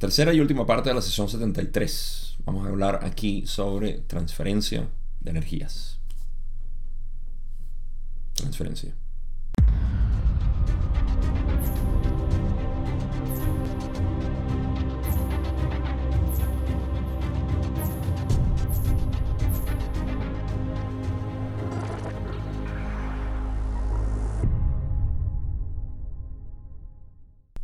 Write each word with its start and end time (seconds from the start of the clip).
Tercera 0.00 0.32
y 0.32 0.40
última 0.40 0.64
parte 0.64 0.88
de 0.88 0.94
la 0.94 1.02
sesión 1.02 1.28
73. 1.28 2.36
Vamos 2.46 2.64
a 2.64 2.70
hablar 2.70 3.00
aquí 3.04 3.46
sobre 3.46 3.98
transferencia 3.98 4.88
de 5.20 5.30
energías. 5.30 5.98
Transferencia. 8.32 8.94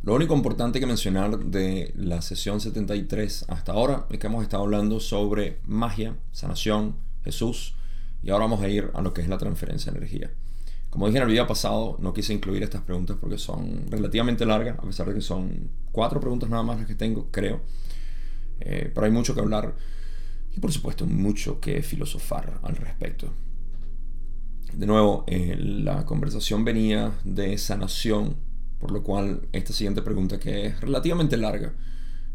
Lo 0.07 0.15
único 0.15 0.33
importante 0.33 0.79
que 0.79 0.85
mencionar 0.85 1.37
de 1.37 1.91
la 1.97 2.21
sesión 2.21 2.61
73 2.61 3.43
hasta 3.49 3.73
ahora 3.73 4.05
es 4.09 4.17
que 4.17 4.27
hemos 4.27 4.41
estado 4.41 4.63
hablando 4.63 5.01
sobre 5.01 5.59
magia, 5.65 6.15
sanación, 6.31 6.95
Jesús 7.25 7.75
y 8.23 8.29
ahora 8.29 8.45
vamos 8.45 8.61
a 8.61 8.69
ir 8.69 8.89
a 8.93 9.01
lo 9.01 9.13
que 9.13 9.19
es 9.19 9.27
la 9.27 9.37
transferencia 9.37 9.91
de 9.91 9.97
energía. 9.97 10.31
Como 10.89 11.07
dije 11.07 11.17
en 11.17 11.23
el 11.23 11.29
video 11.29 11.45
pasado, 11.45 11.97
no 11.99 12.13
quise 12.13 12.33
incluir 12.33 12.63
estas 12.63 12.83
preguntas 12.83 13.17
porque 13.19 13.37
son 13.37 13.91
relativamente 13.91 14.45
largas, 14.45 14.79
a 14.79 14.83
pesar 14.83 15.09
de 15.09 15.15
que 15.15 15.19
son 15.19 15.71
cuatro 15.91 16.21
preguntas 16.21 16.49
nada 16.49 16.63
más 16.63 16.77
las 16.77 16.87
que 16.87 16.95
tengo, 16.95 17.27
creo. 17.29 17.59
Eh, 18.61 18.89
pero 18.95 19.07
hay 19.07 19.11
mucho 19.11 19.35
que 19.35 19.41
hablar 19.41 19.75
y 20.55 20.61
por 20.61 20.71
supuesto 20.71 21.05
mucho 21.05 21.59
que 21.59 21.83
filosofar 21.83 22.61
al 22.63 22.77
respecto. 22.77 23.33
De 24.71 24.85
nuevo, 24.85 25.25
eh, 25.27 25.57
la 25.59 26.05
conversación 26.05 26.63
venía 26.63 27.11
de 27.25 27.57
sanación 27.57 28.46
por 28.79 28.91
lo 28.91 29.03
cual, 29.03 29.47
esta 29.51 29.73
siguiente 29.73 30.01
pregunta, 30.01 30.39
que 30.39 30.67
es 30.67 30.81
relativamente 30.81 31.37
larga, 31.37 31.73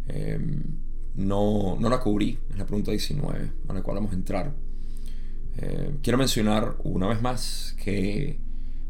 em, 0.09 0.63
no, 1.15 1.77
no, 1.79 1.89
la 1.89 2.01
cubrí, 2.01 2.39
es 2.51 2.59
la 2.59 2.67
pregunta 2.67 2.91
19, 2.91 3.53
a 3.69 3.73
la 3.73 3.83
cual 3.83 3.97
vamos 3.97 4.13
a 4.13 4.17
entrar. 4.17 4.55
Eh, 5.59 5.97
quiero 6.03 6.19
mencionar 6.19 6.77
una 6.85 7.09
vez 7.09 7.21
más 7.21 7.77
que 7.83 8.41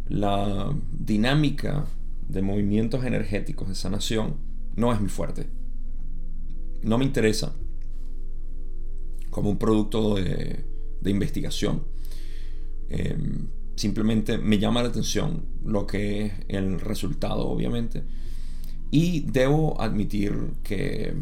la 0.08 0.74
dinámica 0.92 1.86
de 2.28 2.42
movimientos 2.42 3.04
energéticos 3.04 3.68
de 3.68 3.74
sanación 3.74 4.36
no 4.76 4.92
es 4.92 5.00
muy 5.00 5.08
fuerte. 5.08 5.48
No 6.82 6.98
me 6.98 7.04
interesa 7.04 7.54
como 9.30 9.50
un 9.50 9.58
producto 9.58 10.14
de, 10.14 10.64
de 11.00 11.10
investigación. 11.10 11.84
Em, 12.88 13.48
Simplemente 13.76 14.38
me 14.38 14.58
llama 14.58 14.82
la 14.82 14.88
atención 14.88 15.44
lo 15.64 15.86
que 15.86 16.26
es 16.26 16.32
el 16.48 16.80
resultado, 16.80 17.48
obviamente. 17.48 18.04
Y 18.90 19.20
debo 19.20 19.80
admitir 19.80 20.34
que 20.62 21.14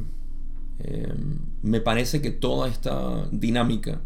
eh, 0.80 1.14
me 1.62 1.80
parece 1.80 2.20
que 2.20 2.30
toda 2.30 2.68
esta 2.68 3.28
dinámica 3.30 4.00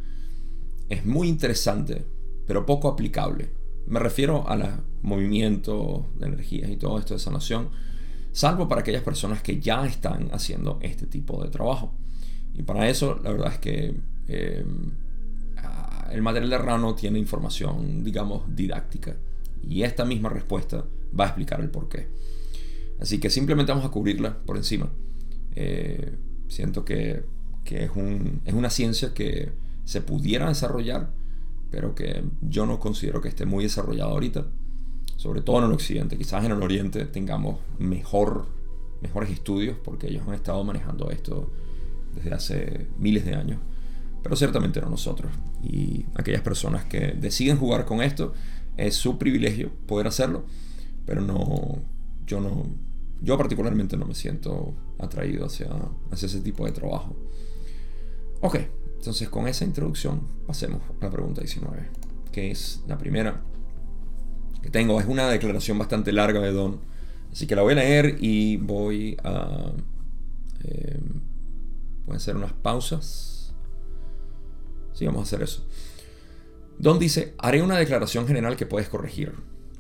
es 0.89 1.06
muy 1.06 1.28
interesante, 1.28 2.05
pero 2.47 2.67
poco 2.67 2.89
aplicable. 2.89 3.51
Me 3.86 4.01
refiero 4.01 4.48
a 4.48 4.56
los 4.56 4.69
movimientos 5.03 6.03
de 6.19 6.27
energías 6.27 6.70
y 6.70 6.77
todo 6.77 6.98
esto 6.98 7.14
de 7.14 7.20
sanación, 7.20 7.70
salvo 8.33 8.69
para 8.69 8.81
aquellas 8.81 9.03
personas 9.03 9.42
que 9.42 9.61
ya 9.61 9.86
están 9.86 10.29
haciendo 10.33 10.79
este 10.83 11.06
tipo 11.06 11.42
de 11.42 11.51
trabajo. 11.51 11.95
Y 12.55 12.62
para 12.62 12.89
eso, 12.89 13.20
la 13.23 13.33
verdad 13.33 13.53
es 13.53 13.58
que 13.58 13.95
eh, 14.29 14.64
el 16.13 16.23
material 16.23 16.51
de 16.51 16.59
Rano 16.59 16.95
tiene 16.95 17.19
información, 17.19 18.05
digamos, 18.05 18.43
didáctica. 18.55 19.17
Y 19.63 19.83
esta 19.83 20.05
misma 20.05 20.29
respuesta 20.29 20.85
va 21.19 21.25
a 21.25 21.27
explicar 21.29 21.61
el 21.61 21.71
por 21.71 21.89
qué. 21.89 22.09
Así 23.01 23.19
que 23.19 23.31
simplemente 23.31 23.73
vamos 23.73 23.87
a 23.87 23.91
cubrirla 23.91 24.37
por 24.39 24.57
encima. 24.57 24.91
Eh, 25.57 26.17
siento 26.49 26.85
que, 26.85 27.25
es, 27.65 27.91
es 28.45 28.55
una 28.55 28.71
ciencia 28.71 29.15
que 29.15 29.53
se 29.85 30.01
pudiera 30.01 30.49
desarrollar, 30.49 31.11
pero 31.71 31.95
que 31.95 32.25
yo 32.43 32.67
no 32.67 32.79
considero 32.79 33.21
que 33.21 33.29
esté 33.29 33.47
muy 33.47 33.64
desarrollada 33.64 34.11
ahorita. 34.11 34.47
Sobre 35.17 35.43
todo 35.43 35.59
en 35.59 35.64
el 35.64 35.73
occidente. 35.73 36.19
Quizás 36.19 36.45
en 36.45 36.53
el 36.53 36.63
oriente 36.63 37.07
tengamos 37.07 37.61
mejor, 37.79 38.47
mejores 39.01 39.31
estudios, 39.31 39.77
porque 39.83 40.09
ellos 40.09 40.25
han 40.27 40.35
estado 40.35 40.63
manejando 40.64 41.11
esto 41.11 41.51
desde 42.14 42.35
hace 42.35 42.87
miles 42.98 43.25
de 43.25 43.35
años 43.35 43.59
pero 44.24 44.36
ciertamente 44.36 44.80
no 44.80 44.89
nosotros. 44.89 45.30
Y 45.62 46.07
aquellas 46.14 46.40
personas 46.40 46.86
que 46.86 47.12
deciden 47.12 47.58
jugar 47.58 47.85
con 47.85 48.02
esto, 48.02 48.33
es 48.77 48.96
su 48.96 49.18
privilegio 49.18 49.70
poder 49.86 50.07
hacerlo, 50.08 50.46
pero 51.05 51.20
no, 51.20 51.79
yo 52.27 52.40
no, 52.40 52.64
yo 53.20 53.36
particularmente 53.36 53.98
no 53.98 54.07
me 54.07 54.14
siento 54.14 54.74
atraído 54.98 55.45
hacia, 55.45 55.68
hacia 56.11 56.27
ese 56.27 56.40
tipo 56.40 56.64
de 56.64 56.73
trabajo. 56.73 57.14
Ok, 58.40 58.61
entonces 58.96 59.29
con 59.29 59.46
esa 59.46 59.67
introducción 59.67 60.23
pasemos 60.46 60.80
a 61.01 61.05
la 61.05 61.11
pregunta 61.11 61.42
19, 61.42 61.90
que 62.33 62.51
es 62.51 62.83
la 62.89 62.96
primera 62.96 63.42
que 64.63 64.70
tengo. 64.70 64.98
Es 65.01 65.07
una 65.07 65.29
declaración 65.29 65.79
bastante 65.79 66.13
larga 66.13 66.40
de 66.40 66.51
Don, 66.51 66.80
así 67.30 67.46
que 67.46 67.55
la 67.55 67.61
voy 67.61 67.74
a 67.74 67.77
leer 67.77 68.17
y 68.20 68.57
voy 68.57 69.18
a... 69.23 69.70
Eh, 70.64 70.98
voy 72.07 72.14
a 72.14 72.17
hacer 72.17 72.36
unas 72.36 72.52
pausas 72.52 73.33
Sí, 74.95 75.05
vamos 75.05 75.21
a 75.21 75.23
hacer 75.25 75.43
eso. 75.43 75.67
Don 76.79 76.99
dice, 76.99 77.35
haré 77.39 77.63
una 77.63 77.79
declaración 77.79 78.27
general 78.27 78.57
que 78.57 78.67
puedes 78.67 78.89
corregir. 78.89 79.33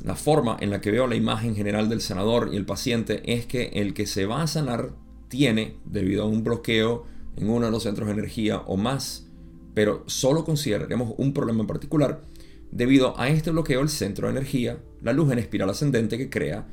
La 0.04 0.16
forma 0.16 0.56
en 0.60 0.70
la 0.70 0.80
que 0.80 0.90
veo 0.90 1.06
la 1.06 1.16
imagen 1.16 1.56
general 1.56 1.88
del 1.88 2.00
sanador 2.00 2.50
y 2.52 2.56
el 2.56 2.66
paciente 2.66 3.22
es 3.32 3.46
que 3.46 3.70
el 3.74 3.94
que 3.94 4.06
se 4.06 4.26
va 4.26 4.42
a 4.42 4.46
sanar 4.46 4.90
tiene, 5.28 5.78
debido 5.84 6.24
a 6.24 6.26
un 6.26 6.44
bloqueo 6.44 7.06
en 7.36 7.48
uno 7.48 7.66
de 7.66 7.72
los 7.72 7.84
centros 7.84 8.06
de 8.06 8.14
energía 8.14 8.58
o 8.58 8.76
más, 8.76 9.26
pero 9.72 10.04
solo 10.06 10.44
consideraremos 10.44 11.14
un 11.16 11.32
problema 11.32 11.62
en 11.62 11.66
particular, 11.66 12.22
debido 12.70 13.18
a 13.18 13.28
este 13.28 13.50
bloqueo 13.50 13.80
el 13.80 13.88
centro 13.88 14.26
de 14.26 14.32
energía, 14.32 14.78
la 15.02 15.12
luz 15.12 15.32
en 15.32 15.38
espiral 15.38 15.70
ascendente 15.70 16.18
que 16.18 16.30
crea 16.30 16.66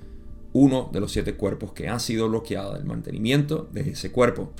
uno 0.54 0.90
de 0.92 1.00
los 1.00 1.12
siete 1.12 1.36
cuerpos 1.36 1.74
que 1.74 1.88
ha 1.88 2.00
sido 2.00 2.28
bloqueado, 2.28 2.76
el 2.76 2.86
mantenimiento 2.86 3.70
de 3.72 3.92
ese 3.92 4.12
cuerpo 4.12 4.52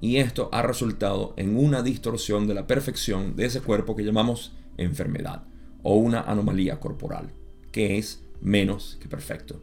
y 0.00 0.16
esto 0.16 0.48
ha 0.52 0.62
resultado 0.62 1.34
en 1.36 1.56
una 1.56 1.82
distorsión 1.82 2.46
de 2.46 2.54
la 2.54 2.66
perfección 2.66 3.36
de 3.36 3.46
ese 3.46 3.60
cuerpo 3.60 3.94
que 3.94 4.04
llamamos 4.04 4.52
enfermedad 4.78 5.44
o 5.82 5.96
una 5.96 6.22
anomalía 6.22 6.80
corporal, 6.80 7.30
que 7.70 7.98
es 7.98 8.22
menos 8.40 8.96
que 9.00 9.08
perfecto. 9.08 9.62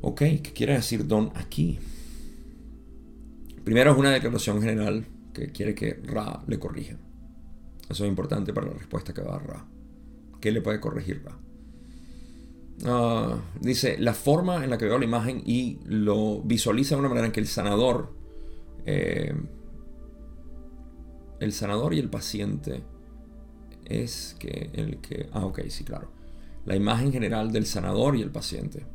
Ok, 0.00 0.18
¿qué 0.18 0.52
quiere 0.54 0.74
decir 0.74 1.06
Don 1.06 1.32
aquí? 1.34 1.78
Primero 3.64 3.92
es 3.92 3.98
una 3.98 4.10
declaración 4.10 4.60
general 4.60 5.06
que 5.32 5.50
quiere 5.50 5.74
que 5.74 6.00
Ra 6.04 6.42
le 6.46 6.58
corrija. 6.58 6.96
Eso 7.88 8.04
es 8.04 8.08
importante 8.08 8.52
para 8.52 8.68
la 8.68 8.74
respuesta 8.74 9.14
que 9.14 9.22
va 9.22 9.38
Ra. 9.38 9.66
¿Qué 10.40 10.52
le 10.52 10.60
puede 10.60 10.78
corregir 10.78 11.22
Ra? 11.24 11.38
Ah, 12.84 13.38
dice, 13.60 13.96
la 13.98 14.14
forma 14.14 14.62
en 14.62 14.70
la 14.70 14.78
que 14.78 14.84
veo 14.84 14.98
la 14.98 15.04
imagen 15.04 15.42
y 15.44 15.80
lo 15.84 16.42
visualiza 16.42 16.94
de 16.94 17.00
una 17.00 17.08
manera 17.08 17.26
en 17.26 17.32
que 17.32 17.40
el 17.40 17.48
sanador 17.48 18.17
eh, 18.90 19.34
el 21.40 21.52
sanador 21.52 21.92
y 21.92 21.98
el 21.98 22.08
paciente 22.08 22.82
es 23.84 24.34
que 24.38 24.70
el 24.72 24.96
que... 24.98 25.28
Ah, 25.32 25.44
ok, 25.44 25.60
sí, 25.68 25.84
claro. 25.84 26.10
La 26.64 26.74
imagen 26.74 27.12
general 27.12 27.52
del 27.52 27.66
sanador 27.66 28.16
y 28.16 28.22
el 28.22 28.30
paciente 28.30 28.86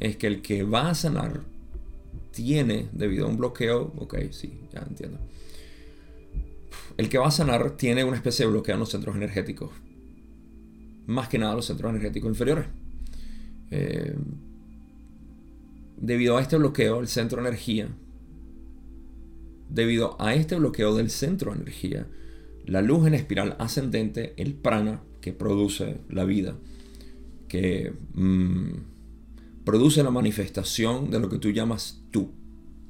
es 0.00 0.16
que 0.16 0.26
el 0.26 0.42
que 0.42 0.64
va 0.64 0.90
a 0.90 0.94
sanar 0.96 1.42
tiene, 2.32 2.88
debido 2.92 3.26
a 3.26 3.28
un 3.28 3.36
bloqueo, 3.36 3.92
ok, 3.96 4.16
sí, 4.32 4.60
ya 4.72 4.80
entiendo. 4.80 5.20
El 6.96 7.08
que 7.08 7.18
va 7.18 7.28
a 7.28 7.30
sanar 7.30 7.76
tiene 7.76 8.02
una 8.02 8.16
especie 8.16 8.44
de 8.44 8.50
bloqueo 8.50 8.74
en 8.74 8.80
los 8.80 8.90
centros 8.90 9.14
energéticos. 9.14 9.70
Más 11.06 11.28
que 11.28 11.38
nada 11.38 11.54
los 11.54 11.66
centros 11.66 11.90
energéticos 11.90 12.28
inferiores. 12.28 12.66
Eh, 13.70 14.16
debido 15.96 16.36
a 16.36 16.42
este 16.42 16.56
bloqueo, 16.56 16.98
el 16.98 17.06
centro 17.06 17.40
de 17.40 17.48
energía 17.48 17.88
Debido 19.72 20.20
a 20.20 20.34
este 20.34 20.56
bloqueo 20.56 20.94
del 20.94 21.08
centro 21.08 21.50
de 21.50 21.62
energía, 21.62 22.06
la 22.66 22.82
luz 22.82 23.06
en 23.06 23.14
espiral 23.14 23.56
ascendente, 23.58 24.34
el 24.36 24.52
prana 24.52 25.00
que 25.22 25.32
produce 25.32 25.96
la 26.10 26.24
vida, 26.24 26.56
que 27.48 27.94
mm, 28.12 29.64
produce 29.64 30.02
la 30.02 30.10
manifestación 30.10 31.10
de 31.10 31.20
lo 31.20 31.30
que 31.30 31.38
tú 31.38 31.48
llamas 31.48 32.02
tú, 32.10 32.32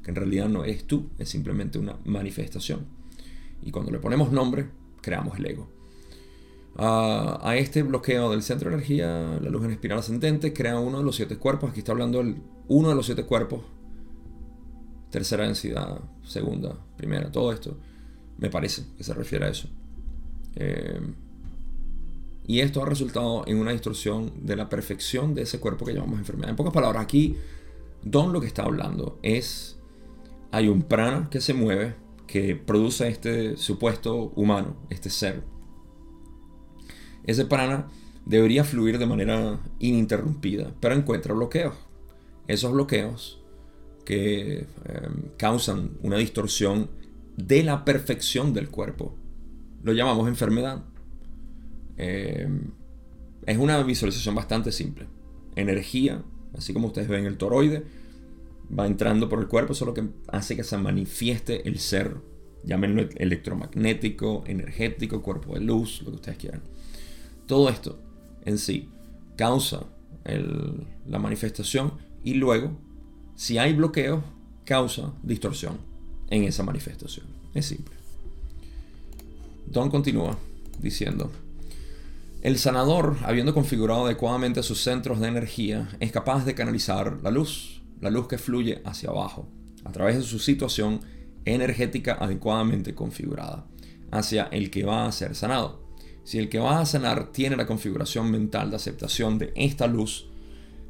que 0.03 0.11
en 0.11 0.17
realidad 0.17 0.49
no 0.49 0.65
es 0.65 0.85
tú, 0.85 1.09
es 1.21 1.29
simplemente 1.29 1.79
una 1.79 1.99
manifestación. 2.05 2.81
Y 3.63 3.71
cuando 3.71 3.93
le 3.93 4.01
ponemos 4.01 4.33
nombre, 4.33 4.67
creamos 5.03 5.39
el 5.39 5.47
ego. 5.47 5.71
a 6.75 7.55
este 7.57 7.85
bloqueo 7.85 8.33
del 8.33 8.43
centro 8.43 8.71
de 8.71 8.75
energía, 8.75 9.39
la 9.41 9.51
luz 9.51 9.65
en 9.65 9.71
espiral 9.71 10.01
ascendente 10.01 10.53
crea 10.53 10.81
uno 10.81 10.99
de 10.99 11.05
los 11.05 11.15
siete 11.15 11.37
cuerpos. 11.37 11.71
Aquí 11.71 11.79
está 11.79 11.93
hablando 11.93 12.21
el, 12.21 12.39
uno 12.67 12.89
de 12.89 12.97
los 12.97 13.07
siete 13.07 13.23
cuerpos 13.23 13.61
tercera 15.13 15.45
densidad, 15.45 16.01
segunda, 16.27 16.77
primera, 16.97 17.31
todo 17.31 17.53
esto, 17.53 17.77
me 18.39 18.51
parece 18.51 18.83
que 18.97 19.05
se 19.05 19.15
refiere 19.15 19.45
a 19.45 19.49
eso. 19.51 19.69
Eh, 20.57 21.01
y 22.49 22.59
esto 22.59 22.83
ha 22.83 22.87
resultado 22.87 23.45
en 23.47 23.59
una 23.59 23.71
distorsión 23.71 24.33
de 24.45 24.57
la 24.57 24.69
perfección 24.69 25.35
de 25.35 25.43
ese 25.43 25.61
cuerpo 25.61 25.85
que 25.85 25.95
llamamos 25.95 26.19
enfermedad. 26.19 26.51
En 26.51 26.57
pocas 26.57 26.73
palabras, 26.73 27.05
aquí 27.05 27.37
Don 28.05 28.33
lo 28.33 28.41
que 28.41 28.49
está 28.49 28.65
hablando 28.65 29.19
es 29.23 29.79
hay 30.51 30.69
un 30.69 30.83
prana 30.83 31.29
que 31.31 31.41
se 31.41 31.55
mueve, 31.55 31.95
que 32.27 32.57
produce 32.57 33.09
este 33.09 33.57
supuesto 33.57 34.33
humano, 34.35 34.77
este 34.91 35.09
ser. 35.09 35.45
Ese 37.25 37.45
prana 37.45 37.89
debería 38.27 38.65
fluir 38.65 38.99
de 38.99 39.07
manera 39.07 39.61
ininterrumpida, 39.79 40.75
pero 40.81 40.95
encuentra 40.95 41.33
bloqueos. 41.33 41.75
Esos 42.49 42.73
bloqueos 42.73 43.42
que 44.05 44.67
em, 44.85 45.23
causan 45.37 45.93
una 46.03 46.17
distorsión 46.17 46.91
de 47.37 47.63
la 47.63 47.85
perfección 47.85 48.53
del 48.53 48.69
cuerpo. 48.69 49.17
Lo 49.83 49.93
llamamos 49.93 50.29
enfermedad. 50.29 50.83
Em, 51.97 52.71
es 53.47 53.59
una 53.59 53.83
visualización 53.83 54.35
bastante 54.35 54.73
simple. 54.73 55.07
Energía, 55.57 56.23
así 56.57 56.73
como 56.73 56.89
ustedes 56.89 57.09
ven 57.09 57.27
el 57.27 57.37
toroide, 57.37 57.85
va 58.77 58.87
entrando 58.87 59.29
por 59.29 59.41
el 59.41 59.49
cuerpo, 59.49 59.73
eso 59.73 59.85
es 59.85 59.89
lo 59.89 59.95
que 59.95 60.09
hace 60.29 60.57
que 60.57 60.65
se 60.65 60.79
manifieste 60.79 61.69
el 61.69 61.79
ser. 61.79 62.17
Llámenlo 62.65 63.09
electromagnético, 63.17 64.45
energético, 64.47 65.21
cuerpo 65.21 65.55
de 65.55 65.61
luz, 65.61 66.03
lo 66.03 66.11
que 66.11 66.17
ustedes 66.17 66.39
quieran. 66.39 66.63
Todo 67.47 67.69
esto 67.69 67.99
en 68.45 68.59
sí 68.59 68.89
causa 69.37 69.87
la 71.07 71.19
manifestación 71.19 71.95
y 72.23 72.35
luego, 72.35 72.79
si 73.43 73.59
hay 73.59 73.73
bloqueo, 73.73 74.23
causa 74.65 75.15
distorsión 75.21 75.77
en 76.31 76.45
esa 76.45 76.63
manifestación. 76.63 77.27
Es 77.55 77.67
simple. 77.67 77.97
Don 79.67 79.91
continúa 79.91 80.39
diciendo, 80.79 81.29
el 82.43 82.57
sanador, 82.57 83.17
habiendo 83.25 83.53
configurado 83.53 84.07
adecuadamente 84.07 84.63
sus 84.63 84.81
centros 84.81 85.19
de 85.19 85.27
energía, 85.27 85.89
es 85.99 86.13
capaz 86.13 86.45
de 86.45 86.55
canalizar 86.55 87.19
la 87.21 87.33
luz, 87.33 87.83
la 88.01 88.11
luz 88.11 88.29
que 88.29 88.39
fluye 88.39 88.81
hacia 88.85 89.11
abajo, 89.11 89.49
a 89.83 89.91
través 89.91 90.19
de 90.19 90.23
su 90.23 90.39
situación 90.39 91.01
energética 91.45 92.19
adecuadamente 92.21 92.95
configurada, 92.95 93.67
hacia 94.13 94.45
el 94.53 94.71
que 94.71 94.85
va 94.85 95.07
a 95.07 95.11
ser 95.11 95.35
sanado. 95.35 95.83
Si 96.23 96.39
el 96.39 96.49
que 96.49 96.61
va 96.61 96.79
a 96.79 96.87
sanar 96.87 97.33
tiene 97.33 97.57
la 97.57 97.67
configuración 97.67 98.31
mental 98.31 98.71
de 98.71 98.77
aceptación 98.77 99.39
de 99.39 99.53
esta 99.57 99.89
luz, 99.89 100.29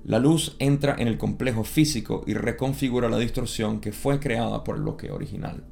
la 0.04 0.18
luz 0.18 0.56
entra 0.58 0.96
en 0.98 1.08
el 1.08 1.18
complejo 1.18 1.64
físico 1.64 2.24
y 2.26 2.34
reconfigura 2.34 3.08
la 3.08 3.18
distorsión 3.18 3.80
que 3.80 3.92
fue 3.92 4.18
creada 4.20 4.64
por 4.64 4.76
el 4.76 4.82
bloqueo 4.82 5.14
original. 5.14 5.64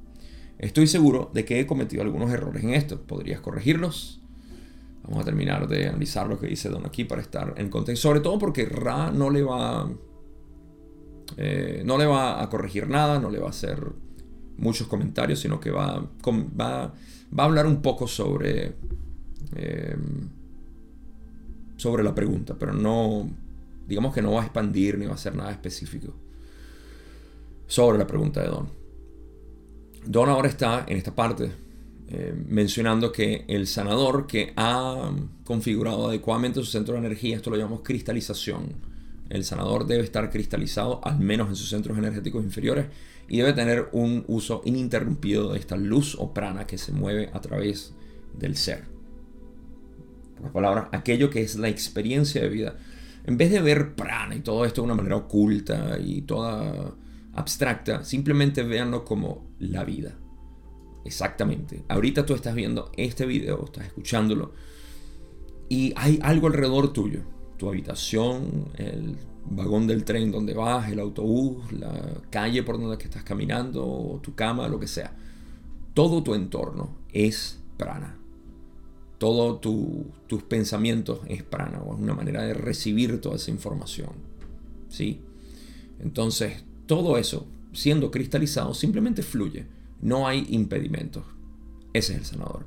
Estoy 0.59 0.87
seguro 0.87 1.31
de 1.33 1.45
que 1.45 1.59
he 1.59 1.67
cometido 1.67 2.03
algunos 2.03 2.31
errores 2.31 2.63
en 2.63 2.75
esto. 2.75 3.01
¿Podrías 3.03 3.41
corregirlos? 3.41 4.21
Vamos 5.03 5.23
a 5.23 5.25
terminar 5.25 5.67
de 5.67 5.89
analizar 5.89 6.29
lo 6.29 6.39
que 6.39 6.47
dice 6.47 6.69
Don 6.69 6.87
aquí 6.87 7.05
para 7.05 7.23
estar 7.23 7.55
en 7.57 7.71
contexto. 7.71 8.09
Sobre 8.09 8.21
todo 8.21 8.39
porque 8.39 8.67
Ra 8.67 9.11
no 9.11 9.31
le 9.31 9.43
va, 9.43 9.91
eh, 11.37 11.83
no 11.85 11.97
le 11.97 12.07
va 12.07 12.43
a 12.43 12.49
corregir 12.51 12.89
nada, 12.89 13.19
no 13.19 13.31
le 13.31 13.39
va 13.39 13.47
a 13.47 13.51
hacer 13.51 13.83
muchos 14.59 14.87
comentarios, 14.87 15.41
sino 15.41 15.59
que 15.59 15.71
va, 15.71 16.07
va, 16.29 16.95
va 17.37 17.43
a 17.43 17.47
hablar 17.47 17.67
un 17.67 17.81
poco 17.81 18.07
sobre 18.07 18.75
Em, 19.57 20.29
sobre 21.77 22.05
la 22.05 22.15
pregunta, 22.15 22.57
pero 22.59 22.73
no, 22.73 23.29
digamos 23.91 24.15
que 24.15 24.23
no 24.23 24.33
va 24.33 24.43
a 24.43 24.45
expandir 24.45 24.97
ni 24.97 25.07
va 25.07 25.13
a 25.13 25.15
hacer 25.17 25.35
nada 25.35 25.51
específico 25.51 26.15
sobre 27.67 27.99
la 27.99 28.07
pregunta 28.07 28.41
de 28.41 28.47
Don. 28.47 28.69
Don 30.07 30.29
ahora 30.29 30.49
está 30.49 30.85
en 30.87 30.97
esta 30.97 31.13
parte 31.13 31.51
em, 32.09 32.45
mencionando 32.49 33.11
que 33.11 33.45
el 33.49 33.67
sanador 33.67 34.29
que 34.29 34.53
ha 34.57 35.11
configurado 35.45 36.09
adecuadamente 36.09 36.61
su 36.61 36.67
centro 36.67 36.95
de 36.95 37.01
energía, 37.01 37.35
esto 37.35 37.51
lo 37.51 37.57
llamamos 37.57 37.81
cristalización. 37.83 38.75
El 39.29 39.45
sanador 39.45 39.87
debe 39.89 40.05
estar 40.05 40.31
cristalizado 40.31 41.01
al 41.03 41.19
menos 41.19 41.49
en 41.49 41.57
sus 41.57 41.69
centros 41.69 41.99
energéticos 41.99 42.45
inferiores 42.45 42.87
y 43.29 43.39
debe 43.39 43.53
tener 43.55 43.89
un 43.91 44.25
uso 44.29 44.63
ininterrumpido 44.65 45.53
de 45.53 45.59
esta 45.59 45.77
luz 45.77 46.17
o 46.17 46.33
prana 46.33 46.65
que 46.65 46.79
se 46.79 46.93
mueve 46.93 47.31
a 47.33 47.41
través 47.41 47.93
del 48.39 48.57
ser 48.57 48.85
las 50.43 50.53
palabras, 50.53 50.89
aquello 50.93 51.31
que 51.31 51.43
es 51.43 51.57
la 51.57 51.69
experiencia 51.69 52.43
de 52.43 52.49
vida. 52.49 52.77
En 53.31 53.37
vez 53.37 53.53
de 53.53 53.63
ver 53.63 53.95
prana 53.95 54.35
y 54.35 54.41
todo 54.41 54.65
esto 54.65 54.81
de 54.81 54.87
una 54.87 54.97
manera 54.97 55.15
oculta 55.15 55.97
y 56.05 56.23
toda 56.23 56.97
abstracta, 57.33 58.03
simplemente 58.03 58.65
véanlo 58.65 59.05
como 59.05 59.53
la 59.61 59.85
vida. 59.85 60.19
Exactamente. 61.05 61.85
Ahorita 61.89 62.27
tú 62.27 62.35
estás 62.35 62.57
viendo 62.57 62.91
este 62.97 63.27
video, 63.27 63.67
estás 63.67 63.87
escuchándolo 63.87 64.53
y 65.69 65.93
hay 65.95 66.19
algo 66.25 66.49
alrededor 66.49 66.93
tuyo. 66.93 67.23
Tu 67.57 67.69
habitación, 67.69 68.65
el 68.77 69.17
vagón 69.45 69.87
del 69.87 70.05
tren 70.05 70.33
donde 70.33 70.53
vas, 70.53 70.91
el 70.91 70.99
autobús, 70.99 71.71
la 71.71 71.93
calle 72.31 72.65
por 72.65 72.81
donde 72.81 72.97
estás 73.01 73.23
caminando, 73.23 74.19
tu 74.25 74.35
cama, 74.35 74.67
lo 74.67 74.81
que 74.81 74.89
sea. 74.89 75.17
Todo 75.95 76.25
tu 76.25 76.35
entorno 76.35 76.97
es 77.13 77.63
prana 77.77 78.20
todo 79.21 79.59
tus 79.59 80.43
pensamientos 80.45 81.21
es 81.29 81.43
prana, 81.43 81.83
o 81.83 81.95
es 81.95 82.01
una 82.01 82.15
manera 82.15 82.43
de 82.43 82.55
recibir 82.55 83.21
toda 83.21 83.37
esa 83.37 83.51
información. 83.51 84.09
¿sí? 84.89 85.21
Entonces, 85.99 86.65
todo 86.87 87.19
eso, 87.19 87.47
siendo 87.75 88.11
cristalizado, 88.11 88.73
simplemente 88.73 89.23
fluye. 89.23 89.67
No 90.01 90.27
hay 90.27 90.47
impedimentos. 90.49 91.23
Ese 91.93 92.15
es 92.15 92.21
el 92.21 92.25
sanador. 92.25 92.65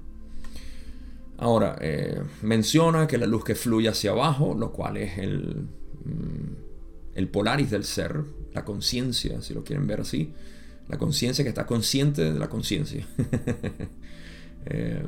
Ahora, 1.39 1.75
eh, 1.81 2.21
menciona 2.43 3.07
que 3.07 3.17
la 3.17 3.25
luz 3.25 3.43
que 3.43 3.55
fluye 3.55 3.89
hacia 3.89 4.11
abajo, 4.11 4.53
lo 4.53 4.71
cual 4.71 4.97
es 4.97 5.17
el, 5.17 5.67
mm, 6.05 7.15
el 7.15 7.29
polaris 7.29 7.71
del 7.71 7.83
ser, 7.83 8.25
la 8.53 8.63
conciencia, 8.63 9.41
si 9.41 9.55
lo 9.55 9.63
quieren 9.63 9.87
ver 9.87 10.01
así, 10.01 10.31
la 10.87 10.99
conciencia 10.99 11.43
que 11.43 11.49
está 11.49 11.65
consciente 11.65 12.31
de 12.31 12.37
la 12.37 12.47
conciencia. 12.47 13.07
eh, 14.67 15.03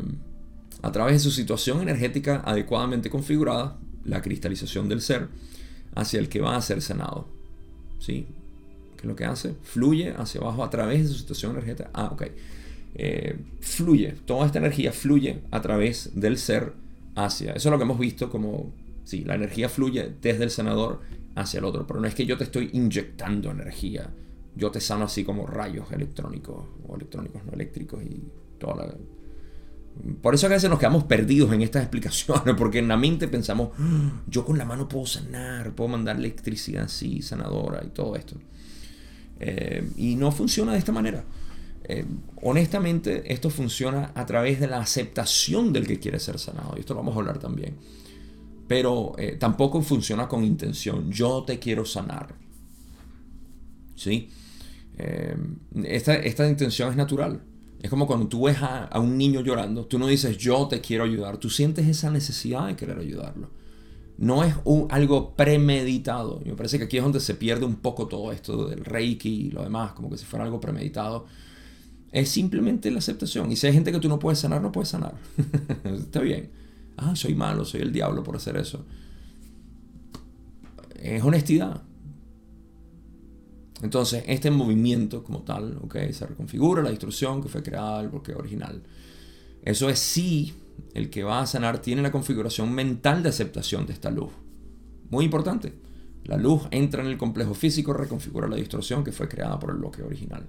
a 0.86 0.92
través 0.92 1.14
de 1.16 1.20
su 1.20 1.32
situación 1.32 1.82
energética 1.82 2.44
adecuadamente 2.46 3.10
configurada, 3.10 3.80
la 4.04 4.22
cristalización 4.22 4.88
del 4.88 5.02
ser, 5.02 5.30
hacia 5.96 6.20
el 6.20 6.30
que 6.30 6.42
va 6.42 6.56
a 6.56 6.62
ser 6.62 6.80
sanado. 6.84 7.28
¿Sí? 7.98 8.28
¿Qué 8.96 9.02
es 9.02 9.06
lo 9.06 9.16
que 9.16 9.26
hace? 9.26 9.56
Fluye 9.64 10.14
hacia 10.16 10.42
abajo 10.42 10.64
a 10.64 10.70
través 10.70 11.02
de 11.02 11.08
su 11.08 11.16
situación 11.16 11.54
energética. 11.54 11.90
Ah, 11.92 12.12
ok. 12.14 12.26
Eh, 12.94 13.36
fluye, 13.62 14.14
toda 14.28 14.46
esta 14.46 14.60
energía 14.60 14.92
fluye 14.92 15.40
a 15.50 15.60
través 15.60 16.12
del 16.14 16.38
ser 16.38 16.74
hacia. 17.16 17.54
Eso 17.54 17.70
es 17.70 17.72
lo 17.72 17.80
que 17.80 17.84
hemos 17.84 17.98
visto 17.98 18.30
como, 18.30 18.72
sí, 19.06 19.24
la 19.24 19.34
energía 19.34 19.70
fluye 19.70 20.14
desde 20.22 20.44
el 20.44 20.52
sanador 20.52 21.02
hacia 21.34 21.58
el 21.58 21.66
otro, 21.66 21.88
pero 21.88 22.00
no 22.00 22.08
es 22.08 22.14
que 22.14 22.28
yo 22.28 22.38
te 22.38 22.44
estoy 22.44 22.70
inyectando 22.74 23.50
energía, 23.50 24.14
yo 24.56 24.70
te 24.70 24.80
sano 24.80 25.06
así 25.06 25.24
como 25.24 25.48
rayos 25.48 25.92
electrónicos 25.92 26.64
o 26.88 26.96
electrónicos 26.96 27.44
no 27.44 27.54
eléctricos 27.54 28.04
y 28.04 28.22
toda 28.60 28.86
la 28.86 28.96
por 30.22 30.36
eso 30.36 30.48
a 30.48 30.50
veces 30.50 30.70
nos 30.70 30.80
quedamos 30.80 31.06
perdidos 31.06 31.52
en 31.54 31.62
estas 31.62 31.82
explicaciones, 31.84 32.56
porque 32.58 32.80
en 32.80 32.88
la 32.88 32.98
mente 32.98 33.28
pensamos, 33.28 33.70
ah, 33.80 34.22
yo 34.28 34.46
con 34.46 34.58
la 34.58 34.66
mano 34.66 34.88
puedo 34.88 35.06
sanar, 35.06 35.74
puedo 35.74 35.90
mandar 35.90 36.18
electricidad 36.18 36.86
así, 36.86 37.22
sanadora 37.22 37.84
y 37.84 37.90
todo 37.90 38.16
esto. 38.16 38.36
Eh, 39.40 39.90
y 39.98 40.16
no 40.16 40.32
funciona 40.32 40.74
de 40.74 40.80
esta 40.80 40.92
manera. 40.92 41.24
Eh, 41.84 42.06
honestamente, 42.42 43.32
esto 43.32 43.50
funciona 43.50 44.12
a 44.16 44.26
través 44.26 44.60
de 44.60 44.68
la 44.68 44.80
aceptación 44.80 45.72
del 45.72 45.88
que 45.88 46.00
quiere 46.00 46.20
ser 46.20 46.40
sanado, 46.40 46.74
y 46.76 46.82
esto 46.82 46.94
lo 46.94 47.02
vamos 47.02 47.16
a 47.16 47.20
hablar 47.20 47.40
también. 47.40 47.76
Pero 48.68 49.14
eh, 49.18 49.38
tampoco 49.40 49.82
funciona 49.82 50.28
con 50.28 50.44
intención, 50.44 51.12
yo 51.12 51.44
te 51.44 51.60
quiero 51.60 51.86
sanar. 51.86 52.36
¿Sí? 53.96 54.30
esta, 55.84 56.16
esta 56.16 56.48
intención 56.48 56.90
es 56.90 56.96
natural. 56.96 57.42
Es 57.82 57.90
como 57.90 58.08
cuando 58.08 58.28
tú 58.28 58.46
ves 58.46 58.58
a, 58.62 58.90
un 59.00 59.18
niño 59.18 59.42
llorando, 59.42 59.86
tú 59.86 60.00
no 60.00 60.08
dices 60.08 60.38
yo 60.38 60.68
te 60.68 60.82
quiero 60.82 61.04
ayudar, 61.04 61.38
tú 61.38 61.50
sientes 61.50 61.88
esa 61.88 62.10
necesidad 62.10 62.68
de 62.68 62.76
querer 62.76 62.98
ayudarlo. 62.98 63.50
No 64.18 64.44
es 64.44 64.56
un, 64.64 64.88
algo 64.90 65.36
premeditado. 65.36 66.42
Me 66.46 66.54
parece 66.54 66.78
que 66.78 66.86
aquí 66.86 66.98
es 66.98 67.04
donde 67.04 67.20
se 67.20 67.36
pierde 67.36 67.66
un 67.66 67.76
poco 67.76 68.08
todo 68.08 68.32
esto 68.32 68.68
del 68.68 68.86
reiki 68.86 69.48
y 69.48 69.52
lo 69.52 69.62
demás, 69.62 69.92
como 69.92 70.10
que 70.10 70.18
si 70.18 70.26
fuera 70.26 70.46
algo 70.46 70.60
premeditado. 70.60 71.26
Es 72.12 72.30
simplemente 72.30 72.90
la 72.92 73.00
aceptación. 73.00 73.52
Y 73.52 73.58
si 73.58 73.68
hay 73.68 73.74
gente 73.74 73.92
que 73.92 74.00
tú 74.00 74.08
no 74.08 74.18
puedes 74.18 74.40
sanar, 74.40 74.62
no 74.62 74.72
puedes 74.72 74.90
sanar. 74.90 75.16
Está 75.84 76.22
bien. 76.22 76.50
Ah, 76.98 77.16
soy 77.16 77.36
malo, 77.36 77.66
soy 77.66 77.82
el 77.82 77.92
diablo 77.92 78.24
por 78.24 78.38
hacer 78.38 78.56
eso. 78.56 78.86
Es 80.96 81.22
honestidad. 81.22 81.84
Entonces, 83.82 84.24
este 84.28 84.52
movimiento 84.52 85.24
como 85.24 85.42
tal, 85.42 85.78
okay, 85.84 86.14
se 86.14 86.26
reconfigura 86.26 86.82
la 86.82 86.90
distorsión 86.90 87.42
que 87.42 87.50
fue 87.50 87.62
creada 87.62 88.02
el 88.02 88.10
bloqueo 88.10 88.38
original. 88.38 88.82
Eso 89.64 89.90
es 89.90 90.00
si 90.00 90.54
el 90.94 91.10
que 91.10 91.24
va 91.24 91.42
a 91.42 91.46
sanar 91.46 91.80
tiene 91.80 92.02
la 92.02 92.12
configuración 92.12 92.72
mental 92.74 93.24
de 93.24 93.30
aceptación 93.30 93.86
de 93.86 93.94
esta 93.94 94.12
luz. 94.12 94.32
Muy 95.10 95.26
importante. 95.26 95.74
La 96.24 96.38
luz 96.38 96.64
entra 96.72 97.04
en 97.04 97.10
el 97.10 97.18
complejo 97.18 97.54
físico, 97.54 97.94
reconfigura 97.94 98.48
la 98.48 98.56
distorsión 98.56 99.04
que 99.04 99.12
fue 99.12 99.28
creada 99.28 99.60
por 99.60 99.72
el 99.72 99.78
bloqueo 99.78 100.08
original. 100.08 100.48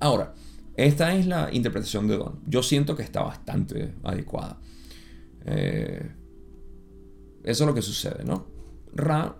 Ahora, 0.00 0.34
esta 0.76 1.14
es 1.14 1.26
la 1.26 1.48
interpretación 1.52 2.06
de 2.06 2.16
Don. 2.16 2.40
Yo 2.46 2.62
siento 2.62 2.94
que 2.94 3.02
está 3.02 3.22
bastante 3.22 3.94
adecuada. 4.02 4.58
Eh, 5.46 6.10
eso 7.44 7.64
es 7.64 7.66
lo 7.66 7.74
que 7.74 7.82
sucede, 7.82 8.24
¿no? 8.24 8.46
Ra 8.94 9.36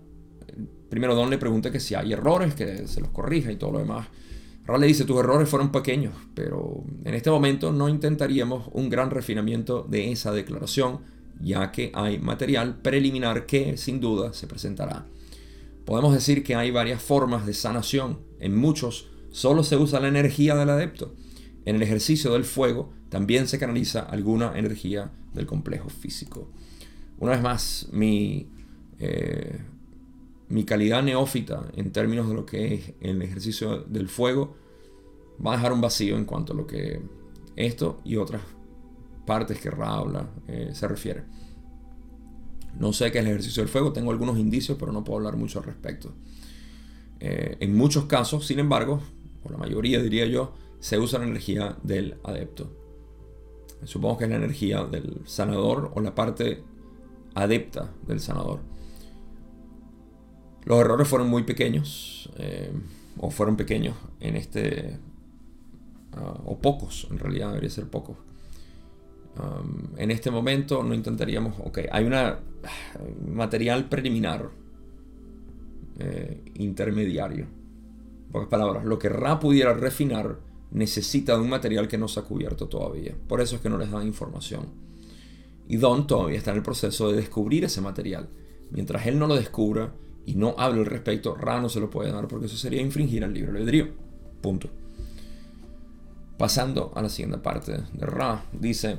primero 0.88 1.14
Don 1.14 1.30
le 1.30 1.38
pregunta 1.38 1.70
que 1.70 1.80
si 1.80 1.94
hay 1.94 2.12
errores, 2.12 2.54
que 2.54 2.86
se 2.86 3.00
los 3.00 3.10
corrija 3.10 3.50
y 3.52 3.56
todo 3.56 3.72
lo 3.72 3.78
demás. 3.78 4.08
Ra 4.66 4.78
le 4.78 4.88
dice, 4.88 5.04
tus 5.04 5.18
errores 5.18 5.48
fueron 5.48 5.70
pequeños, 5.70 6.14
pero 6.34 6.82
en 7.04 7.14
este 7.14 7.30
momento 7.30 7.72
no 7.72 7.88
intentaríamos 7.88 8.68
un 8.72 8.90
gran 8.90 9.10
refinamiento 9.10 9.86
de 9.88 10.10
esa 10.10 10.32
declaración, 10.32 11.00
ya 11.40 11.70
que 11.70 11.92
hay 11.94 12.18
material 12.18 12.80
preliminar 12.82 13.46
que 13.46 13.76
sin 13.76 14.00
duda 14.00 14.32
se 14.32 14.48
presentará. 14.48 15.06
Podemos 15.84 16.12
decir 16.12 16.42
que 16.42 16.56
hay 16.56 16.72
varias 16.72 17.00
formas 17.00 17.46
de 17.46 17.54
sanación. 17.54 18.18
En 18.40 18.56
muchos 18.56 19.08
solo 19.30 19.62
se 19.62 19.76
usa 19.76 20.00
la 20.00 20.08
energía 20.08 20.56
del 20.56 20.70
adepto. 20.70 21.14
En 21.64 21.76
el 21.76 21.82
ejercicio 21.82 22.32
del 22.32 22.44
fuego 22.44 22.92
también 23.08 23.46
se 23.46 23.60
canaliza 23.60 24.00
alguna 24.00 24.58
energía 24.58 25.12
del 25.32 25.46
complejo 25.46 25.88
físico. 25.88 26.50
Una 27.18 27.32
vez 27.32 27.42
más, 27.42 27.88
mi, 27.92 28.48
eh, 28.98 29.60
mi 30.48 30.64
calidad 30.64 31.02
neófita 31.02 31.64
en 31.74 31.92
términos 31.92 32.28
de 32.28 32.34
lo 32.34 32.46
que 32.46 32.74
es 32.74 32.92
el 33.00 33.20
ejercicio 33.22 33.78
del 33.80 34.08
fuego 34.08 34.54
va 35.44 35.52
a 35.52 35.56
dejar 35.56 35.72
un 35.72 35.80
vacío 35.80 36.16
en 36.16 36.24
cuanto 36.24 36.52
a 36.52 36.56
lo 36.56 36.66
que 36.66 37.00
esto 37.56 38.00
y 38.04 38.16
otras 38.16 38.42
partes 39.26 39.60
que 39.60 39.70
Ra 39.70 39.94
habla 39.94 40.28
eh, 40.46 40.70
se 40.72 40.86
refiere. 40.86 41.24
No 42.78 42.92
sé 42.92 43.10
qué 43.10 43.18
es 43.18 43.24
el 43.24 43.30
ejercicio 43.30 43.62
del 43.62 43.70
fuego, 43.70 43.92
tengo 43.92 44.10
algunos 44.10 44.38
indicios, 44.38 44.76
pero 44.78 44.92
no 44.92 45.02
puedo 45.02 45.18
hablar 45.18 45.36
mucho 45.36 45.58
al 45.58 45.64
respecto. 45.64 46.12
Eh, 47.20 47.56
en 47.60 47.74
muchos 47.74 48.04
casos, 48.04 48.46
sin 48.46 48.58
embargo, 48.58 49.00
por 49.42 49.52
la 49.52 49.58
mayoría 49.58 50.02
diría 50.02 50.26
yo, 50.26 50.52
se 50.78 50.98
usa 50.98 51.18
la 51.18 51.26
energía 51.26 51.76
del 51.82 52.18
adepto. 52.22 52.70
Supongo 53.84 54.18
que 54.18 54.24
es 54.24 54.30
la 54.30 54.36
energía 54.36 54.84
del 54.84 55.22
sanador 55.24 55.90
o 55.94 56.00
la 56.00 56.14
parte 56.14 56.62
adepta 57.34 57.92
del 58.06 58.20
sanador. 58.20 58.60
Los 60.66 60.80
errores 60.80 61.06
fueron 61.06 61.30
muy 61.30 61.44
pequeños, 61.44 62.28
eh, 62.38 62.72
o 63.18 63.30
fueron 63.30 63.56
pequeños 63.56 63.96
en 64.18 64.36
este, 64.36 64.98
ah, 66.12 66.40
o 66.44 66.58
pocos, 66.58 67.06
en 67.10 67.18
realidad 67.18 67.48
debería 67.48 67.70
ser 67.70 67.86
pocos. 67.86 68.16
en 69.96 70.10
este 70.10 70.30
momento 70.30 70.82
no 70.82 70.94
intentaríamos, 70.94 71.54
ok, 71.60 71.78
hay 71.92 72.04
una 72.04 72.40
material 73.28 73.88
preliminar 73.88 74.50
eh, 75.98 76.42
intermediario. 76.54 77.46
Pocas 78.32 78.48
palabras, 78.48 78.84
lo 78.84 78.98
que 78.98 79.08
Ra 79.08 79.38
pudiera 79.38 79.72
refinar 79.72 80.38
necesita 80.72 81.36
de 81.36 81.42
un 81.42 81.48
material 81.48 81.86
que 81.86 81.96
no 81.96 82.08
se 82.08 82.20
ha 82.20 82.24
cubierto 82.24 82.66
todavía. 82.66 83.14
Por 83.28 83.40
eso 83.40 83.56
es 83.56 83.62
que 83.62 83.68
no 83.68 83.78
les 83.78 83.90
dan 83.90 84.06
información. 84.06 84.66
Y 85.68 85.76
Don 85.76 86.06
todavía 86.06 86.38
está 86.38 86.50
en 86.50 86.56
el 86.56 86.62
proceso 86.62 87.10
de 87.10 87.16
descubrir 87.16 87.64
ese 87.64 87.80
material. 87.80 88.28
Mientras 88.70 89.06
él 89.06 89.18
no 89.18 89.26
lo 89.26 89.36
descubra 89.36 89.92
y 90.26 90.34
no 90.34 90.54
hable 90.58 90.80
al 90.80 90.86
respecto, 90.86 91.34
Ra 91.34 91.60
no 91.60 91.68
se 91.68 91.80
lo 91.80 91.88
puede 91.88 92.12
dar 92.12 92.28
porque 92.28 92.46
eso 92.46 92.56
sería 92.56 92.82
infringir 92.82 93.24
al 93.24 93.32
libre 93.32 93.52
albedrío. 93.52 93.88
Punto. 94.42 94.68
Pasando 96.36 96.92
a 96.94 97.00
la 97.00 97.08
siguiente 97.08 97.38
parte 97.38 97.72
de 97.72 98.06
Ra, 98.06 98.44
dice, 98.52 98.98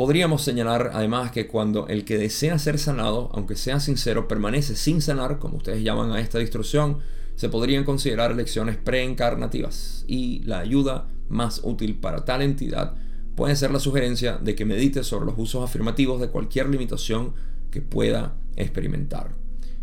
Podríamos 0.00 0.42
señalar 0.42 0.92
además 0.94 1.30
que 1.30 1.46
cuando 1.46 1.86
el 1.88 2.06
que 2.06 2.16
desea 2.16 2.58
ser 2.58 2.78
sanado, 2.78 3.28
aunque 3.34 3.54
sea 3.54 3.80
sincero, 3.80 4.28
permanece 4.28 4.74
sin 4.74 5.02
sanar, 5.02 5.38
como 5.38 5.58
ustedes 5.58 5.82
llaman 5.82 6.12
a 6.12 6.20
esta 6.20 6.38
distorsión, 6.38 7.00
se 7.34 7.50
podrían 7.50 7.84
considerar 7.84 8.34
lecciones 8.34 8.78
preencarnativas 8.78 10.06
y 10.06 10.42
la 10.44 10.60
ayuda 10.60 11.08
más 11.28 11.60
útil 11.64 11.96
para 11.96 12.24
tal 12.24 12.40
entidad 12.40 12.94
puede 13.34 13.56
ser 13.56 13.72
la 13.72 13.78
sugerencia 13.78 14.36
de 14.36 14.54
que 14.54 14.64
medite 14.64 15.04
sobre 15.04 15.26
los 15.26 15.34
usos 15.38 15.62
afirmativos 15.62 16.20
de 16.20 16.28
cualquier 16.28 16.68
limitación 16.68 17.34
que 17.70 17.82
pueda 17.82 18.34
experimentar. 18.56 19.39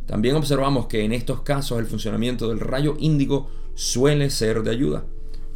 También 0.08 0.36
observamos 0.38 0.88
que 0.88 1.04
en 1.04 1.12
estos 1.12 1.42
casos 1.42 1.80
el 1.80 1.86
funcionamiento 1.86 2.48
del 2.48 2.62
rayo 2.62 2.96
índigo 2.98 3.50
suele 3.76 4.30
ser 4.30 4.64
de 4.64 4.72
ayuda. 4.72 5.04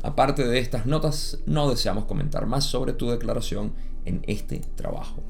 Aparte 0.03 0.45
de 0.45 0.59
estas 0.59 0.85
notas, 0.85 1.39
no 1.45 1.69
deseamos 1.69 2.05
comentar 2.05 2.45
más 2.45 2.65
sobre 2.65 2.93
tu 2.93 3.09
declaración 3.09 3.73
en 4.05 4.21
este 4.27 4.59
trabajo 4.75 5.23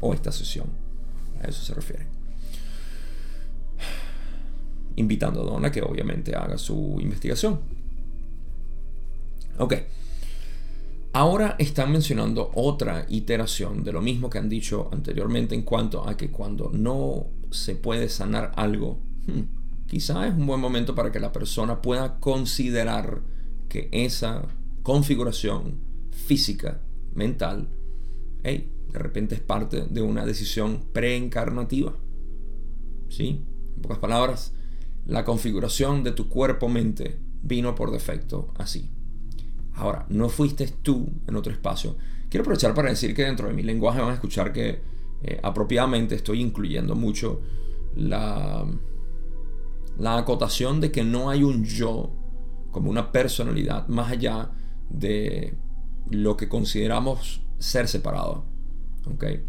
o 0.00 0.14
esta 0.14 0.32
sesión. 0.32 0.68
A 1.42 1.46
eso 1.46 1.62
se 1.62 1.74
refiere. 1.74 2.06
Invitando 4.96 5.42
a 5.42 5.44
Donna 5.44 5.70
que 5.70 5.82
obviamente 5.82 6.34
haga 6.34 6.56
su 6.56 6.96
investigación. 7.00 7.60
Ok. 9.58 9.74
Ahora 11.14 11.54
están 11.60 11.92
mencionando 11.92 12.50
otra 12.54 13.06
iteración 13.08 13.84
de 13.84 13.92
lo 13.92 14.02
mismo 14.02 14.28
que 14.28 14.38
han 14.38 14.48
dicho 14.48 14.88
anteriormente 14.90 15.54
en 15.54 15.62
cuanto 15.62 16.08
a 16.08 16.16
que 16.16 16.32
cuando 16.32 16.70
no 16.72 17.28
se 17.52 17.76
puede 17.76 18.08
sanar 18.08 18.50
algo, 18.56 18.98
hmm, 19.28 19.86
quizá 19.86 20.26
es 20.26 20.34
un 20.34 20.44
buen 20.44 20.58
momento 20.58 20.96
para 20.96 21.12
que 21.12 21.20
la 21.20 21.30
persona 21.30 21.80
pueda 21.80 22.18
considerar 22.18 23.20
que 23.68 23.88
esa 23.92 24.48
configuración 24.82 25.78
física, 26.10 26.80
mental, 27.14 27.68
hey, 28.42 28.72
de 28.92 28.98
repente 28.98 29.36
es 29.36 29.40
parte 29.40 29.86
de 29.88 30.02
una 30.02 30.26
decisión 30.26 30.82
preencarnativa. 30.92 31.94
¿Sí? 33.08 33.46
En 33.76 33.82
pocas 33.82 33.98
palabras, 33.98 34.52
la 35.06 35.24
configuración 35.24 36.02
de 36.02 36.10
tu 36.10 36.28
cuerpo-mente 36.28 37.20
vino 37.40 37.76
por 37.76 37.92
defecto 37.92 38.52
así. 38.56 38.90
Ahora, 39.74 40.06
no 40.08 40.28
fuiste 40.28 40.68
tú 40.82 41.08
en 41.26 41.36
otro 41.36 41.52
espacio. 41.52 41.96
Quiero 42.28 42.42
aprovechar 42.42 42.74
para 42.74 42.90
decir 42.90 43.14
que 43.14 43.24
dentro 43.24 43.48
de 43.48 43.54
mi 43.54 43.62
lenguaje 43.62 44.00
van 44.00 44.10
a 44.10 44.14
escuchar 44.14 44.52
que 44.52 44.80
eh, 45.22 45.40
apropiadamente 45.42 46.14
estoy 46.14 46.40
incluyendo 46.40 46.94
mucho 46.94 47.40
la, 47.96 48.66
la 49.98 50.18
acotación 50.18 50.80
de 50.80 50.92
que 50.92 51.04
no 51.04 51.30
hay 51.30 51.42
un 51.42 51.64
yo 51.64 52.12
como 52.70 52.90
una 52.90 53.12
personalidad 53.12 53.86
más 53.88 54.10
allá 54.10 54.50
de 54.90 55.54
lo 56.10 56.36
que 56.36 56.48
consideramos 56.48 57.40
ser 57.58 57.88
separado. 57.88 58.44
¿okay? 59.12 59.42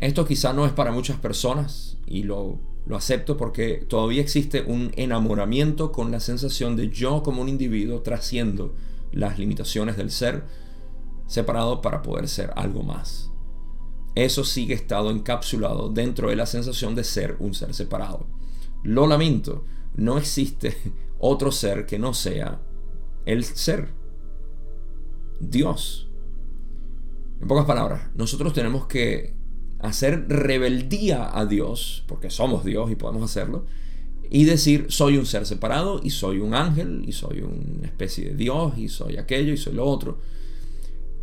Esto 0.00 0.24
quizá 0.24 0.52
no 0.52 0.66
es 0.66 0.72
para 0.72 0.92
muchas 0.92 1.18
personas 1.18 1.96
y 2.06 2.22
lo, 2.24 2.58
lo 2.86 2.96
acepto 2.96 3.36
porque 3.36 3.84
todavía 3.88 4.20
existe 4.20 4.62
un 4.62 4.92
enamoramiento 4.96 5.92
con 5.92 6.10
la 6.10 6.20
sensación 6.20 6.76
de 6.76 6.88
yo 6.90 7.22
como 7.22 7.42
un 7.42 7.48
individuo 7.48 8.00
trasciendo 8.00 8.74
las 9.12 9.38
limitaciones 9.38 9.96
del 9.96 10.10
ser 10.10 10.44
separado 11.26 11.80
para 11.80 12.02
poder 12.02 12.28
ser 12.28 12.52
algo 12.56 12.82
más. 12.82 13.30
Eso 14.14 14.44
sigue 14.44 14.74
estado 14.74 15.10
encapsulado 15.10 15.88
dentro 15.88 16.30
de 16.30 16.36
la 16.36 16.46
sensación 16.46 16.94
de 16.94 17.04
ser 17.04 17.36
un 17.38 17.54
ser 17.54 17.74
separado. 17.74 18.26
Lo 18.82 19.06
lamento, 19.06 19.64
no 19.94 20.18
existe 20.18 20.76
otro 21.18 21.52
ser 21.52 21.86
que 21.86 21.98
no 21.98 22.14
sea 22.14 22.60
el 23.26 23.44
ser. 23.44 23.92
Dios. 25.38 26.08
En 27.40 27.48
pocas 27.48 27.64
palabras, 27.64 28.10
nosotros 28.14 28.52
tenemos 28.52 28.86
que 28.86 29.34
hacer 29.78 30.26
rebeldía 30.28 31.30
a 31.36 31.46
Dios, 31.46 32.04
porque 32.06 32.28
somos 32.28 32.64
Dios 32.64 32.90
y 32.90 32.96
podemos 32.96 33.22
hacerlo, 33.22 33.64
y 34.30 34.44
decir, 34.44 34.86
soy 34.88 35.16
un 35.16 35.26
ser 35.26 35.44
separado, 35.44 36.00
y 36.02 36.10
soy 36.10 36.38
un 36.38 36.54
ángel, 36.54 37.02
y 37.06 37.12
soy 37.12 37.40
una 37.40 37.86
especie 37.86 38.30
de 38.30 38.36
Dios, 38.36 38.78
y 38.78 38.88
soy 38.88 39.16
aquello, 39.16 39.52
y 39.52 39.56
soy 39.56 39.74
lo 39.74 39.84
otro. 39.84 40.18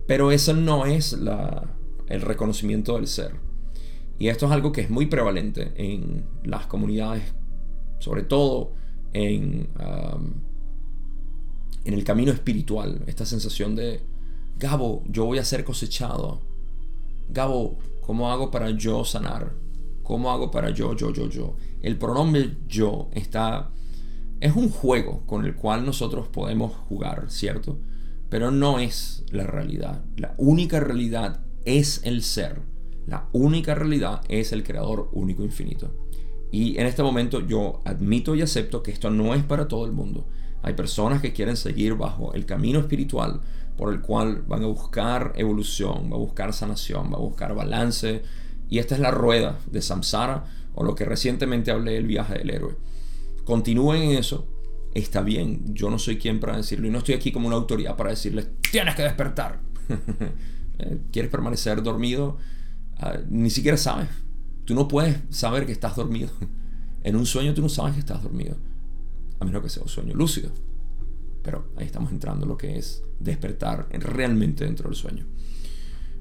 Pero 0.06 0.32
eso 0.32 0.54
no 0.54 0.86
es 0.86 1.14
el 1.14 2.22
reconocimiento 2.22 2.96
del 2.96 3.08
ser. 3.08 3.36
Y 4.20 4.28
esto 4.28 4.48
es 4.48 4.52
algo 4.52 4.74
que 4.74 4.82
es 4.82 4.90
muy 4.90 5.06
prevalente 5.06 5.72
en 5.78 6.26
las 6.44 6.68
comunidades, 6.68 7.24
sobre 8.00 8.24
todo 8.24 8.74
en, 9.14 9.70
um, 9.80 10.34
en 11.86 11.94
el 11.94 12.04
camino 12.04 12.34
espiritual, 12.34 13.04
esta 13.08 13.26
sensación 13.26 13.76
de, 13.76 14.02
Gabo, 14.60 15.04
yo 15.08 15.26
voy 15.26 15.38
a 15.38 15.46
ser 15.46 15.64
cosechado. 15.64 16.42
Gabo, 17.30 17.78
¿cómo 18.02 18.32
hago 18.32 18.50
para 18.50 18.72
yo 18.72 19.06
sanar? 19.06 19.54
¿Cómo 20.08 20.32
hago 20.32 20.50
para 20.52 20.70
yo, 20.70 20.96
yo, 20.96 21.12
yo, 21.12 21.28
yo? 21.28 21.58
El 21.82 21.98
pronombre 21.98 22.56
yo 22.66 23.10
está... 23.12 23.72
Es 24.40 24.56
un 24.56 24.70
juego 24.70 25.26
con 25.26 25.44
el 25.44 25.54
cual 25.54 25.86
nosotros 25.86 26.30
podemos 26.30 26.72
jugar, 26.88 27.26
¿cierto? 27.28 27.78
Pero 28.30 28.50
no 28.50 28.80
es 28.80 29.26
la 29.32 29.44
realidad. 29.44 30.06
La 30.16 30.34
única 30.38 30.80
realidad 30.80 31.42
es 31.66 32.00
el 32.06 32.24
ser. 32.24 32.62
La 33.06 33.28
única 33.34 33.76
realidad 33.76 34.22
es 34.30 34.54
el 34.54 34.64
creador 34.64 35.10
único 35.12 35.44
infinito. 35.44 35.94
Y 36.54 36.78
en 36.78 36.88
este 36.88 37.04
momento 37.04 37.46
yo 37.46 37.82
admito 37.84 38.34
y 38.34 38.42
acepto 38.42 38.82
que 38.82 38.92
esto 38.92 39.12
no 39.12 39.36
es 39.36 39.44
para 39.44 39.68
todo 39.68 39.86
el 39.86 39.92
mundo. 39.92 40.30
Hay 40.62 40.74
personas 40.74 41.22
que 41.22 41.34
quieren 41.34 41.58
seguir 41.58 41.96
bajo 41.96 42.34
el 42.34 42.46
camino 42.46 42.80
espiritual 42.80 43.42
por 43.76 43.92
el 43.92 44.00
cual 44.00 44.44
van 44.48 44.64
a 44.64 44.68
buscar 44.68 45.34
evolución, 45.36 46.10
va 46.10 46.16
a 46.16 46.20
buscar 46.20 46.54
sanación, 46.54 47.12
va 47.12 47.18
a 47.18 47.22
buscar 47.22 47.54
balance. 47.54 48.24
Y 48.70 48.80
esta 48.80 48.96
es 48.96 49.02
la 49.02 49.12
rueda 49.12 49.60
de 49.72 49.82
Samsara 49.82 50.46
o 50.76 50.84
lo 50.84 50.96
que 50.96 51.06
recientemente 51.06 51.72
hablé 51.72 51.94
del 51.94 52.08
viaje 52.08 52.36
del 52.38 52.50
héroe. 52.50 52.76
Continúen 53.46 54.04
en 54.04 54.12
eso. 54.18 54.48
Está 54.94 55.22
bien, 55.22 55.74
yo 55.74 55.90
no 55.90 56.00
soy 56.00 56.18
quien 56.18 56.40
para 56.40 56.58
decirlo 56.58 56.88
y 56.88 56.92
no 56.92 57.00
estoy 57.00 57.16
aquí 57.16 57.32
como 57.32 57.48
una 57.48 57.56
autoridad 57.56 57.96
para 57.96 58.10
decirles, 58.10 58.50
tienes 58.72 58.96
que 58.96 59.04
despertar. 59.04 59.60
Eh, 60.80 61.00
¿Quieres 61.12 61.32
permanecer 61.32 61.82
dormido? 61.82 62.38
Ah, 63.00 63.18
ni 63.28 63.50
siquiera 63.50 63.78
sabes. 63.78 64.10
Tú 64.64 64.76
no 64.76 64.88
puedes 64.88 65.18
saber 65.32 65.66
que 65.66 65.72
estás 65.72 65.96
dormido. 65.96 66.30
En 67.04 67.16
un 67.16 67.26
sueño 67.26 67.56
tú 67.56 67.64
no 67.64 67.70
sabes 67.70 67.96
que 67.96 68.00
estás 68.02 68.22
dormido. 68.22 68.58
A 69.40 69.46
menos 69.46 69.64
que 69.64 69.70
sea 69.70 69.82
un 69.82 69.90
sueño 69.90 70.14
lúcido. 70.14 70.52
pero 71.42 71.72
ahí 71.78 71.86
estamos 71.88 72.12
entrando 72.12 72.44
en 72.46 72.50
lo 72.50 72.58
que 72.58 72.78
es 72.78 73.02
despertar 73.20 73.88
realmente 73.90 74.66
dentro 74.66 74.88
del 74.88 74.96
sueño. 74.96 75.26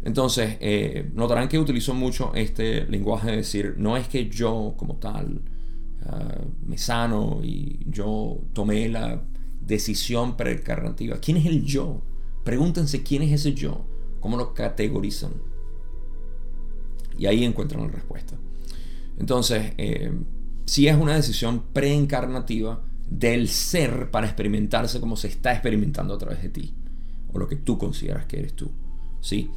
Entonces, 0.06 0.56
eh, 0.60 1.10
notarán 1.14 1.48
que 1.48 1.58
utilizo 1.58 1.92
mucho 1.92 2.32
este 2.36 2.86
lenguaje 2.86 3.32
de 3.32 3.38
decir, 3.38 3.74
no 3.76 3.96
es 3.96 4.06
que 4.06 4.30
yo 4.30 4.74
como 4.76 4.98
tal 4.98 5.42
ah, 6.04 6.42
me 6.64 6.78
sano 6.78 7.40
y 7.42 7.80
yo 7.90 8.38
tomé 8.52 8.88
la 8.88 9.20
decisión 9.60 10.36
preencarnativa. 10.36 11.18
¿Quién 11.18 11.38
es 11.38 11.46
el 11.46 11.64
yo? 11.64 12.02
Pregúntense 12.44 13.02
quién 13.02 13.22
es 13.22 13.32
ese 13.32 13.52
yo, 13.52 13.84
cómo 14.20 14.36
lo 14.36 14.54
categorizan. 14.54 15.32
Y 17.18 17.26
ahí 17.26 17.42
encuentran 17.42 17.82
la 17.82 17.88
respuesta. 17.88 18.36
Entonces, 19.18 19.72
eh, 19.76 20.12
si 20.66 20.86
es 20.86 20.96
una 20.96 21.16
decisión 21.16 21.64
preencarnativa 21.72 22.80
del 23.10 23.48
ser 23.48 24.12
para 24.12 24.28
experimentarse 24.28 25.00
como 25.00 25.16
se 25.16 25.26
está 25.26 25.50
experimentando 25.50 26.14
a 26.14 26.18
través 26.18 26.42
de 26.42 26.50
ti, 26.50 26.72
o 27.32 27.40
lo 27.40 27.48
que 27.48 27.56
tú 27.56 27.76
consideras 27.76 28.26
que 28.26 28.38
eres 28.38 28.52
tú. 28.52 28.70
¿sí? 29.20 29.50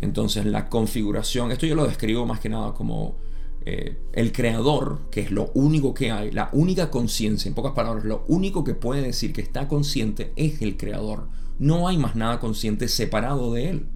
Entonces, 0.00 0.44
la 0.44 0.68
configuración, 0.68 1.52
esto 1.52 1.66
yo 1.66 1.74
lo 1.74 1.86
describo 1.86 2.26
más 2.26 2.40
que 2.40 2.48
nada 2.48 2.74
como 2.74 3.16
eh, 3.64 3.98
el 4.12 4.30
creador, 4.30 5.00
que 5.10 5.20
es 5.20 5.30
lo 5.30 5.50
único 5.54 5.92
que 5.92 6.12
hay, 6.12 6.30
la 6.30 6.50
única 6.52 6.90
conciencia, 6.90 7.48
en 7.48 7.54
pocas 7.54 7.72
palabras, 7.72 8.04
lo 8.04 8.24
único 8.28 8.62
que 8.62 8.74
puede 8.74 9.02
decir 9.02 9.32
que 9.32 9.40
está 9.40 9.66
consciente 9.66 10.32
es 10.36 10.62
el 10.62 10.76
creador. 10.76 11.28
No 11.58 11.88
hay 11.88 11.98
más 11.98 12.14
nada 12.14 12.38
consciente 12.38 12.86
separado 12.86 13.52
de 13.52 13.70
él. 13.70 13.86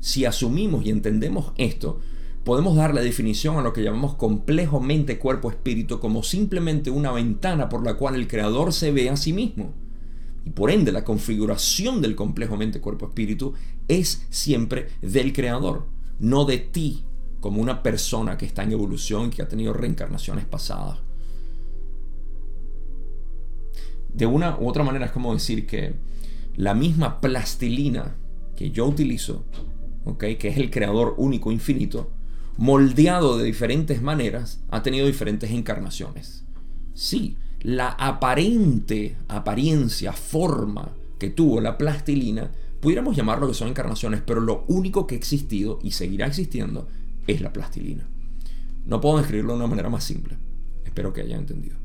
Si 0.00 0.24
asumimos 0.24 0.84
y 0.84 0.90
entendemos 0.90 1.52
esto, 1.56 2.00
podemos 2.44 2.76
dar 2.76 2.92
la 2.92 3.00
definición 3.00 3.56
a 3.56 3.62
lo 3.62 3.72
que 3.72 3.82
llamamos 3.82 4.16
complejo 4.16 4.80
mente, 4.80 5.18
cuerpo, 5.18 5.50
espíritu 5.50 6.00
como 6.00 6.22
simplemente 6.22 6.90
una 6.90 7.12
ventana 7.12 7.68
por 7.68 7.84
la 7.84 7.94
cual 7.94 8.16
el 8.16 8.28
creador 8.28 8.72
se 8.72 8.90
ve 8.90 9.08
a 9.08 9.16
sí 9.16 9.32
mismo. 9.32 9.72
Y 10.44 10.50
por 10.50 10.70
ende 10.70 10.92
la 10.92 11.04
configuración 11.04 12.00
del 12.00 12.16
complejo 12.16 12.56
mente, 12.56 12.80
cuerpo, 12.80 13.06
espíritu 13.06 13.54
es 13.88 14.26
siempre 14.30 14.88
del 15.00 15.32
creador, 15.32 15.86
no 16.18 16.44
de 16.44 16.58
ti 16.58 17.04
como 17.40 17.60
una 17.60 17.82
persona 17.82 18.38
que 18.38 18.46
está 18.46 18.62
en 18.62 18.72
evolución 18.72 19.30
que 19.30 19.42
ha 19.42 19.48
tenido 19.48 19.72
reencarnaciones 19.72 20.44
pasadas. 20.44 20.98
De 24.14 24.26
una 24.26 24.58
u 24.58 24.68
otra 24.68 24.84
manera 24.84 25.06
es 25.06 25.12
como 25.12 25.32
decir 25.32 25.66
que 25.66 25.94
la 26.56 26.74
misma 26.74 27.20
plastilina 27.20 28.16
que 28.56 28.70
yo 28.70 28.86
utilizo, 28.86 29.44
¿okay? 30.04 30.36
que 30.36 30.48
es 30.48 30.58
el 30.58 30.70
creador 30.70 31.14
único 31.16 31.50
infinito, 31.50 32.10
moldeado 32.58 33.38
de 33.38 33.44
diferentes 33.44 34.02
maneras, 34.02 34.62
ha 34.70 34.82
tenido 34.82 35.06
diferentes 35.06 35.50
encarnaciones. 35.50 36.44
Sí, 36.94 37.36
la 37.62 37.88
aparente 37.88 39.16
apariencia, 39.28 40.12
forma 40.12 40.92
que 41.18 41.30
tuvo 41.30 41.60
la 41.60 41.78
plastilina, 41.78 42.50
pudiéramos 42.80 43.16
llamarlo 43.16 43.46
que 43.46 43.54
son 43.54 43.68
encarnaciones, 43.68 44.22
pero 44.24 44.40
lo 44.40 44.64
único 44.68 45.06
que 45.06 45.14
ha 45.14 45.18
existido 45.18 45.78
y 45.82 45.92
seguirá 45.92 46.26
existiendo 46.26 46.88
es 47.26 47.40
la 47.40 47.52
plastilina. 47.52 48.08
No 48.84 49.00
puedo 49.00 49.18
describirlo 49.18 49.52
de 49.52 49.58
una 49.58 49.68
manera 49.68 49.88
más 49.88 50.02
simple. 50.02 50.36
Espero 50.84 51.12
que 51.12 51.20
hayan 51.20 51.40
entendido. 51.40 51.76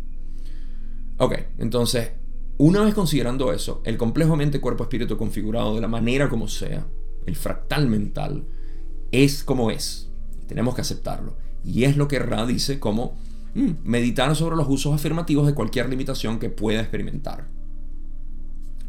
Ok, 1.17 1.35
entonces, 1.59 2.11
una 2.57 2.81
vez 2.81 2.95
considerando 2.95 3.53
eso, 3.53 3.81
el 3.85 3.97
complejo 3.97 4.35
mente-cuerpo-espíritu 4.35 5.17
configurado 5.17 5.75
de 5.75 5.81
la 5.81 5.87
manera 5.87 6.29
como 6.29 6.47
sea, 6.47 6.87
el 7.27 7.35
fractal 7.35 7.87
mental, 7.87 8.45
es 9.11 9.43
como 9.43 9.69
es. 9.69 10.09
Tenemos 10.47 10.73
que 10.73 10.81
aceptarlo. 10.81 11.35
Y 11.63 11.83
es 11.83 11.97
lo 11.97 12.07
que 12.07 12.19
Ra 12.19 12.45
dice 12.47 12.79
como 12.79 13.15
meditar 13.83 14.35
sobre 14.35 14.55
los 14.55 14.67
usos 14.69 14.93
afirmativos 14.93 15.47
de 15.47 15.53
cualquier 15.53 15.89
limitación 15.89 16.39
que 16.39 16.49
pueda 16.49 16.79
experimentar. 16.79 17.47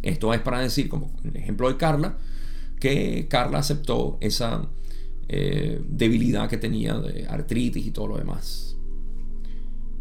Esto 0.02 0.32
es 0.34 0.40
para 0.40 0.60
decir, 0.60 0.88
como 0.88 1.10
el 1.25 1.37
ejemplo 1.37 1.68
de 1.68 1.76
Carla, 1.76 2.18
que 2.78 3.26
Carla 3.28 3.58
aceptó 3.58 4.18
esa 4.20 4.68
eh, 5.28 5.83
debilidad 5.88 6.48
que 6.48 6.59
tenía 6.59 6.94
de 6.94 7.26
artritis 7.26 7.87
y 7.87 7.90
todo 7.90 8.09
lo 8.09 8.18
demás. 8.18 8.76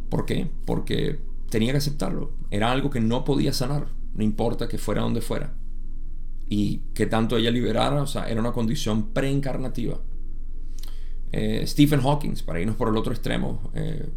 ¿Por 0.09 0.25
qué? 0.25 0.49
Porque 0.65 1.19
tenía 1.49 1.71
que 1.71 1.79
aceptarlo. 1.79 2.31
Era 2.51 2.71
algo 2.71 2.89
que 2.89 3.01
no 3.01 3.23
podía 3.23 3.53
sanar, 3.53 3.87
no 4.13 4.23
importa 4.23 4.67
que 4.67 4.77
fuera 4.77 5.01
donde 5.01 5.21
fuera. 5.21 5.53
Y 6.49 6.79
que 6.93 7.07
tanto 7.07 7.37
ella 7.37 7.51
liberara, 7.51 8.01
o 8.01 8.07
sea, 8.07 8.29
era 8.29 8.39
una 8.39 8.53
condición 8.53 9.09
preencarnativa. 9.09 9.99
Eh, 11.31 11.63
Stephen 11.67 12.01
Hawking, 12.01 12.35
para 12.45 12.61
irnos 12.61 12.77
por 12.77 12.87
el 12.87 12.95
otro 12.95 13.11
extremo, 13.11 13.69
eh, 13.73 14.07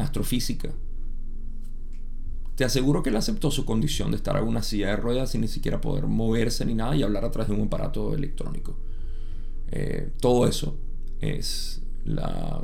astrofísica. 0.00 0.72
Te 2.56 2.64
aseguro 2.64 3.02
que 3.02 3.10
él 3.10 3.16
aceptó 3.16 3.50
su 3.50 3.64
condición 3.64 4.10
de 4.10 4.18
estar 4.18 4.36
en 4.36 4.46
una 4.46 4.62
silla 4.62 4.88
de 4.88 4.96
ruedas 4.96 5.30
sin 5.30 5.40
ni 5.40 5.48
siquiera 5.48 5.80
poder 5.80 6.06
moverse 6.06 6.66
ni 6.66 6.74
nada 6.74 6.94
y 6.94 7.02
hablar 7.02 7.24
a 7.24 7.30
través 7.30 7.48
de 7.48 7.54
un 7.54 7.66
aparato 7.66 8.14
electrónico. 8.14 8.76
Eh, 9.70 10.12
todo 10.20 10.46
eso 10.46 10.76
es 11.20 11.82
la, 12.04 12.62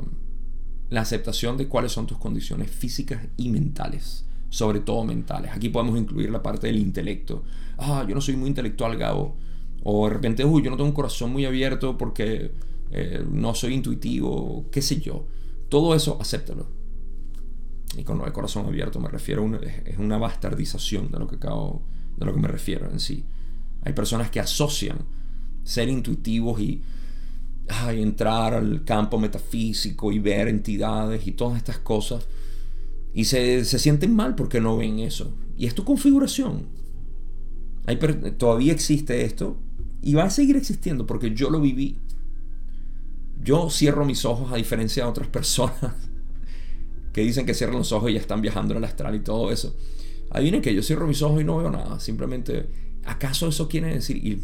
aceptación 0.95 1.57
de 1.57 1.67
cuáles 1.67 1.91
son 1.91 2.05
tus 2.05 2.17
condiciones 2.17 2.69
físicas 2.69 3.27
y 3.37 3.49
mentales 3.49 4.23
sobre 4.49 4.79
todo 4.79 5.03
mentales. 5.03 5.51
Aquí 5.53 5.67
podemos 5.67 5.99
incluir 5.99 6.29
la 6.29 6.41
parte 6.41 6.67
del 6.67 6.77
intelecto. 6.77 7.43
Ah, 7.77 8.05
yo 8.07 8.15
no 8.15 8.21
soy 8.21 8.37
muy 8.37 8.47
intelectual, 8.47 8.97
Gabo. 8.97 9.35
O 9.83 10.07
de 10.07 10.13
repente, 10.13 10.45
uy, 10.45 10.63
yo 10.63 10.69
no 10.69 10.77
tengo 10.77 10.87
un 10.87 10.95
corazón 10.95 11.33
muy 11.33 11.45
abierto 11.45 11.97
porque 11.97 12.51
eh, 12.91 13.25
no 13.29 13.53
soy 13.55 13.73
intuitivo, 13.73 14.65
qué 14.71 14.81
sé 14.81 15.01
yo. 15.01 15.25
Todo 15.69 15.93
eso, 15.95 16.17
acéptalo. 16.21 16.76
Y 17.97 18.03
con 18.03 18.19
lo 18.19 18.25
de 18.25 18.31
corazón 18.31 18.67
abierto 18.67 18.99
me 18.99 19.09
refiero 19.09 19.41
a 19.41 19.45
una, 19.45 19.57
es 19.57 19.97
una 19.97 20.17
bastardización 20.17 21.11
de 21.11 21.19
lo 21.19 21.27
que 21.27 21.37
acabo, 21.37 21.81
de 22.15 22.25
lo 22.25 22.33
que 22.33 22.39
me 22.39 22.47
refiero 22.47 22.89
en 22.89 22.99
sí. 22.99 23.25
Hay 23.81 23.93
personas 23.93 24.29
que 24.29 24.39
asocian 24.39 24.99
ser 25.63 25.89
intuitivos 25.89 26.61
y 26.61 26.83
entrar 27.89 28.53
al 28.53 28.83
campo 28.85 29.19
metafísico 29.19 30.11
y 30.11 30.19
ver 30.19 30.47
entidades 30.47 31.27
y 31.27 31.31
todas 31.31 31.57
estas 31.57 31.79
cosas 31.79 32.27
y 33.13 33.25
se, 33.25 33.65
sienten 33.65 34.15
mal 34.15 34.35
porque 34.35 34.61
no 34.61 34.77
ven 34.77 34.99
eso. 34.99 35.33
Y 35.57 35.65
es 35.65 35.73
tu 35.73 35.83
configuración. 35.83 36.67
Hay, 37.87 37.97
todavía 38.37 38.71
existe 38.71 39.25
esto 39.25 39.57
y 40.03 40.13
va 40.13 40.25
a 40.25 40.29
seguir 40.29 40.55
existiendo 40.55 41.07
porque 41.07 41.33
yo 41.33 41.49
lo 41.49 41.59
viví. 41.59 41.97
Yo 43.43 43.71
cierro 43.71 44.05
mis 44.05 44.23
ojos 44.23 44.51
a 44.51 44.57
diferencia 44.57 45.03
de 45.03 45.09
otras 45.09 45.27
personas 45.29 46.06
que 47.17 47.23
dicen 47.23 47.47
que 47.47 47.55
cierran 47.55 47.79
los 47.79 47.91
ojos 47.93 48.11
y 48.11 48.13
ya 48.13 48.19
están 48.19 48.41
viajando 48.41 48.75
en 48.75 48.77
el 48.77 48.83
astral 48.83 49.15
y 49.15 49.21
todo 49.21 49.51
eso. 49.51 49.75
Adivinen 50.29 50.61
que 50.61 50.71
yo 50.71 50.83
cierro 50.83 51.07
mis 51.07 51.19
ojos 51.23 51.41
y 51.41 51.43
no 51.43 51.57
veo 51.57 51.71
nada. 51.71 51.99
Simplemente, 51.99 52.69
¿acaso 53.05 53.47
eso 53.47 53.67
quiere 53.67 53.91
decir? 53.91 54.17
Y 54.23 54.39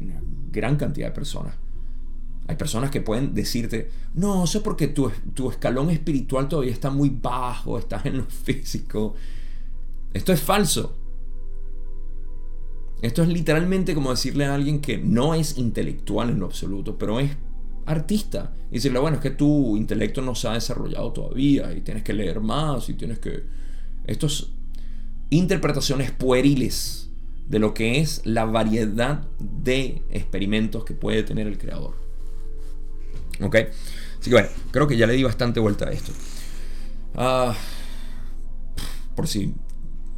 una 0.00 0.22
gran 0.52 0.76
cantidad 0.76 1.08
de 1.08 1.12
personas. 1.12 1.56
Hay 2.46 2.54
personas 2.54 2.92
que 2.92 3.00
pueden 3.00 3.34
decirte, 3.34 3.90
no, 4.14 4.44
eso 4.44 4.58
es 4.58 4.62
porque 4.62 4.86
tu, 4.86 5.10
tu 5.34 5.50
escalón 5.50 5.90
espiritual 5.90 6.48
todavía 6.48 6.70
está 6.70 6.90
muy 6.90 7.10
bajo, 7.10 7.76
estás 7.76 8.06
en 8.06 8.18
lo 8.18 8.24
físico. 8.26 9.14
Esto 10.12 10.32
es 10.32 10.40
falso. 10.40 10.96
Esto 13.00 13.24
es 13.24 13.30
literalmente 13.30 13.94
como 13.96 14.10
decirle 14.10 14.44
a 14.44 14.54
alguien 14.54 14.80
que 14.80 14.96
no 14.96 15.34
es 15.34 15.58
intelectual 15.58 16.30
en 16.30 16.38
lo 16.38 16.46
absoluto, 16.46 16.96
pero 16.96 17.18
es 17.18 17.32
artista. 17.86 18.52
Y 18.70 18.74
decirle, 18.76 18.98
bueno, 18.98 19.16
es 19.16 19.22
que 19.22 19.30
tu 19.30 19.76
intelecto 19.76 20.22
no 20.22 20.34
se 20.34 20.48
ha 20.48 20.52
desarrollado 20.52 21.12
todavía 21.12 21.72
y 21.72 21.80
tienes 21.80 22.02
que 22.02 22.12
leer 22.12 22.40
más 22.40 22.88
y 22.88 22.94
tienes 22.94 23.18
que... 23.18 23.44
Estas 24.06 24.48
interpretaciones 25.30 26.10
pueriles 26.10 27.10
de 27.48 27.58
lo 27.58 27.74
que 27.74 28.00
es 28.00 28.22
la 28.24 28.44
variedad 28.44 29.26
de 29.38 30.02
experimentos 30.10 30.84
que 30.84 30.94
puede 30.94 31.22
tener 31.22 31.46
el 31.46 31.58
creador. 31.58 31.94
¿Ok? 33.40 33.56
Así 34.20 34.30
que 34.30 34.36
bueno, 34.36 34.48
creo 34.70 34.86
que 34.86 34.96
ya 34.96 35.06
le 35.06 35.14
di 35.14 35.22
bastante 35.22 35.60
vuelta 35.60 35.88
a 35.88 35.92
esto. 35.92 36.12
Ah, 37.14 37.54
por 39.14 39.28
si 39.28 39.54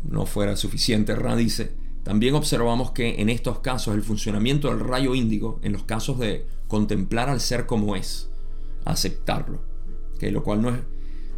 no 0.08 0.26
fuera 0.26 0.56
suficiente, 0.56 1.14
Ra 1.14 1.34
dice, 1.36 1.72
también 2.02 2.34
observamos 2.34 2.90
que 2.90 3.20
en 3.20 3.30
estos 3.30 3.60
casos 3.60 3.94
el 3.94 4.02
funcionamiento 4.02 4.68
del 4.68 4.80
rayo 4.80 5.14
índigo, 5.14 5.58
en 5.62 5.72
los 5.72 5.84
casos 5.84 6.18
de 6.18 6.46
contemplar 6.68 7.28
al 7.28 7.40
ser 7.40 7.66
como 7.66 7.96
es, 7.96 8.30
aceptarlo, 8.84 9.62
que 10.18 10.30
lo 10.30 10.42
cual 10.42 10.62
no 10.62 10.70
es, 10.70 10.80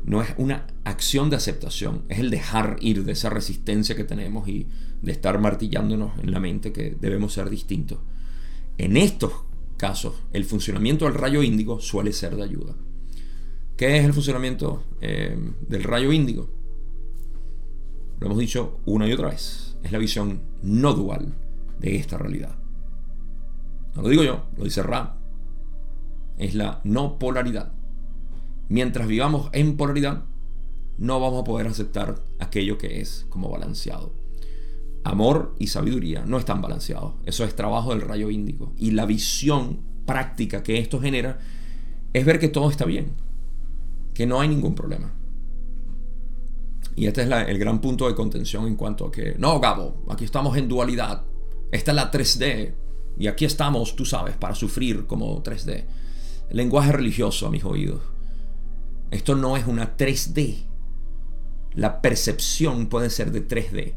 no 0.05 0.23
es 0.23 0.35
una 0.39 0.67
acción 0.85 1.31
de 1.31 1.37
aceptación, 1.37 2.05
es 2.09 2.19
el 2.19 2.31
dejar 2.31 2.77
ir 2.81 3.05
de 3.05 3.13
esa 3.13 3.31
resistencia 3.31 3.97
que 3.97 4.05
tenemos 4.05 4.49
y 4.49 4.69
de 5.03 5.13
estar 5.13 5.41
martillándonos 5.41 6.19
en 6.21 6.31
la 6.31 6.41
mente 6.41 6.73
que 6.73 6.97
debemos 7.01 7.33
ser 7.33 7.51
distintos. 7.51 7.99
En 8.79 8.97
estos 8.97 9.33
casos, 9.77 10.15
el 10.33 10.45
funcionamiento 10.45 11.05
del 11.05 11.15
rayo 11.15 11.43
índigo 11.43 11.81
suele 11.81 12.13
ser 12.13 12.37
de 12.37 12.45
ayuda. 12.45 12.75
¿Qué 13.77 13.99
es 13.99 14.05
el 14.05 14.15
funcionamiento 14.15 14.85
eh, 15.01 15.37
del 15.69 15.85
rayo 15.85 16.13
índigo? 16.13 16.49
Lo 18.21 18.27
hemos 18.27 18.39
dicho 18.39 18.81
una 18.87 19.07
y 19.07 19.13
otra 19.13 19.29
vez. 19.29 19.77
Es 19.83 19.93
la 19.93 19.99
visión 19.99 20.41
no 20.63 20.95
dual 20.95 21.35
de 21.79 21.97
esta 21.97 22.17
realidad. 22.17 22.57
No 23.97 24.03
lo 24.03 24.09
digo 24.11 24.23
yo, 24.23 24.45
lo 24.57 24.65
dice 24.65 24.83
Ra. 24.83 25.17
Es 26.39 26.55
la 26.55 26.81
no 26.85 27.19
polaridad. 27.19 27.73
Mientras 28.69 29.09
vivamos 29.09 29.49
en 29.53 29.77
polaridad, 29.77 30.25
no 30.99 31.19
vamos 31.19 31.41
a 31.41 31.45
poder 31.45 31.67
aceptar 31.67 32.21
aquello 32.39 32.79
que 32.79 33.01
es 33.01 33.27
como 33.31 33.51
balanceado. 33.51 34.13
amor 35.05 35.55
y 35.59 35.69
sabiduría 35.69 36.25
no 36.27 36.37
están 36.37 36.61
balanceados. 36.61 37.15
Eso 37.25 37.45
es 37.45 37.55
trabajo 37.55 37.91
del 37.91 38.01
rayo 38.01 38.29
índico. 38.29 38.73
Y 38.77 38.91
la 38.91 39.07
visión 39.07 39.81
práctica 40.05 40.63
que 40.63 40.79
esto 40.79 41.01
genera 41.01 41.39
es 42.13 42.25
ver 42.25 42.39
que 42.39 42.49
todo 42.49 42.71
está 42.71 42.85
bien, 42.85 43.13
que 44.15 44.27
no 44.27 44.41
hay 44.41 44.49
ningún 44.49 44.75
problema. 44.75 45.13
Y 46.97 47.07
este 47.07 47.23
es 47.23 47.31
el 47.31 47.59
gran 47.59 47.81
punto 47.81 48.09
de 48.09 48.15
contención 48.15 48.67
en 48.67 48.75
cuanto 48.75 49.07
a 49.07 49.13
que, 49.13 49.37
no, 49.39 49.61
Gabo, 49.61 50.03
aquí 50.11 50.25
estamos 50.25 50.57
en 50.57 50.67
dualidad. 50.67 51.23
Esta 51.71 51.93
es 51.93 51.95
la 51.95 52.11
3D. 52.11 52.75
Y 53.19 53.29
aquí 53.29 53.45
estamos, 53.45 53.97
tú 53.97 54.05
sabes, 54.05 54.37
para 54.37 54.55
sufrir 54.55 55.07
como 55.07 55.43
3D. 55.43 55.85
El 56.51 56.57
lenguaje 56.57 56.93
religioso 56.93 57.47
a 57.47 57.51
mis 57.51 57.65
oídos. 57.65 58.03
Esto 59.11 59.35
no 59.35 59.57
es 59.57 59.67
una 59.67 59.97
3D. 59.97 60.65
La 61.75 62.01
percepción 62.01 62.87
puede 62.87 63.11
ser 63.11 63.33
de 63.33 63.47
3D. 63.47 63.95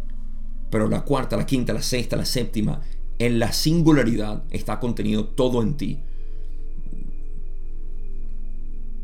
Pero 0.70 0.88
la 0.88 1.02
cuarta, 1.02 1.38
la 1.38 1.46
quinta, 1.46 1.74
la 1.74 1.82
sexta, 1.82 2.16
la 2.16 2.26
séptima, 2.26 2.82
en 3.18 3.40
la 3.40 3.52
singularidad 3.52 4.44
está 4.50 4.80
contenido 4.80 5.26
todo 5.26 5.62
en 5.62 5.76
ti. 5.76 6.00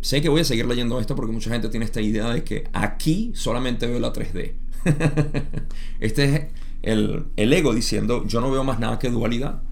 Sé 0.02 0.22
que 0.22 0.30
voy 0.30 0.42
a 0.42 0.46
seguir 0.46 0.68
leyendo 0.68 1.00
esto 1.00 1.16
porque 1.16 1.34
mucha 1.34 1.50
gente 1.50 1.68
tiene 1.68 1.86
esta 1.86 2.00
idea 2.00 2.30
de 2.30 2.44
que 2.44 2.70
aquí 2.74 3.32
solamente 3.34 3.88
veo 3.88 4.00
la 4.00 4.14
3D. 4.14 4.54
este 6.00 6.36
es 6.36 6.48
el, 6.84 7.26
ego 7.36 7.74
diciendo, 7.74 8.24
yo 8.28 8.40
no 8.40 8.52
veo 8.52 8.64
más 8.64 8.80
nada 8.80 9.00
que 9.00 9.10
dualidad. 9.10 9.64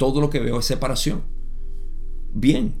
Todo 0.00 0.22
lo 0.22 0.30
que 0.30 0.40
veo 0.40 0.58
es 0.58 0.64
separación. 0.64 1.20
Bien, 2.32 2.72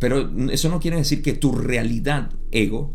pero 0.00 0.28
eso 0.50 0.68
no 0.68 0.80
quiere 0.80 0.96
decir 0.96 1.22
que 1.22 1.34
tu 1.34 1.52
realidad, 1.52 2.32
ego, 2.50 2.92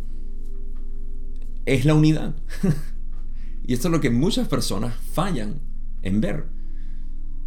es 1.66 1.86
la 1.86 1.94
unidad. 1.94 2.36
y 3.66 3.72
esto 3.72 3.88
es 3.88 3.94
lo 3.94 4.02
que 4.02 4.10
muchas 4.10 4.50
personas 4.50 4.94
fallan 5.14 5.62
en 6.02 6.20
ver. 6.20 6.48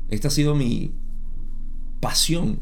Esta 0.08 0.28
ha 0.28 0.30
sido 0.30 0.54
mi 0.54 0.94
pasión 2.00 2.60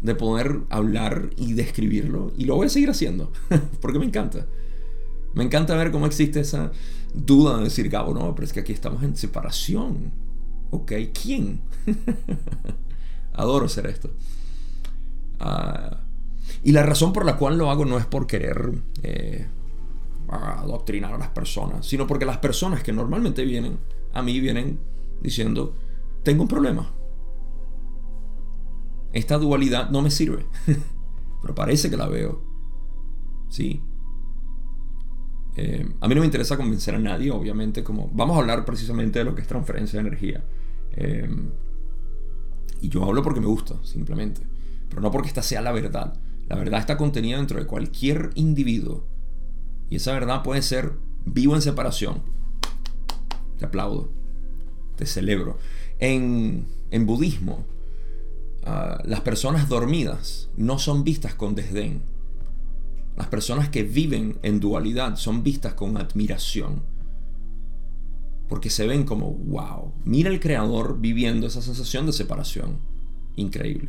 de 0.00 0.14
poder 0.14 0.60
hablar 0.70 1.30
y 1.36 1.54
describirlo. 1.54 2.32
Y 2.38 2.44
lo 2.44 2.54
voy 2.54 2.68
a 2.68 2.70
seguir 2.70 2.90
haciendo, 2.90 3.32
porque 3.80 3.98
me 3.98 4.04
encanta. 4.04 4.46
Me 5.34 5.42
encanta 5.42 5.74
ver 5.74 5.90
cómo 5.90 6.06
existe 6.06 6.38
esa 6.38 6.70
duda 7.12 7.56
de 7.56 7.64
decir, 7.64 7.88
Gabo, 7.88 8.14
no, 8.14 8.32
pero 8.36 8.46
es 8.46 8.52
que 8.52 8.60
aquí 8.60 8.72
estamos 8.72 9.02
en 9.02 9.16
separación. 9.16 10.21
Ok, 10.72 10.92
¿quién? 11.22 11.60
Adoro 13.32 13.66
hacer 13.66 13.86
esto. 13.86 14.10
Ah, 15.38 16.00
y 16.64 16.72
la 16.72 16.82
razón 16.82 17.12
por 17.12 17.24
la 17.24 17.36
cual 17.36 17.56
lo 17.56 17.70
hago 17.70 17.84
no 17.84 17.98
es 17.98 18.06
por 18.06 18.26
querer 18.26 18.72
eh, 19.04 19.46
adoctrinar 20.28 21.14
a 21.14 21.18
las 21.18 21.28
personas, 21.28 21.86
sino 21.86 22.06
porque 22.08 22.24
las 22.24 22.38
personas 22.38 22.82
que 22.82 22.92
normalmente 22.92 23.44
vienen 23.44 23.78
a 24.12 24.22
mí 24.22 24.40
vienen 24.40 24.80
diciendo, 25.20 25.76
tengo 26.24 26.42
un 26.42 26.48
problema 26.48 26.92
esta 29.12 29.38
dualidad 29.38 29.90
no 29.90 30.02
me 30.02 30.10
sirve. 30.10 30.46
Pero 31.42 31.54
parece 31.54 31.90
que 31.90 31.96
la 31.96 32.08
veo. 32.08 32.40
Sí. 33.48 33.82
Eh, 35.56 35.86
a 36.00 36.08
mí 36.08 36.14
no 36.14 36.20
me 36.20 36.26
interesa 36.26 36.56
convencer 36.56 36.94
a 36.94 36.98
nadie, 36.98 37.30
obviamente, 37.30 37.84
como 37.84 38.10
vamos 38.12 38.36
a 38.36 38.40
hablar 38.40 38.64
precisamente 38.64 39.18
de 39.18 39.24
lo 39.26 39.34
que 39.34 39.42
es 39.42 39.48
transferencia 39.48 40.00
de 40.00 40.08
energía. 40.08 40.44
Eh, 40.92 41.28
y 42.80 42.88
yo 42.88 43.04
hablo 43.04 43.22
porque 43.22 43.40
me 43.40 43.46
gusta, 43.46 43.76
simplemente. 43.84 44.42
Pero 44.88 45.00
no 45.00 45.10
porque 45.10 45.28
esta 45.28 45.42
sea 45.42 45.60
la 45.60 45.72
verdad. 45.72 46.14
La 46.48 46.56
verdad 46.56 46.80
está 46.80 46.96
contenida 46.96 47.36
dentro 47.36 47.58
de 47.58 47.66
cualquier 47.66 48.30
individuo. 48.34 49.04
Y 49.88 49.96
esa 49.96 50.12
verdad 50.12 50.42
puede 50.42 50.62
ser 50.62 50.92
vivo 51.24 51.54
en 51.54 51.62
separación. 51.62 52.22
Te 53.58 53.66
aplaudo. 53.66 54.10
Te 54.96 55.06
celebro. 55.06 55.58
En, 55.98 56.66
en 56.90 57.06
budismo, 57.06 57.64
Ah, 58.64 59.02
las 59.04 59.20
personas 59.20 59.68
dormidas 59.68 60.48
no 60.56 60.78
son 60.78 61.02
vistas 61.02 61.34
con 61.34 61.54
desdén. 61.54 62.02
Las 63.16 63.26
personas 63.26 63.68
que 63.68 63.82
viven 63.82 64.38
en 64.42 64.60
dualidad 64.60 65.16
son 65.16 65.42
vistas 65.42 65.74
con 65.74 65.96
admiración. 65.96 66.82
Porque 68.52 68.68
se 68.68 68.86
ven 68.86 69.04
como, 69.04 69.30
wow, 69.30 69.94
mira 70.04 70.28
el 70.28 70.38
creador 70.38 71.00
viviendo 71.00 71.46
esa 71.46 71.62
sensación 71.62 72.04
de 72.04 72.12
separación. 72.12 72.76
Increíble. 73.36 73.88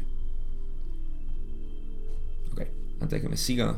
Ok, 2.53 2.61
antes 3.01 3.09
de 3.09 3.21
que 3.21 3.27
me 3.27 3.35
siga 3.35 3.77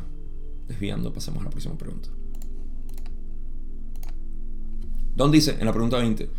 desviando, 0.67 1.11
pasemos 1.11 1.41
a 1.41 1.45
la 1.45 1.49
próxima 1.49 1.75
pregunta. 1.75 2.09
Don 5.15 5.31
dice 5.31 5.57
en 5.59 5.65
la 5.65 5.71
pregunta 5.73 5.97
20, 5.97 6.29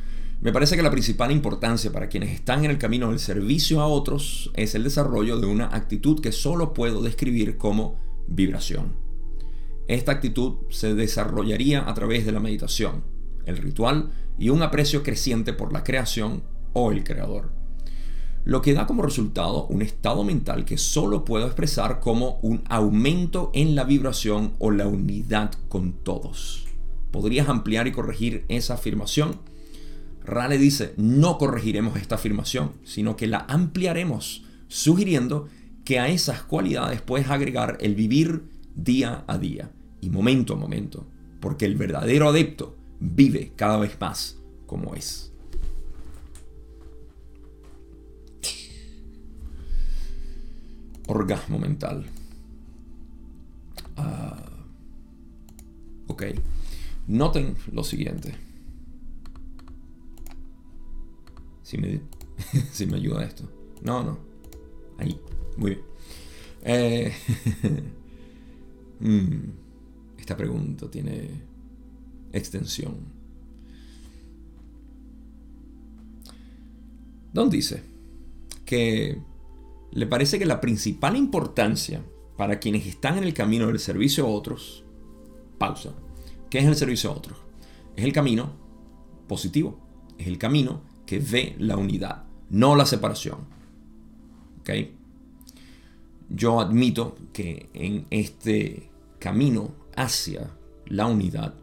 me 0.42 0.52
parece 0.52 0.76
que 0.76 0.82
la 0.84 0.92
principal 0.92 1.32
importancia 1.32 1.90
para 1.90 2.08
quienes 2.08 2.30
están 2.30 2.64
en 2.64 2.70
el 2.70 2.78
camino 2.78 3.10
del 3.10 3.18
servicio 3.18 3.80
a 3.80 3.88
otros 3.88 4.52
es 4.54 4.76
el 4.76 4.84
desarrollo 4.84 5.40
de 5.40 5.48
una 5.48 5.74
actitud 5.74 6.20
que 6.20 6.30
solo 6.30 6.72
puedo 6.72 7.02
describir 7.02 7.56
como 7.56 7.98
vibración. 8.28 8.92
Esta 9.88 10.12
actitud 10.12 10.58
se 10.70 10.94
desarrollaría 10.94 11.90
a 11.90 11.94
través 11.94 12.24
de 12.24 12.30
la 12.30 12.38
meditación, 12.38 13.15
el 13.46 13.56
ritual 13.56 14.10
y 14.38 14.50
un 14.50 14.62
aprecio 14.62 15.02
creciente 15.02 15.52
por 15.52 15.72
la 15.72 15.82
creación 15.82 16.42
o 16.72 16.92
el 16.92 17.04
creador. 17.04 17.50
Lo 18.44 18.62
que 18.62 18.74
da 18.74 18.86
como 18.86 19.02
resultado 19.02 19.66
un 19.66 19.82
estado 19.82 20.22
mental 20.22 20.64
que 20.64 20.78
solo 20.78 21.24
puedo 21.24 21.46
expresar 21.46 21.98
como 21.98 22.38
un 22.42 22.62
aumento 22.68 23.50
en 23.54 23.74
la 23.74 23.84
vibración 23.84 24.52
o 24.58 24.70
la 24.70 24.86
unidad 24.86 25.52
con 25.68 25.94
todos. 25.94 26.66
¿Podrías 27.10 27.48
ampliar 27.48 27.88
y 27.88 27.92
corregir 27.92 28.44
esa 28.48 28.74
afirmación? 28.74 29.40
Rale 30.24 30.58
dice, 30.58 30.92
no 30.96 31.38
corregiremos 31.38 31.96
esta 31.96 32.16
afirmación, 32.16 32.72
sino 32.84 33.16
que 33.16 33.26
la 33.26 33.46
ampliaremos, 33.48 34.44
sugiriendo 34.68 35.48
que 35.84 35.98
a 35.98 36.08
esas 36.08 36.42
cualidades 36.42 37.00
puedes 37.00 37.30
agregar 37.30 37.78
el 37.80 37.94
vivir 37.94 38.44
día 38.74 39.24
a 39.26 39.38
día 39.38 39.70
y 40.00 40.10
momento 40.10 40.54
a 40.54 40.56
momento, 40.56 41.06
porque 41.40 41.64
el 41.64 41.76
verdadero 41.76 42.28
adepto 42.28 42.76
vive 43.00 43.52
cada 43.56 43.78
vez 43.78 44.00
más 44.00 44.38
como 44.66 44.94
es. 44.94 45.32
Orgasmo 51.08 51.58
mental. 51.58 52.04
Ah, 53.96 54.44
ok. 56.08 56.24
Noten 57.06 57.56
lo 57.72 57.84
siguiente. 57.84 58.46
si 61.66 61.78
me, 61.78 62.00
si 62.72 62.86
me 62.86 62.96
ayuda 62.96 63.24
esto. 63.24 63.42
No, 63.82 64.04
no. 64.04 64.18
Ahí. 64.98 65.20
Muy 65.56 65.70
bien. 65.72 65.82
Eh, 66.62 67.12
mm, 69.00 70.18
esta 70.18 70.36
pregunta 70.36 70.88
tiene 70.88 71.28
extensión. 72.38 72.96
Don 77.32 77.50
dice 77.50 77.82
que 78.64 79.20
le 79.92 80.06
parece 80.06 80.38
que 80.38 80.46
la 80.46 80.60
principal 80.60 81.16
importancia 81.16 82.02
para 82.36 82.58
quienes 82.58 82.86
están 82.86 83.18
en 83.18 83.24
el 83.24 83.34
camino 83.34 83.66
del 83.66 83.78
servicio 83.78 84.26
a 84.26 84.28
otros, 84.28 84.84
pausa, 85.58 85.92
¿qué 86.50 86.58
es 86.58 86.64
el 86.64 86.76
servicio 86.76 87.10
a 87.10 87.14
otros? 87.14 87.38
Es 87.94 88.04
el 88.04 88.12
camino 88.12 88.52
positivo, 89.28 89.78
es 90.18 90.26
el 90.26 90.38
camino 90.38 90.82
que 91.06 91.18
ve 91.18 91.56
la 91.58 91.76
unidad, 91.76 92.24
no 92.50 92.76
la 92.76 92.86
separación. 92.86 93.38
¿Ok? 94.60 94.70
Yo 96.28 96.60
admito 96.60 97.16
que 97.32 97.70
en 97.72 98.06
este 98.10 98.90
camino 99.18 99.74
hacia 99.94 100.50
la 100.86 101.06
unidad, 101.06 101.54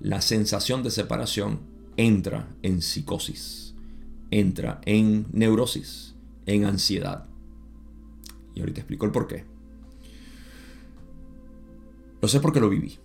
la 0.00 0.20
sensación 0.20 0.82
de 0.82 0.90
separación 0.90 1.60
entra 1.96 2.54
en 2.62 2.82
psicosis, 2.82 3.74
entra 4.30 4.80
en 4.84 5.26
neurosis, 5.32 6.14
en 6.46 6.64
ansiedad. 6.64 7.26
Y 8.54 8.60
ahorita 8.60 8.80
explico 8.80 9.06
el 9.06 9.12
por 9.12 9.26
qué. 9.26 9.44
Lo 12.20 12.28
sé 12.28 12.40
porque 12.40 12.60
lo 12.60 12.68
viví. 12.68 12.98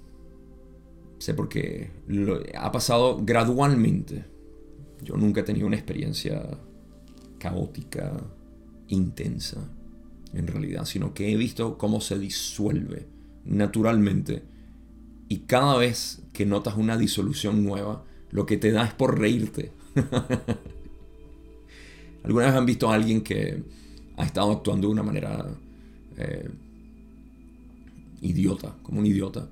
Sé 1.19 1.33
porque 1.33 1.91
lo, 2.07 2.41
ha 2.57 2.71
pasado 2.71 3.19
gradualmente 3.23 4.33
yo 5.03 5.17
nunca 5.17 5.41
he 5.41 5.43
tenido 5.43 5.67
una 5.67 5.75
experiencia 5.75 6.57
caótica, 7.37 8.23
intensa, 8.87 9.69
en 10.33 10.47
realidad, 10.47 10.85
sino 10.85 11.13
que 11.13 11.31
he 11.31 11.37
visto 11.37 11.77
cómo 11.77 12.01
se 12.01 12.17
disuelve 12.17 13.05
naturalmente. 13.45 14.43
Y 15.29 15.39
cada 15.39 15.77
vez 15.77 16.21
que 16.33 16.45
notas 16.45 16.75
una 16.77 16.97
disolución 16.97 17.63
nueva, 17.63 18.03
lo 18.31 18.45
que 18.45 18.57
te 18.57 18.71
da 18.71 18.85
es 18.85 18.93
por 18.93 19.19
reírte. 19.19 19.71
¿Alguna 22.23 22.45
vez 22.45 22.55
han 22.55 22.65
visto 22.65 22.89
a 22.89 22.95
alguien 22.95 23.21
que 23.21 23.63
ha 24.17 24.25
estado 24.25 24.51
actuando 24.51 24.87
de 24.87 24.93
una 24.93 25.03
manera 25.03 25.45
eh, 26.17 26.49
idiota, 28.21 28.75
como 28.83 28.99
un 28.99 29.05
idiota? 29.05 29.47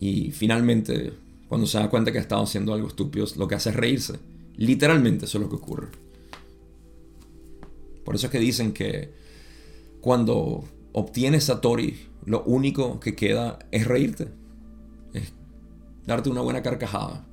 Y 0.00 0.30
finalmente 0.32 1.12
cuando 1.52 1.66
se 1.66 1.76
da 1.76 1.90
cuenta 1.90 2.10
que 2.10 2.16
ha 2.16 2.22
estado 2.22 2.44
haciendo 2.44 2.72
algo 2.72 2.88
estúpido, 2.88 3.26
lo 3.36 3.46
que 3.46 3.56
hace 3.56 3.68
es 3.68 3.76
reírse. 3.76 4.14
Literalmente 4.56 5.26
eso 5.26 5.36
es 5.36 5.44
lo 5.44 5.50
que 5.50 5.56
ocurre. 5.56 5.88
Por 8.06 8.14
eso 8.14 8.28
es 8.28 8.32
que 8.32 8.38
dicen 8.38 8.72
que 8.72 9.12
cuando 10.00 10.64
obtienes 10.92 11.44
Satori, 11.44 12.06
lo 12.24 12.42
único 12.44 13.00
que 13.00 13.14
queda 13.14 13.58
es 13.70 13.86
reírte. 13.86 14.28
Es 15.12 15.32
darte 16.06 16.30
una 16.30 16.40
buena 16.40 16.62
carcajada. 16.62 17.26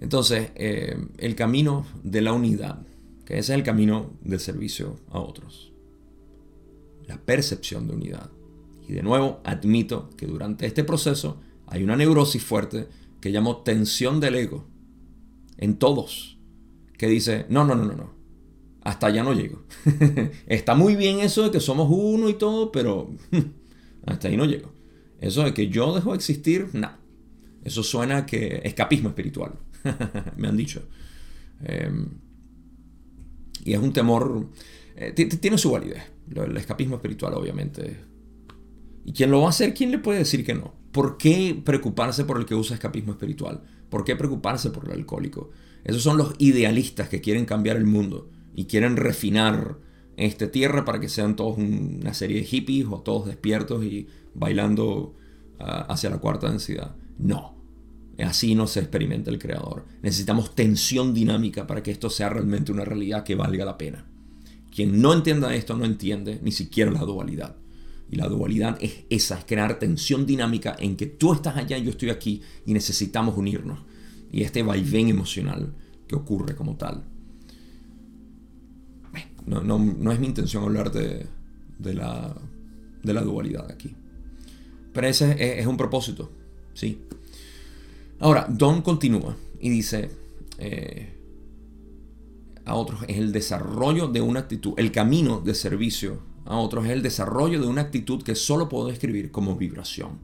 Entonces, 0.00 0.52
eh, 0.54 0.96
el 1.18 1.34
camino 1.34 1.86
de 2.02 2.20
la 2.22 2.32
unidad, 2.32 2.86
que 3.24 3.34
ese 3.38 3.52
es 3.52 3.58
el 3.58 3.64
camino 3.64 4.12
del 4.22 4.40
servicio 4.40 4.96
a 5.10 5.18
otros. 5.18 5.72
La 7.06 7.18
percepción 7.18 7.88
de 7.88 7.94
unidad. 7.94 8.30
Y 8.86 8.92
de 8.92 9.02
nuevo, 9.02 9.40
admito 9.44 10.10
que 10.16 10.26
durante 10.26 10.66
este 10.66 10.84
proceso 10.84 11.40
hay 11.66 11.82
una 11.82 11.96
neurosis 11.96 12.42
fuerte 12.42 12.88
que 13.20 13.30
llamo 13.30 13.58
tensión 13.58 14.20
del 14.20 14.36
ego. 14.36 14.66
En 15.56 15.76
todos. 15.76 16.38
Que 16.96 17.08
dice, 17.08 17.46
no, 17.48 17.64
no, 17.64 17.74
no, 17.74 17.84
no, 17.84 17.94
no. 17.94 18.18
Hasta 18.82 19.08
allá 19.08 19.22
no 19.22 19.34
llego. 19.34 19.64
Está 20.46 20.74
muy 20.74 20.96
bien 20.96 21.18
eso 21.20 21.42
de 21.42 21.50
que 21.50 21.60
somos 21.60 21.88
uno 21.90 22.28
y 22.28 22.34
todo, 22.34 22.72
pero 22.72 23.10
hasta 24.06 24.28
ahí 24.28 24.36
no 24.36 24.46
llego. 24.46 24.70
Eso 25.20 25.44
de 25.44 25.54
que 25.54 25.68
yo 25.68 25.94
dejo 25.94 26.10
de 26.10 26.16
existir, 26.16 26.68
no. 26.72 26.90
Eso 27.64 27.82
suena 27.82 28.24
que 28.24 28.60
escapismo 28.64 29.08
espiritual. 29.10 29.52
me 30.36 30.48
han 30.48 30.56
dicho. 30.56 30.82
Em, 31.64 32.06
y 33.64 33.72
es 33.72 33.80
un 33.80 33.92
temor, 33.92 34.48
eh, 34.96 35.12
tiene 35.12 35.58
su 35.58 35.72
validez, 35.72 36.02
el 36.34 36.56
escapismo 36.56 36.96
espiritual 36.96 37.34
obviamente. 37.34 37.98
¿Y 39.04 39.12
quién 39.12 39.30
lo 39.30 39.40
va 39.40 39.46
a 39.46 39.50
hacer? 39.50 39.74
¿Quién 39.74 39.90
le 39.90 39.98
puede 39.98 40.20
decir 40.20 40.44
que 40.44 40.54
no? 40.54 40.74
¿Por 40.92 41.16
qué 41.16 41.60
preocuparse 41.64 42.24
por 42.24 42.38
el 42.38 42.46
que 42.46 42.54
usa 42.54 42.74
escapismo 42.74 43.12
espiritual? 43.12 43.62
¿Por 43.88 44.04
qué 44.04 44.16
preocuparse 44.16 44.70
por 44.70 44.84
el 44.86 44.92
alcohólico? 44.92 45.50
Esos 45.84 46.02
son 46.02 46.16
los 46.16 46.34
idealistas 46.38 47.08
que 47.08 47.20
quieren 47.20 47.44
cambiar 47.44 47.76
el 47.76 47.86
mundo 47.86 48.30
y 48.54 48.66
quieren 48.66 48.96
refinar 48.96 49.78
esta 50.18 50.50
tierra 50.50 50.84
para 50.84 51.00
que 51.00 51.08
sean 51.08 51.36
todos 51.36 51.58
una 51.58 52.14
serie 52.14 52.38
de 52.38 52.44
hippies 52.44 52.86
o 52.90 53.00
todos 53.00 53.26
despiertos 53.26 53.84
y 53.84 54.06
bailando 54.34 55.14
ah, 55.58 55.86
hacia 55.88 56.10
la 56.10 56.18
cuarta 56.18 56.48
densidad. 56.48 56.94
No, 57.18 57.58
Así 58.24 58.56
no 58.56 58.66
se 58.66 58.80
experimenta 58.80 59.30
el 59.30 59.38
creador. 59.38 59.84
Necesitamos 60.02 60.54
tensión 60.54 61.14
dinámica 61.14 61.66
para 61.66 61.82
que 61.82 61.92
esto 61.92 62.10
sea 62.10 62.28
realmente 62.28 62.72
una 62.72 62.84
realidad 62.84 63.22
que 63.22 63.36
valga 63.36 63.64
la 63.64 63.78
pena. 63.78 64.06
Quien 64.74 65.00
no 65.00 65.12
entienda 65.12 65.54
esto 65.54 65.76
no 65.76 65.84
entiende 65.84 66.40
ni 66.42 66.50
siquiera 66.50 66.90
la 66.90 67.00
dualidad. 67.00 67.56
Y 68.10 68.16
la 68.16 68.26
dualidad 68.26 68.76
es 68.80 69.04
esa, 69.10 69.38
es 69.38 69.44
crear 69.44 69.78
tensión 69.78 70.26
dinámica 70.26 70.74
en 70.78 70.96
que 70.96 71.06
tú 71.06 71.32
estás 71.32 71.56
allá 71.56 71.78
y 71.78 71.84
yo 71.84 71.90
estoy 71.90 72.10
aquí 72.10 72.42
y 72.66 72.72
necesitamos 72.72 73.36
unirnos. 73.36 73.80
Y 74.32 74.42
este 74.42 74.62
vaivén 74.62 75.08
emocional 75.08 75.74
que 76.08 76.16
ocurre 76.16 76.56
como 76.56 76.76
tal. 76.76 77.04
No, 79.48 79.62
no, 79.62 80.12
es 80.12 80.20
mi 80.20 80.26
intención 80.26 80.62
hablar 80.62 80.92
de, 80.92 81.26
la, 81.78 82.34
de 83.02 83.12
la 83.12 83.22
dualidad 83.22 83.70
aquí. 83.70 83.94
Pero 84.92 85.06
ese 85.06 85.32
es, 85.32 85.60
es 85.60 85.66
un 85.66 85.76
propósito, 85.76 86.30
sí. 86.74 87.02
Ahora, 88.20 88.46
Don 88.48 88.82
continúa 88.82 89.36
y 89.60 89.70
dice 89.70 90.10
eh, 90.58 91.14
a 92.64 92.74
otros, 92.74 93.00
es 93.08 93.16
el 93.16 93.32
desarrollo 93.32 94.08
de 94.08 94.20
una 94.20 94.40
actitud, 94.40 94.74
el 94.76 94.92
camino 94.92 95.40
de 95.40 95.54
servicio 95.54 96.28
a 96.48 96.56
otros 96.56 96.86
es 96.86 96.92
el 96.92 97.02
desarrollo 97.02 97.60
de 97.60 97.66
una 97.66 97.82
actitud 97.82 98.22
que 98.22 98.34
solo 98.34 98.68
puedo 98.68 98.88
describir 98.88 99.30
como 99.30 99.54
vibración. 99.54 100.18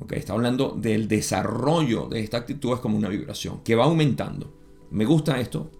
Okay, 0.00 0.18
está 0.18 0.32
hablando 0.32 0.70
del 0.70 1.06
desarrollo 1.06 2.08
de 2.08 2.20
esta 2.20 2.38
actitud 2.38 2.72
es 2.72 2.80
como 2.80 2.96
una 2.96 3.08
vibración 3.08 3.60
que 3.62 3.74
va 3.74 3.84
aumentando. 3.84 4.54
Me 4.90 5.04
gusta 5.04 5.38
esto. 5.38 5.70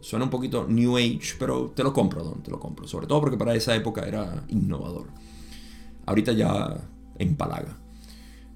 Suena 0.00 0.24
un 0.24 0.30
poquito 0.30 0.66
New 0.68 0.96
Age, 0.96 1.34
pero 1.38 1.72
te 1.74 1.82
lo 1.82 1.92
compro, 1.92 2.22
Don, 2.22 2.42
te 2.42 2.50
lo 2.50 2.58
compro. 2.60 2.86
Sobre 2.86 3.06
todo 3.06 3.20
porque 3.20 3.36
para 3.36 3.54
esa 3.54 3.74
época 3.74 4.06
era 4.06 4.44
innovador. 4.48 5.08
Ahorita 6.06 6.32
ya 6.32 6.76
empalaga. 7.18 7.76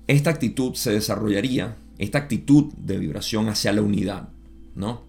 Esta 0.07 0.31
actitud 0.31 0.75
se 0.75 0.93
desarrollaría 0.93 1.77
esta 1.99 2.19
actitud 2.19 2.73
de 2.77 2.99
vibración 2.99 3.49
hacia 3.49 3.73
la 3.73 3.83
unidad, 3.83 4.29
¿no? 4.75 5.03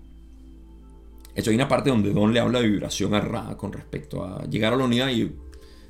Esto 1.36 1.50
hay 1.50 1.56
una 1.56 1.67
parte 1.67 1.89
donde 1.89 2.13
Don 2.13 2.34
le 2.34 2.39
habla 2.39 2.62
de 2.62 2.67
vibración 2.67 3.15
a 3.15 3.22
Ra 3.22 3.58
con 3.58 3.74
respecto 3.74 4.24
a 4.24 4.46
llegar 4.46 4.74
a 4.74 4.76
la 4.76 4.86
unidad 4.86 5.10
y 5.10 5.32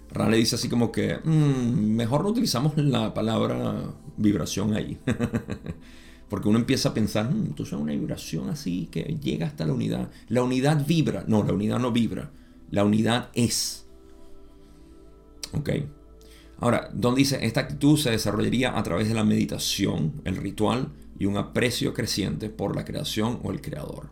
Ra 0.10 0.30
le 0.30 0.38
dice 0.38 0.56
así 0.56 0.70
como 0.70 0.92
que 0.92 1.18
mm, 1.18 1.96
mejor 1.96 2.24
no 2.24 2.30
utilizamos 2.30 2.78
la 2.78 3.14
palabra 3.14 3.76
vibración 4.16 4.74
ahí. 4.76 4.98
Porque 6.30 6.50
uno 6.50 6.58
empieza 6.58 6.90
a 6.90 6.94
pensar, 6.94 7.32
mm, 7.32 7.46
entonces 7.48 7.74
es 7.74 7.80
una 7.80 7.92
vibración 7.92 8.50
así 8.50 8.88
que 8.92 9.18
llega 9.22 9.48
hasta 9.48 9.66
la 9.66 9.74
unidad. 9.74 10.10
La 10.30 10.44
unidad 10.44 10.86
vibra. 10.86 11.24
No, 11.28 11.44
la 11.44 11.54
unidad 11.54 11.80
no 11.80 11.92
vibra. 11.92 12.32
La 12.72 12.84
unidad 12.84 13.30
es. 13.34 13.86
¿Ok? 15.54 15.70
Ahora, 16.60 16.90
Don 16.94 17.14
dice, 17.16 17.46
esta 17.46 17.62
actitud 17.62 17.98
se 17.98 18.12
desarrollaría 18.12 18.78
a 18.78 18.84
través 18.84 19.08
de 19.08 19.14
la 19.14 19.24
meditación, 19.24 20.22
el 20.24 20.38
ritual 20.38 20.92
y 21.20 21.26
un 21.26 21.38
aprecio 21.38 21.94
creciente 21.94 22.50
por 22.50 22.76
la 22.76 22.86
creación 22.86 23.40
o 23.44 23.52
el 23.52 23.62
creador. 23.62 24.10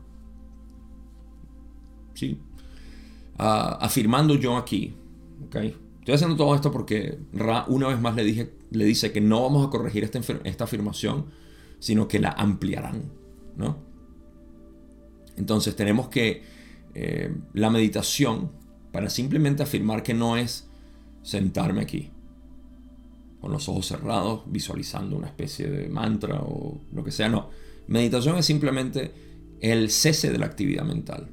¿Sí? 2.13 2.39
Ah, 3.37 3.77
afirmando 3.81 4.35
yo 4.35 4.57
aquí, 4.57 4.93
¿ok? 5.47 5.55
Estoy 5.99 6.15
haciendo 6.15 6.35
todo 6.35 6.53
esto 6.55 6.71
porque 6.71 7.19
Ra 7.31 7.65
una 7.67 7.87
vez 7.87 8.01
más 8.01 8.15
le, 8.15 8.51
le 8.69 8.85
dice 8.85 9.11
que 9.11 9.21
no 9.21 9.43
vamos 9.43 9.65
a 9.65 9.69
corregir 9.69 10.03
esta, 10.03 10.19
esta 10.43 10.63
afirmación, 10.63 11.25
sino 11.81 12.07
que 12.07 12.19
la 12.19 12.29
ampliarán, 12.29 13.11
¿no? 13.57 13.75
Entonces 15.35 15.75
tenemos 15.75 16.09
que 16.09 16.43
eh, 16.93 17.35
la 17.53 17.71
meditación, 17.71 18.51
para 18.91 19.09
simplemente 19.09 19.63
afirmar 19.63 20.03
que 20.03 20.13
no 20.13 20.37
es 20.37 20.69
sentarme 21.23 21.81
aquí, 21.81 22.11
con 23.39 23.51
los 23.51 23.67
ojos 23.67 23.87
cerrados, 23.87 24.43
visualizando 24.45 25.17
una 25.17 25.25
especie 25.25 25.71
de 25.71 25.89
mantra 25.89 26.41
o 26.41 26.79
lo 26.93 27.03
que 27.03 27.09
sea. 27.09 27.29
No, 27.29 27.49
meditación 27.87 28.37
es 28.37 28.45
simplemente 28.45 29.11
el 29.59 29.89
cese 29.89 30.31
de 30.31 30.37
la 30.37 30.45
actividad 30.45 30.83
mental. 30.83 31.29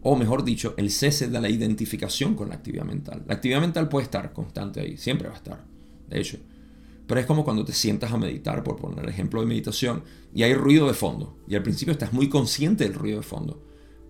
O 0.00 0.16
mejor 0.16 0.44
dicho, 0.44 0.72
el 0.78 0.90
cese 0.90 1.28
de 1.28 1.40
la 1.42 1.50
identificación 1.50 2.34
con 2.34 2.48
la 2.48 2.54
actividad 2.54 2.86
mental. 2.86 3.22
La 3.26 3.34
actividad 3.34 3.60
mental 3.60 3.90
puede 3.90 4.04
estar 4.04 4.32
constante 4.32 4.80
ahí, 4.80 4.96
siempre 4.96 5.28
va 5.28 5.34
a 5.34 5.36
estar, 5.36 5.64
de 6.08 6.20
hecho. 6.20 6.38
Pero 7.12 7.20
es 7.20 7.26
como 7.26 7.44
cuando 7.44 7.62
te 7.62 7.74
sientas 7.74 8.10
a 8.10 8.16
meditar, 8.16 8.64
por 8.64 8.76
poner 8.76 9.00
el 9.04 9.10
ejemplo 9.10 9.42
de 9.42 9.46
meditación, 9.46 10.02
y 10.32 10.44
hay 10.44 10.54
ruido 10.54 10.86
de 10.86 10.94
fondo. 10.94 11.36
Y 11.46 11.54
al 11.54 11.62
principio 11.62 11.92
estás 11.92 12.14
muy 12.14 12.30
consciente 12.30 12.84
del 12.84 12.94
ruido 12.94 13.18
de 13.18 13.22
fondo. 13.22 13.62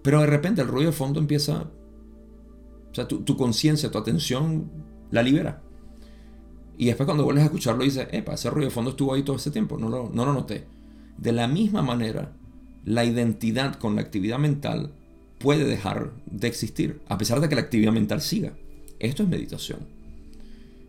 Pero 0.04 0.20
de 0.20 0.28
repente 0.28 0.62
el 0.62 0.68
ruido 0.68 0.92
de 0.92 0.96
fondo 0.96 1.18
empieza... 1.18 1.62
O 2.92 2.94
sea, 2.94 3.08
tu, 3.08 3.22
tu 3.22 3.36
conciencia, 3.36 3.90
tu 3.90 3.98
atención 3.98 4.70
la 5.10 5.24
libera. 5.24 5.64
Y 6.78 6.86
después 6.86 7.04
cuando 7.04 7.24
vuelves 7.24 7.42
a 7.42 7.46
escucharlo 7.46 7.82
dices, 7.82 8.06
epa, 8.12 8.34
ese 8.34 8.50
ruido 8.50 8.68
de 8.68 8.74
fondo 8.74 8.90
estuvo 8.90 9.14
ahí 9.14 9.24
todo 9.24 9.34
ese 9.34 9.50
tiempo, 9.50 9.76
no 9.78 9.88
lo, 9.88 10.08
no 10.08 10.24
lo 10.24 10.32
noté. 10.32 10.68
De 11.18 11.32
la 11.32 11.48
misma 11.48 11.82
manera, 11.82 12.36
la 12.84 13.04
identidad 13.04 13.80
con 13.80 13.96
la 13.96 14.02
actividad 14.02 14.38
mental 14.38 14.92
puede 15.40 15.64
dejar 15.64 16.12
de 16.26 16.46
existir, 16.46 17.00
a 17.08 17.18
pesar 17.18 17.40
de 17.40 17.48
que 17.48 17.56
la 17.56 17.62
actividad 17.62 17.90
mental 17.90 18.20
siga. 18.20 18.52
Esto 19.00 19.24
es 19.24 19.28
meditación. 19.28 19.88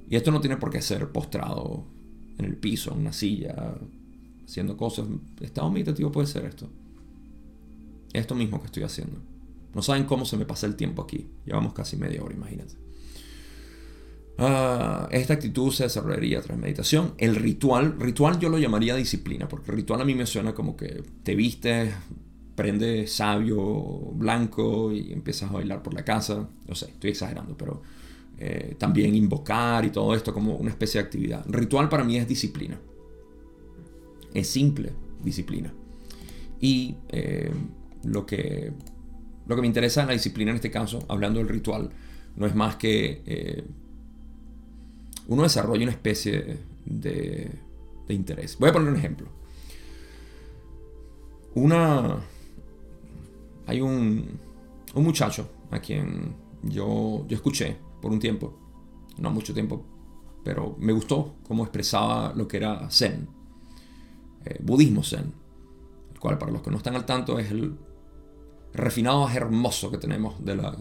Y 0.08 0.15
esto 0.15 0.30
no 0.30 0.41
tiene 0.41 0.58
por 0.58 0.69
qué 0.69 0.80
ser 0.80 1.12
postrado 1.12 1.91
en 2.38 2.46
el 2.46 2.56
piso, 2.56 2.91
en 2.91 3.00
una 3.00 3.13
silla, 3.13 3.76
haciendo 4.46 4.78
cosas. 4.78 5.08
Estado 5.41 5.69
meditativo 5.72 6.12
puede 6.12 6.28
ser 6.28 6.46
esto. 6.46 6.69
Esto 8.13 8.36
mismo 8.36 8.60
que 8.60 8.67
estoy 8.67 8.84
haciendo. 8.84 9.17
No 9.74 9.82
saben 9.82 10.06
cómo 10.06 10.26
se 10.26 10.38
me 10.38 10.46
pasa 10.46 10.67
el 10.67 10.76
tiempo 10.76 11.02
aquí. 11.02 11.28
Llevamos 11.46 11.74
casi 11.74 11.98
media 11.98 12.24
hora, 12.24 12.36
imagínate. 12.36 12.76
Ah, 14.38 15.08
esta 15.12 15.34
actitud 15.34 15.72
se 15.72 15.84
desarrollaría 15.84 16.41
tras 16.41 16.58
meditación. 16.58 17.13
El 17.17 17.36
ritual, 17.36 18.00
ritual 18.00 18.39
yo 18.39 18.50
lo 18.50 18.58
llamaría 18.58 18.96
disciplina, 18.96 19.48
porque 19.48 19.72
ritual 19.72 20.02
a 20.02 20.06
mí 20.06 20.15
me 20.15 20.26
suena 20.26 20.54
como 20.54 20.76
que 20.76 21.04
te 21.24 21.36
vistes, 21.36 21.93
prendes 22.56 23.13
sabio 23.13 23.58
blanco 24.13 24.91
y 24.91 25.12
empiezas 25.12 25.50
a 25.50 25.54
bailar 25.54 25.84
por 25.84 25.93
la 25.93 26.04
casa. 26.04 26.48
No 26.67 26.76
sé, 26.76 26.86
estoy 26.86 27.12
exagerando, 27.12 27.56
pero 27.58 27.82
eh, 28.38 28.76
también 28.78 29.15
invocar 29.15 29.86
y 29.86 29.89
todo 29.91 30.15
esto 30.15 30.34
como 30.34 30.56
una 30.56 30.72
especie 30.72 31.00
de 31.00 31.06
actividad. 31.06 31.46
Ritual 31.48 31.88
para 31.88 32.04
mí 32.04 32.17
es 32.17 32.28
disciplina. 32.28 32.80
Es 34.34 34.48
simple 34.48 34.91
disciplina. 35.24 35.74
Y 36.60 36.96
eh, 37.10 37.52
lo, 38.04 38.26
que, 38.26 38.72
lo 39.48 39.56
que 39.56 39.62
me 39.62 39.67
interesa 39.67 40.02
en 40.02 40.08
la 40.08 40.13
disciplina 40.13 40.52
en 40.52 40.56
este 40.56 40.72
caso, 40.72 41.06
hablando 41.08 41.39
del 41.39 41.48
ritual, 41.48 41.89
no 42.36 42.46
es 42.46 42.56
más 42.56 42.76
que 42.76 43.22
eh, 43.26 43.63
uno 45.28 45.43
desarrolla 45.43 45.84
una 45.84 45.91
especie 45.91 46.58
de, 46.86 47.52
interés. 48.10 48.58
Voy 48.60 48.69
a 48.69 48.74
poner 48.74 48.89
un 48.89 48.98
ejemplo. 48.98 49.28
Una. 51.56 52.17
Hay 53.65 53.80
un, 53.80 54.28
un 54.93 55.04
muchacho 55.04 55.50
a 55.72 55.80
quien 55.80 56.36
yo, 56.63 57.26
yo 57.28 57.36
escuché 57.36 57.78
por 58.04 58.12
un 58.12 58.20
tiempo, 58.20 58.54
no 59.18 59.32
mucho 59.32 59.54
tiempo, 59.54 59.86
pero 60.44 60.76
me 60.78 60.92
gustó 60.92 61.36
cómo 61.48 61.63
expresaba 61.63 62.34
lo 62.36 62.50
que 62.50 62.58
era 62.58 62.89
Zen. 62.92 63.30
eh, 64.44 64.60
budismo 64.62 65.04
zen, 65.04 65.32
el 66.12 66.20
cual 66.20 66.38
para 66.38 66.52
los 66.52 66.62
que 66.62 66.70
no 66.70 66.76
están 66.76 66.96
al 66.98 67.06
tanto 67.06 67.39
es 67.39 67.50
el 67.50 67.78
refinado 68.74 69.22
más 69.22 69.34
hermoso 69.34 69.89
que 69.89 69.98
tenemos 69.98 70.44
de 70.44 70.56
la, 70.58 70.78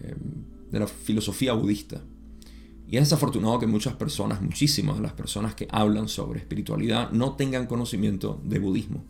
eh, 0.00 0.16
de 0.70 0.80
la 0.80 0.86
filosofía 0.86 1.52
budista. 1.52 2.00
Y 2.88 2.96
es 2.96 3.02
desafortunado 3.02 3.58
que 3.58 3.66
muchas 3.66 3.92
personas, 3.94 4.40
muchísimas 4.40 4.96
de 4.96 5.02
las 5.02 5.12
personas 5.12 5.54
que 5.54 5.68
hablan 5.70 6.08
sobre 6.08 6.38
espiritualidad 6.38 7.10
no 7.10 7.34
tengan 7.34 7.66
conocimiento 7.66 8.40
de 8.42 8.58
budismo, 8.58 9.04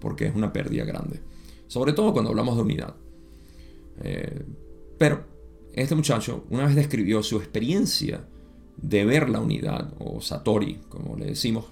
porque 0.00 0.24
es 0.24 0.34
una 0.34 0.54
pérdida 0.54 0.86
grande. 0.86 1.20
Sobre 1.66 1.92
todo 1.92 2.14
cuando 2.14 2.30
hablamos 2.30 2.56
de 2.56 2.62
unidad. 2.62 2.94
Eh, 4.02 4.46
pero 4.96 5.29
este 5.72 5.94
muchacho 5.94 6.44
una 6.50 6.66
vez 6.66 6.74
describió 6.74 7.22
su 7.22 7.38
experiencia 7.38 8.24
de 8.76 9.04
ver 9.04 9.28
la 9.28 9.40
unidad, 9.40 9.92
o 9.98 10.20
Satori, 10.20 10.80
como 10.88 11.16
le 11.16 11.26
decimos, 11.26 11.66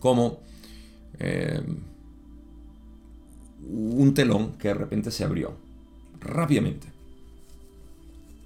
como 0.00 0.40
eh, 1.18 1.62
un 3.68 4.14
telón 4.14 4.52
que 4.58 4.68
de 4.68 4.74
repente 4.74 5.10
se 5.10 5.24
abrió 5.24 5.56
rápidamente 6.20 6.88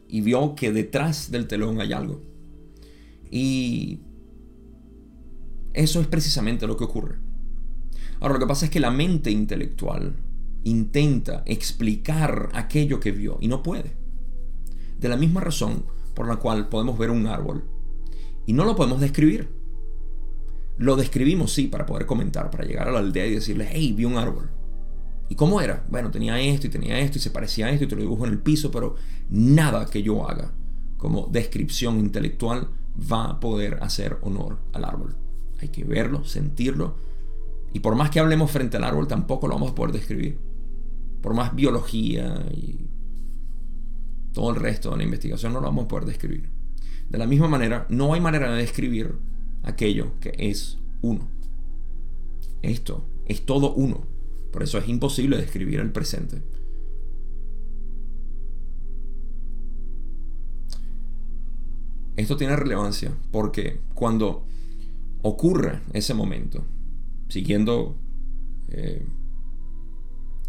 y 0.08 0.20
vio 0.20 0.54
que 0.54 0.72
detrás 0.72 1.30
del 1.30 1.46
telón 1.46 1.80
hay 1.80 1.92
algo. 1.92 2.20
Y 3.30 4.00
eso 5.72 6.00
es 6.00 6.08
precisamente 6.08 6.66
lo 6.66 6.76
que 6.76 6.84
ocurre. 6.84 7.16
Ahora, 8.18 8.34
lo 8.34 8.40
que 8.40 8.46
pasa 8.46 8.64
es 8.66 8.70
que 8.70 8.80
la 8.80 8.90
mente 8.90 9.30
intelectual 9.30 10.16
intenta 10.64 11.42
explicar 11.46 12.50
aquello 12.52 13.00
que 13.00 13.12
vio 13.12 13.38
y 13.40 13.48
no 13.48 13.62
puede. 13.62 13.96
De 14.98 15.08
la 15.08 15.16
misma 15.16 15.40
razón 15.40 15.84
por 16.14 16.28
la 16.28 16.36
cual 16.36 16.68
podemos 16.68 16.98
ver 16.98 17.10
un 17.10 17.26
árbol 17.26 17.64
y 18.46 18.52
no 18.52 18.64
lo 18.64 18.76
podemos 18.76 19.00
describir. 19.00 19.48
Lo 20.78 20.96
describimos, 20.96 21.52
sí, 21.52 21.66
para 21.66 21.86
poder 21.86 22.06
comentar, 22.06 22.50
para 22.50 22.64
llegar 22.64 22.88
a 22.88 22.92
la 22.92 22.98
aldea 23.00 23.26
y 23.26 23.34
decirle, 23.34 23.68
hey, 23.70 23.92
vi 23.96 24.04
un 24.04 24.16
árbol. 24.16 24.50
¿Y 25.28 25.34
cómo 25.34 25.60
era? 25.60 25.86
Bueno, 25.88 26.10
tenía 26.10 26.40
esto 26.40 26.66
y 26.66 26.70
tenía 26.70 26.98
esto 26.98 27.18
y 27.18 27.20
se 27.20 27.30
parecía 27.30 27.66
a 27.66 27.70
esto 27.70 27.84
y 27.84 27.88
te 27.88 27.94
lo 27.94 28.02
dibujo 28.02 28.26
en 28.26 28.32
el 28.32 28.40
piso, 28.40 28.70
pero 28.70 28.96
nada 29.28 29.86
que 29.86 30.02
yo 30.02 30.28
haga 30.28 30.52
como 31.00 31.28
descripción 31.30 31.98
intelectual 31.98 32.68
va 33.10 33.24
a 33.30 33.40
poder 33.40 33.78
hacer 33.82 34.18
honor 34.22 34.58
al 34.72 34.84
árbol. 34.84 35.16
Hay 35.60 35.68
que 35.68 35.84
verlo, 35.84 36.24
sentirlo. 36.24 36.96
Y 37.72 37.80
por 37.80 37.94
más 37.94 38.10
que 38.10 38.20
hablemos 38.20 38.50
frente 38.50 38.76
al 38.76 38.84
árbol, 38.84 39.08
tampoco 39.08 39.48
lo 39.48 39.54
vamos 39.54 39.70
a 39.70 39.74
poder 39.74 39.92
describir. 39.92 40.49
Por 41.20 41.34
más 41.34 41.54
biología 41.54 42.46
y 42.52 42.88
todo 44.32 44.50
el 44.50 44.56
resto 44.56 44.90
de 44.90 44.98
la 44.98 45.02
investigación 45.04 45.52
no 45.52 45.60
lo 45.60 45.66
vamos 45.66 45.84
a 45.84 45.88
poder 45.88 46.06
describir. 46.06 46.48
De 47.08 47.18
la 47.18 47.26
misma 47.26 47.48
manera, 47.48 47.86
no 47.88 48.14
hay 48.14 48.20
manera 48.20 48.52
de 48.52 48.58
describir 48.58 49.16
aquello 49.62 50.12
que 50.20 50.32
es 50.38 50.78
uno. 51.02 51.28
Esto 52.62 53.04
es 53.26 53.44
todo 53.44 53.74
uno. 53.74 54.06
Por 54.52 54.62
eso 54.62 54.78
es 54.78 54.88
imposible 54.88 55.36
describir 55.36 55.80
el 55.80 55.92
presente. 55.92 56.42
Esto 62.16 62.36
tiene 62.36 62.56
relevancia 62.56 63.16
porque 63.30 63.80
cuando 63.94 64.44
ocurre 65.22 65.80
ese 65.92 66.14
momento, 66.14 66.64
siguiendo 67.28 67.96
eh, 68.68 69.06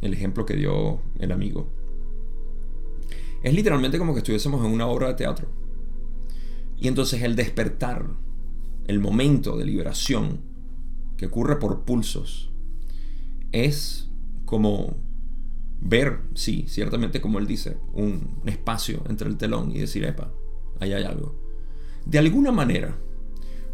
el 0.02 0.14
ejemplo 0.14 0.46
que 0.46 0.56
dio 0.56 1.02
el 1.20 1.32
amigo, 1.32 1.70
es 3.44 3.54
literalmente 3.54 3.98
como 3.98 4.14
que 4.14 4.20
estuviésemos 4.20 4.66
en 4.66 4.72
una 4.72 4.88
obra 4.88 5.08
de 5.08 5.14
teatro. 5.16 5.48
Y 6.80 6.88
entonces 6.88 7.22
el 7.24 7.36
despertar, 7.36 8.06
el 8.88 9.00
momento 9.00 9.58
de 9.58 9.66
liberación 9.66 10.42
que 11.18 11.28
ocurre 11.28 11.58
por 11.60 11.84
pulsos, 11.84 12.52
es 13.52 14.10
como 14.46 14.98
ver, 15.80 16.22
sí, 16.36 16.66
ciertamente 16.68 17.22
como 17.22 17.40
él 17.40 17.48
dice, 17.48 17.78
un 17.94 18.42
espacio 18.46 19.04
entre 19.10 19.28
el 19.28 19.38
telón 19.38 19.72
y 19.72 19.80
decir, 19.80 20.04
epa, 20.04 20.32
ahí 20.80 20.94
hay 20.94 21.04
algo. 21.04 21.36
De 22.06 22.20
alguna 22.20 22.52
manera, 22.52 22.98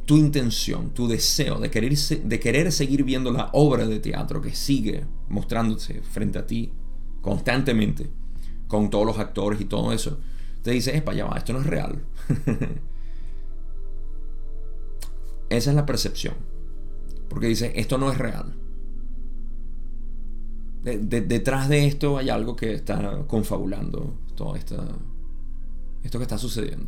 tu 0.06 0.18
intención, 0.18 0.94
tu 0.94 1.08
deseo 1.08 1.60
de 1.60 1.70
querer, 1.70 1.96
de 1.98 2.40
querer 2.40 2.72
seguir 2.72 3.04
viendo 3.04 3.32
la 3.32 3.50
obra 3.54 3.86
de 3.86 4.00
teatro 4.00 4.42
que 4.42 4.56
sigue 4.56 5.06
mostrándose 5.30 6.02
frente 6.02 6.40
a 6.40 6.48
ti 6.48 6.72
constantemente, 7.22 8.10
con 8.68 8.90
todos 8.90 9.06
los 9.06 9.20
actores 9.20 9.60
y 9.62 9.66
todo 9.66 9.92
eso, 9.92 10.20
te 10.62 10.72
dice, 10.72 10.96
epa, 10.98 11.14
ya 11.14 11.26
va, 11.26 11.38
esto 11.38 11.54
no 11.54 11.60
es 11.60 11.66
real. 11.66 12.04
Esa 15.50 15.70
es 15.70 15.76
la 15.76 15.86
percepción. 15.86 16.36
Porque 17.30 17.48
dice, 17.48 17.74
esto 17.76 17.98
no 17.98 18.12
es 18.12 18.18
real 18.18 18.54
detrás 20.96 21.70
de 21.70 21.86
esto 21.86 22.18
hay 22.18 22.30
algo 22.30 22.56
que 22.56 22.74
está 22.74 23.24
confabulando 23.28 24.16
todo 24.36 24.56
esto 24.56 24.78
que 26.02 26.22
está 26.22 26.38
sucediendo. 26.38 26.86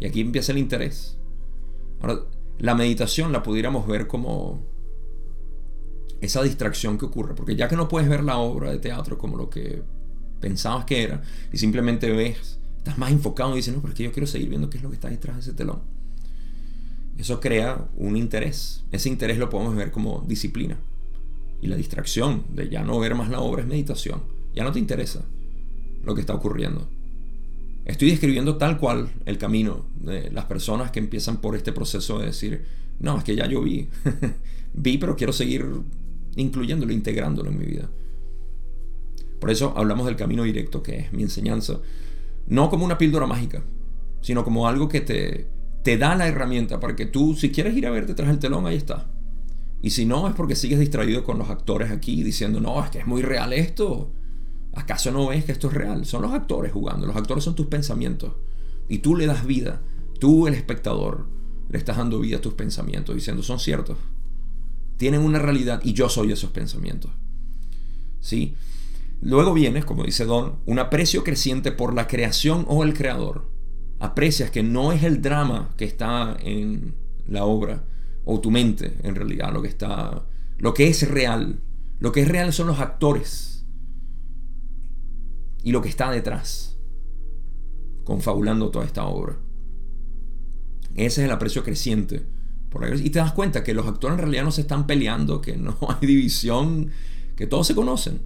Y 0.00 0.06
aquí 0.06 0.20
empieza 0.20 0.52
el 0.52 0.58
interés. 0.58 1.18
Ahora, 2.00 2.20
la 2.58 2.74
meditación 2.74 3.32
la 3.32 3.42
pudiéramos 3.42 3.86
ver 3.86 4.06
como 4.06 4.62
esa 6.20 6.42
distracción 6.42 6.98
que 6.98 7.04
ocurre, 7.04 7.34
porque 7.34 7.56
ya 7.56 7.68
que 7.68 7.76
no 7.76 7.88
puedes 7.88 8.08
ver 8.08 8.24
la 8.24 8.38
obra 8.38 8.70
de 8.70 8.78
teatro 8.78 9.18
como 9.18 9.36
lo 9.36 9.50
que 9.50 9.82
pensabas 10.40 10.84
que 10.84 11.02
era, 11.02 11.22
y 11.52 11.58
simplemente 11.58 12.10
ves, 12.10 12.58
estás 12.78 12.98
más 12.98 13.10
enfocado 13.10 13.52
y 13.52 13.56
dices, 13.56 13.74
no, 13.74 13.80
porque 13.80 14.04
yo 14.04 14.12
quiero 14.12 14.26
seguir 14.26 14.48
viendo 14.48 14.70
qué 14.70 14.78
es 14.78 14.82
lo 14.82 14.90
que 14.90 14.96
está 14.96 15.08
detrás 15.08 15.36
de 15.36 15.42
ese 15.42 15.52
telón. 15.52 15.80
Eso 17.18 17.40
crea 17.40 17.88
un 17.96 18.16
interés. 18.16 18.84
Ese 18.92 19.08
interés 19.08 19.38
lo 19.38 19.48
podemos 19.48 19.74
ver 19.74 19.90
como 19.90 20.24
disciplina. 20.26 20.76
Y 21.62 21.68
la 21.68 21.76
distracción 21.76 22.44
de 22.50 22.68
ya 22.68 22.82
no 22.82 22.98
ver 22.98 23.14
más 23.14 23.30
la 23.30 23.40
obra 23.40 23.62
es 23.62 23.68
meditación. 23.68 24.22
Ya 24.54 24.64
no 24.64 24.72
te 24.72 24.78
interesa 24.78 25.22
lo 26.04 26.14
que 26.14 26.20
está 26.20 26.34
ocurriendo. 26.34 26.88
Estoy 27.86 28.10
describiendo 28.10 28.56
tal 28.56 28.78
cual 28.78 29.10
el 29.24 29.38
camino 29.38 29.86
de 30.00 30.30
las 30.30 30.44
personas 30.44 30.90
que 30.90 30.98
empiezan 30.98 31.40
por 31.40 31.56
este 31.56 31.72
proceso 31.72 32.18
de 32.18 32.26
decir, 32.26 32.64
no, 32.98 33.18
es 33.18 33.24
que 33.24 33.36
ya 33.36 33.46
yo 33.46 33.62
vi. 33.62 33.88
vi, 34.74 34.98
pero 34.98 35.16
quiero 35.16 35.32
seguir 35.32 35.66
incluyéndolo, 36.36 36.92
integrándolo 36.92 37.50
en 37.50 37.58
mi 37.58 37.66
vida. 37.66 37.88
Por 39.40 39.50
eso 39.50 39.74
hablamos 39.76 40.06
del 40.06 40.16
camino 40.16 40.44
directo, 40.44 40.82
que 40.82 40.98
es 40.98 41.12
mi 41.12 41.22
enseñanza. 41.22 41.80
No 42.46 42.70
como 42.70 42.84
una 42.84 42.98
píldora 42.98 43.26
mágica, 43.26 43.62
sino 44.20 44.44
como 44.44 44.68
algo 44.68 44.88
que 44.88 45.00
te, 45.00 45.46
te 45.82 45.98
da 45.98 46.14
la 46.14 46.28
herramienta 46.28 46.80
para 46.80 46.96
que 46.96 47.06
tú, 47.06 47.34
si 47.34 47.50
quieres 47.50 47.76
ir 47.76 47.86
a 47.86 47.90
ver 47.90 48.06
detrás 48.06 48.28
del 48.28 48.38
telón, 48.38 48.66
ahí 48.66 48.76
está. 48.76 49.08
Y 49.82 49.90
si 49.90 50.04
no, 50.04 50.26
es 50.26 50.34
porque 50.34 50.56
sigues 50.56 50.78
distraído 50.78 51.22
con 51.22 51.38
los 51.38 51.50
actores 51.50 51.90
aquí 51.90 52.22
diciendo, 52.22 52.60
no, 52.60 52.82
es 52.82 52.90
que 52.90 52.98
es 52.98 53.06
muy 53.06 53.22
real 53.22 53.52
esto. 53.52 54.10
¿Acaso 54.72 55.10
no 55.12 55.28
ves 55.28 55.44
que 55.44 55.52
esto 55.52 55.68
es 55.68 55.74
real? 55.74 56.04
Son 56.04 56.22
los 56.22 56.32
actores 56.32 56.72
jugando. 56.72 57.06
Los 57.06 57.16
actores 57.16 57.44
son 57.44 57.54
tus 57.54 57.66
pensamientos. 57.66 58.32
Y 58.88 58.98
tú 58.98 59.16
le 59.16 59.26
das 59.26 59.46
vida. 59.46 59.80
Tú, 60.18 60.46
el 60.46 60.54
espectador, 60.54 61.28
le 61.68 61.78
estás 61.78 61.98
dando 61.98 62.20
vida 62.20 62.38
a 62.38 62.40
tus 62.40 62.54
pensamientos 62.54 63.14
diciendo, 63.14 63.42
son 63.42 63.58
ciertos. 63.58 63.96
Tienen 64.96 65.20
una 65.20 65.38
realidad 65.38 65.80
y 65.84 65.92
yo 65.92 66.08
soy 66.08 66.32
esos 66.32 66.50
pensamientos. 66.50 67.10
¿Sí? 68.20 68.54
Luego 69.20 69.54
viene, 69.54 69.82
como 69.82 70.04
dice 70.04 70.24
Don, 70.24 70.56
un 70.66 70.78
aprecio 70.78 71.24
creciente 71.24 71.72
por 71.72 71.94
la 71.94 72.06
creación 72.06 72.64
o 72.68 72.84
el 72.84 72.94
creador. 72.94 73.50
Aprecias 73.98 74.50
que 74.50 74.62
no 74.62 74.92
es 74.92 75.02
el 75.02 75.22
drama 75.22 75.74
que 75.76 75.84
está 75.84 76.36
en 76.40 76.94
la 77.26 77.44
obra, 77.44 77.84
o 78.24 78.40
tu 78.40 78.50
mente 78.50 78.98
en 79.02 79.14
realidad, 79.14 79.52
lo 79.52 79.62
que 79.62 79.68
está, 79.68 80.26
lo 80.58 80.74
que 80.74 80.88
es 80.88 81.08
real. 81.08 81.60
Lo 81.98 82.12
que 82.12 82.20
es 82.20 82.28
real 82.28 82.52
son 82.52 82.66
los 82.66 82.78
actores 82.78 83.64
y 85.62 85.72
lo 85.72 85.82
que 85.82 85.88
está 85.88 86.10
detrás, 86.10 86.76
confabulando 88.04 88.70
toda 88.70 88.84
esta 88.84 89.06
obra. 89.06 89.38
Ese 90.94 91.22
es 91.22 91.26
el 91.26 91.30
aprecio 91.30 91.64
creciente. 91.64 92.24
Y 93.02 93.10
te 93.10 93.18
das 93.18 93.32
cuenta 93.32 93.64
que 93.64 93.74
los 93.74 93.86
actores 93.86 94.14
en 94.14 94.22
realidad 94.22 94.44
no 94.44 94.52
se 94.52 94.62
están 94.62 94.86
peleando, 94.86 95.40
que 95.40 95.56
no 95.56 95.76
hay 95.88 96.06
división, 96.06 96.90
que 97.34 97.46
todos 97.46 97.66
se 97.66 97.74
conocen. 97.74 98.20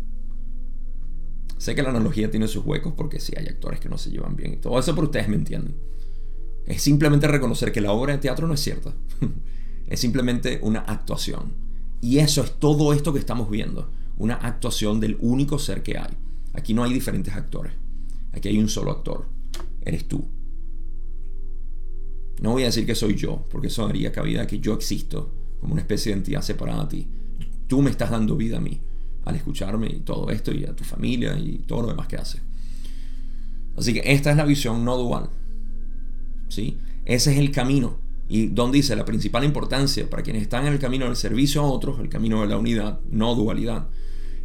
Sé 1.59 1.75
que 1.75 1.83
la 1.83 1.91
analogía 1.91 2.31
tiene 2.31 2.49
sus 2.49 2.65
huecos 2.65 2.95
porque 2.97 3.21
sí 3.21 3.35
hay 3.37 3.47
actores 3.47 3.81
que 3.81 3.89
no 3.89 3.99
se 3.99 4.11
llevan 4.11 4.35
bien 4.35 4.55
y 4.55 4.57
todo 4.57 4.79
eso, 4.79 4.95
pero 4.95 5.07
ustedes 5.07 5.29
me 5.29 5.37
entienden. 5.37 5.75
Es 6.67 6.83
simplemente 6.83 7.27
reconocer 7.27 7.73
que 7.73 7.81
la 7.81 7.93
obra 7.93 8.15
de 8.15 8.19
teatro 8.19 8.47
no 8.47 8.55
es 8.55 8.61
cierta. 8.61 8.95
es 9.87 10.01
simplemente 10.01 10.61
una 10.63 10.81
actuación. 10.81 11.53
Y 12.01 12.19
eso 12.19 12.43
es 12.43 12.53
todo 12.59 12.95
esto 12.95 13.13
que 13.13 13.19
estamos 13.19 13.51
viendo, 13.51 13.91
una 14.17 14.35
actuación 14.35 15.01
del 15.01 15.19
único 15.21 15.59
ser 15.59 15.83
que 15.83 15.99
hay. 15.99 16.17
Aquí 16.55 16.73
no 16.73 16.83
hay 16.83 16.95
diferentes 16.95 17.35
actores, 17.35 17.73
aquí 18.33 18.49
hay 18.49 18.59
un 18.59 18.69
solo 18.69 18.91
actor, 18.91 19.27
eres 19.83 20.09
tú. 20.09 20.27
No 22.41 22.53
voy 22.53 22.63
a 22.63 22.67
decir 22.67 22.87
que 22.87 22.95
soy 22.95 23.15
yo, 23.15 23.45
porque 23.51 23.69
eso 23.69 23.87
daría 23.87 24.13
cabida 24.13 24.43
a 24.43 24.47
que 24.47 24.61
yo 24.61 24.75
existo 24.75 25.31
como 25.61 25.75
una 25.75 25.83
especie 25.83 26.13
de 26.13 26.19
entidad 26.19 26.43
separada 26.43 26.83
a 26.83 26.89
ti. 26.89 27.07
Tú 27.67 27.83
me 27.83 27.91
estás 27.91 28.11
dando 28.11 28.37
vida 28.37 28.57
a 28.57 28.61
mí 28.61 28.81
al 29.25 29.37
escucharme 29.37 29.89
y 29.89 30.01
todo 30.01 30.31
esto 30.31 30.51
y 30.53 30.65
a 30.65 30.75
tu 30.75 30.83
familia 30.83 31.39
y 31.39 31.59
todo 31.67 31.83
lo 31.83 31.89
demás 31.89 32.09
que 32.09 32.17
hace. 32.17 32.41
Así 33.77 33.93
que 33.93 34.03
esta 34.05 34.31
es 34.31 34.37
la 34.37 34.45
visión 34.45 34.85
no 34.85 34.97
dual. 34.97 35.29
¿sí? 36.49 36.79
Ese 37.05 37.33
es 37.33 37.39
el 37.39 37.51
camino 37.51 37.99
Y 38.29 38.49
Don 38.49 38.73
dice, 38.73 38.97
la 38.97 39.05
principal 39.05 39.45
importancia 39.45 40.09
para 40.09 40.23
quienes 40.23 40.43
están 40.43 40.67
en 40.67 40.73
el 40.73 40.79
camino 40.79 41.07
del 41.07 41.17
servicio 41.17 41.63
a 41.63 41.65
otros, 41.65 42.01
el 42.01 42.09
camino 42.09 42.41
de 42.41 42.49
la 42.49 42.59
unidad, 42.59 43.01
no 43.11 43.35
dualidad, 43.35 43.89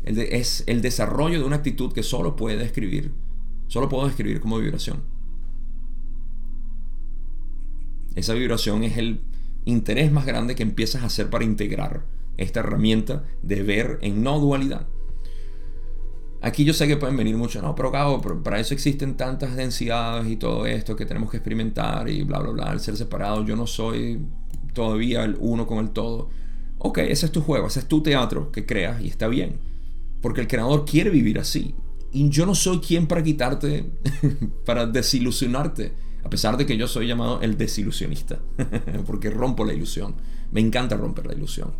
es 0.03 0.63
el 0.67 0.81
desarrollo 0.81 1.39
de 1.39 1.45
una 1.45 1.57
actitud 1.57 1.91
que 1.91 2.03
solo 2.03 2.35
puede 2.35 2.57
describir, 2.57 3.11
solo 3.67 3.89
puedo 3.89 4.05
describir 4.05 4.39
como 4.39 4.59
vibración. 4.59 5.14
Esa 8.15 8.33
vibración 8.33 8.83
es 8.83 8.97
el 8.97 9.21
interés 9.65 10.11
más 10.11 10.25
grande 10.25 10.55
que 10.55 10.63
empiezas 10.63 11.03
a 11.03 11.07
hacer 11.07 11.29
para 11.29 11.43
integrar 11.43 12.05
esta 12.37 12.61
herramienta 12.61 13.23
de 13.41 13.63
ver 13.63 13.99
en 14.01 14.23
no 14.23 14.39
dualidad. 14.39 14.87
Aquí 16.41 16.63
yo 16.63 16.73
sé 16.73 16.87
que 16.87 16.97
pueden 16.97 17.17
venir 17.17 17.35
muchos, 17.35 17.63
no, 17.63 17.73
pero 17.73 17.91
para 18.43 18.59
eso 18.59 18.73
existen 18.73 19.17
tantas 19.17 19.55
densidades 19.55 20.27
y 20.27 20.37
todo 20.37 20.67
esto 20.67 20.95
que 20.95 21.05
tenemos 21.05 21.31
que 21.31 21.37
experimentar 21.37 22.07
y 22.07 22.21
bla, 22.23 22.39
bla, 22.39 22.51
bla, 22.51 22.71
el 22.71 22.79
ser 22.79 22.95
separado, 22.97 23.43
yo 23.43 23.55
no 23.55 23.65
soy 23.65 24.21
todavía 24.73 25.23
el 25.23 25.37
uno 25.39 25.65
con 25.65 25.79
el 25.79 25.89
todo. 25.89 26.29
Ok, 26.77 26.99
ese 26.99 27.25
es 27.25 27.31
tu 27.31 27.41
juego, 27.41 27.67
ese 27.67 27.79
es 27.79 27.87
tu 27.87 28.03
teatro 28.03 28.51
que 28.51 28.65
creas 28.65 29.01
y 29.01 29.07
está 29.07 29.27
bien, 29.27 29.59
porque 30.21 30.41
el 30.41 30.47
creador 30.47 30.85
quiere 30.85 31.09
vivir 31.09 31.39
así. 31.39 31.73
Y 32.11 32.29
yo 32.29 32.45
no 32.45 32.53
soy 32.53 32.77
quien 32.77 33.07
para 33.07 33.23
quitarte, 33.23 33.89
para 34.65 34.85
desilusionarte, 34.85 35.93
a 36.25 36.29
pesar 36.29 36.57
de 36.57 36.65
que 36.65 36.75
yo 36.75 36.87
soy 36.87 37.05
llamado 37.05 37.39
el 37.41 37.55
desilusionista, 37.55 38.39
porque 39.05 39.29
rompo 39.29 39.63
la 39.63 39.75
ilusión, 39.75 40.15
me 40.51 40.59
encanta 40.59 40.97
romper 40.97 41.27
la 41.27 41.35
ilusión. 41.35 41.71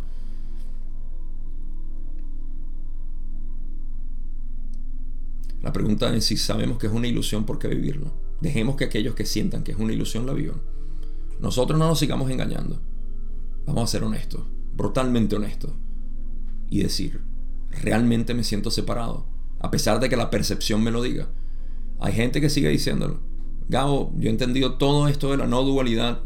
La 5.62 5.72
pregunta 5.72 6.14
es 6.14 6.26
si 6.26 6.36
sabemos 6.36 6.78
que 6.78 6.86
es 6.86 6.92
una 6.92 7.08
ilusión, 7.08 7.44
¿por 7.44 7.58
qué 7.58 7.66
vivirlo? 7.66 8.12
Dejemos 8.40 8.76
que 8.76 8.84
aquellos 8.84 9.16
que 9.16 9.26
sientan 9.26 9.64
que 9.64 9.72
es 9.72 9.78
una 9.78 9.92
ilusión 9.92 10.26
la 10.26 10.32
vivan. 10.32 10.60
Nosotros 11.40 11.76
no 11.76 11.88
nos 11.88 11.98
sigamos 11.98 12.30
engañando. 12.30 12.80
Vamos 13.66 13.82
a 13.82 13.86
ser 13.88 14.04
honestos, 14.04 14.42
brutalmente 14.76 15.34
honestos. 15.34 15.72
Y 16.70 16.84
decir, 16.84 17.20
realmente 17.82 18.32
me 18.32 18.44
siento 18.44 18.70
separado, 18.70 19.26
a 19.58 19.72
pesar 19.72 19.98
de 19.98 20.08
que 20.08 20.16
la 20.16 20.30
percepción 20.30 20.84
me 20.84 20.92
lo 20.92 21.02
diga. 21.02 21.26
Hay 21.98 22.12
gente 22.12 22.40
que 22.40 22.48
sigue 22.48 22.68
diciéndolo. 22.68 23.18
Gabo, 23.68 24.12
yo 24.16 24.28
he 24.28 24.32
entendido 24.32 24.74
todo 24.74 25.08
esto 25.08 25.30
de 25.30 25.38
la 25.38 25.46
no 25.46 25.62
dualidad 25.62 26.22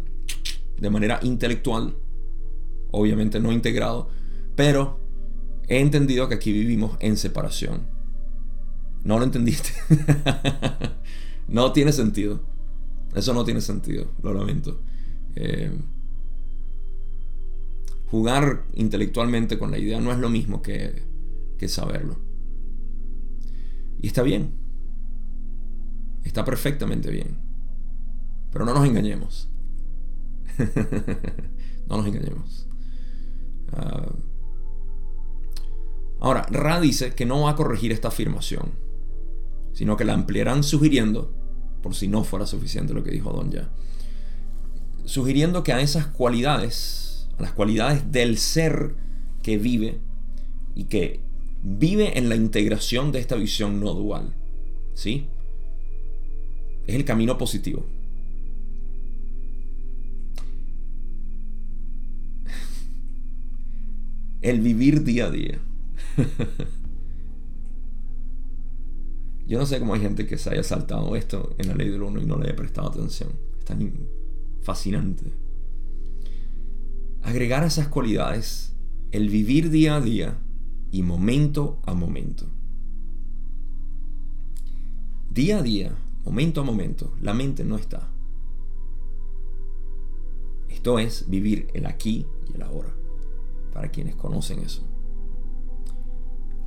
de 0.78 0.90
manera 0.90 1.20
intelectual, 1.22 1.96
obviamente 2.90 3.40
no 3.40 3.52
integrado, 3.52 4.08
pero 4.56 4.98
he 5.68 5.80
entendido 5.80 6.28
que 6.28 6.34
aquí 6.34 6.52
vivimos 6.52 6.96
en 7.00 7.16
separación 7.16 8.00
no 9.04 9.18
lo 9.18 9.24
entendiste. 9.24 9.70
no 11.48 11.72
tiene 11.72 11.92
sentido. 11.92 12.40
Eso 13.14 13.34
no 13.34 13.44
tiene 13.44 13.60
sentido, 13.60 14.10
lo 14.22 14.34
lamento. 14.34 14.80
Eh, 15.36 15.72
jugar 18.06 18.64
intelectualmente 18.74 19.58
con 19.58 19.70
la 19.70 19.78
idea 19.78 20.00
no 20.00 20.12
es 20.12 20.18
lo 20.18 20.28
mismo 20.28 20.62
que, 20.62 21.02
que 21.58 21.68
saberlo. 21.68 22.18
Y 24.00 24.06
está 24.06 24.22
bien. 24.22 24.59
Está 26.24 26.44
perfectamente 26.44 27.10
bien. 27.10 27.36
Pero 28.52 28.64
no 28.64 28.74
nos 28.74 28.86
engañemos. 28.86 29.48
no 31.88 31.96
nos 31.96 32.06
engañemos. 32.06 32.68
Ah, 33.72 34.12
ahora, 36.20 36.46
Ra 36.50 36.80
dice 36.80 37.14
que 37.14 37.26
no 37.26 37.42
va 37.42 37.50
a 37.50 37.56
corregir 37.56 37.92
esta 37.92 38.08
afirmación 38.08 38.72
sino 39.72 39.96
que 39.96 40.04
la 40.04 40.14
ampliarán 40.14 40.62
sugiriendo, 40.62 41.32
por 41.82 41.94
si 41.94 42.08
no 42.08 42.24
fuera 42.24 42.46
suficiente 42.46 42.92
lo 42.92 43.02
que 43.02 43.10
dijo 43.10 43.32
Don 43.32 43.50
ya, 43.50 43.70
sugiriendo 45.04 45.62
que 45.62 45.72
a 45.72 45.80
esas 45.80 46.06
cualidades, 46.06 47.28
a 47.38 47.42
las 47.42 47.52
cualidades 47.52 48.12
del 48.12 48.38
ser 48.38 48.94
que 49.42 49.58
vive 49.58 49.98
y 50.74 50.84
que 50.84 51.20
vive 51.62 52.18
en 52.18 52.28
la 52.28 52.36
integración 52.36 53.12
de 53.12 53.20
esta 53.20 53.36
visión 53.36 53.80
no 53.80 53.94
dual, 53.94 54.34
¿sí? 54.94 55.28
Es 56.90 56.96
el 56.96 57.04
camino 57.04 57.38
positivo. 57.38 57.86
El 64.40 64.60
vivir 64.60 65.04
día 65.04 65.26
a 65.26 65.30
día. 65.30 65.60
Yo 69.46 69.60
no 69.60 69.66
sé 69.66 69.78
cómo 69.78 69.94
hay 69.94 70.00
gente 70.00 70.26
que 70.26 70.36
se 70.36 70.50
haya 70.50 70.64
saltado 70.64 71.14
esto 71.14 71.54
en 71.58 71.68
la 71.68 71.76
ley 71.76 71.90
del 71.90 72.02
uno 72.02 72.20
y 72.20 72.26
no 72.26 72.36
le 72.36 72.46
haya 72.46 72.56
prestado 72.56 72.88
atención. 72.88 73.30
Es 73.60 73.64
tan 73.66 73.92
fascinante. 74.60 75.32
Agregar 77.22 77.62
esas 77.62 77.86
cualidades 77.86 78.74
el 79.12 79.28
vivir 79.28 79.70
día 79.70 79.94
a 79.94 80.00
día 80.00 80.38
y 80.90 81.02
momento 81.02 81.80
a 81.86 81.94
momento. 81.94 82.46
Día 85.30 85.58
a 85.58 85.62
día, 85.62 85.96
momento 86.24 86.60
a 86.60 86.64
momento, 86.64 87.14
la 87.20 87.34
mente 87.34 87.64
no 87.64 87.76
está. 87.76 88.08
Esto 90.68 90.98
es 90.98 91.28
vivir 91.28 91.68
el 91.74 91.86
aquí 91.86 92.26
y 92.48 92.56
el 92.56 92.62
ahora, 92.62 92.94
para 93.72 93.90
quienes 93.90 94.16
conocen 94.16 94.60
eso. 94.60 94.82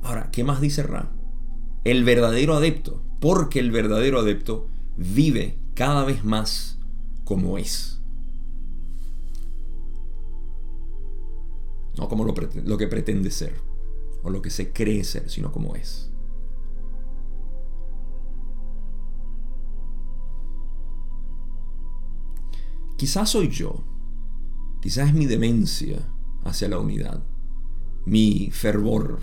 Ahora, 0.02 0.30
¿qué 0.30 0.44
más 0.44 0.60
dice 0.60 0.82
Ra? 0.82 1.10
el 1.84 2.02
verdadero 2.04 2.54
adepto, 2.54 3.00
porque 3.20 3.60
el 3.60 3.70
verdadero 3.70 4.18
adepto 4.18 4.66
vive 4.96 5.58
cada 5.74 6.04
vez 6.04 6.24
más 6.24 6.78
como 7.24 7.58
es. 7.58 8.00
No 11.96 12.08
como 12.08 12.24
lo, 12.24 12.34
lo, 12.64 12.78
que 12.78 12.88
pretende 12.88 13.30
ser, 13.30 13.54
o 14.22 14.30
lo 14.30 14.42
que 14.42 14.50
se 14.50 14.72
cree 14.72 15.04
ser, 15.04 15.30
sino 15.30 15.52
como 15.52 15.76
es. 15.76 16.10
Quizás 22.96 23.30
soy 23.30 23.48
yo, 23.48 23.84
quizás 24.80 25.08
es 25.08 25.14
mi 25.14 25.26
demencia 25.26 25.98
hacia 26.44 26.68
la 26.68 26.78
unidad, 26.78 27.22
mi 28.04 28.50
fervor 28.52 29.20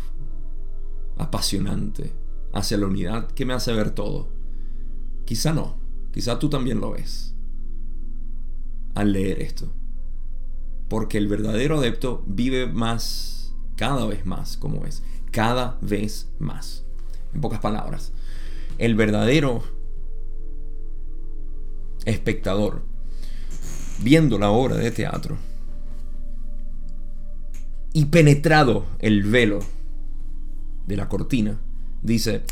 apasionante, 1.17 2.13
hacia 2.53 2.77
la 2.77 2.87
unidad 2.87 3.31
que 3.31 3.45
me 3.45 3.53
hace 3.53 3.73
ver 3.73 3.91
todo. 3.91 4.29
Quizá 5.25 5.53
no, 5.53 5.77
quizá 6.11 6.39
tú 6.39 6.49
también 6.49 6.81
lo 6.81 6.91
ves 6.91 7.35
al 8.95 9.13
leer 9.13 9.41
esto. 9.41 9.71
Porque 10.89 11.17
el 11.17 11.27
verdadero 11.27 11.77
adepto 11.77 12.23
vive 12.27 12.67
más, 12.67 13.55
cada 13.77 14.05
vez 14.05 14.25
más 14.25 14.57
como 14.57 14.85
es, 14.85 15.03
cada 15.31 15.77
vez 15.81 16.29
más. 16.39 16.85
En 17.33 17.39
pocas 17.39 17.59
palabras, 17.59 18.11
el 18.77 18.95
verdadero 18.95 19.63
espectador, 22.05 22.83
viendo 24.01 24.37
la 24.37 24.49
obra 24.51 24.75
de 24.75 24.91
teatro 24.91 25.37
y 27.93 28.05
penetrado 28.05 28.85
el 28.99 29.23
velo 29.23 29.59
de 30.87 30.97
la 30.97 31.09
cortina, 31.09 31.59
dice, 32.01 32.43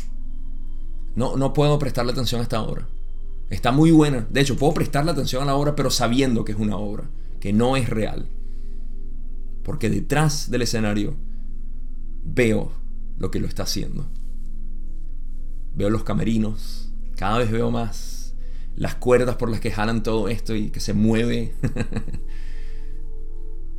no, 1.14 1.36
no 1.36 1.52
puedo 1.52 1.78
prestarle 1.78 2.12
atención 2.12 2.40
a 2.40 2.44
esta 2.44 2.62
obra. 2.62 2.86
Está 3.48 3.72
muy 3.72 3.90
buena. 3.90 4.26
De 4.30 4.40
hecho, 4.40 4.56
puedo 4.56 4.74
prestarle 4.74 5.10
atención 5.10 5.42
a 5.42 5.46
la 5.46 5.56
obra, 5.56 5.74
pero 5.74 5.90
sabiendo 5.90 6.44
que 6.44 6.52
es 6.52 6.58
una 6.58 6.76
obra, 6.76 7.04
que 7.40 7.52
no 7.52 7.76
es 7.76 7.88
real. 7.88 8.28
Porque 9.64 9.90
detrás 9.90 10.50
del 10.50 10.62
escenario 10.62 11.16
veo 12.24 12.72
lo 13.18 13.30
que 13.30 13.40
lo 13.40 13.46
está 13.46 13.64
haciendo. 13.64 14.06
Veo 15.74 15.90
los 15.90 16.04
camerinos, 16.04 16.92
cada 17.16 17.38
vez 17.38 17.50
veo 17.50 17.70
más 17.70 18.19
las 18.80 18.94
cuerdas 18.94 19.36
por 19.36 19.50
las 19.50 19.60
que 19.60 19.70
jalan 19.70 20.02
todo 20.02 20.28
esto 20.28 20.56
y 20.56 20.70
que 20.70 20.80
se 20.80 20.94
mueve. 20.94 21.54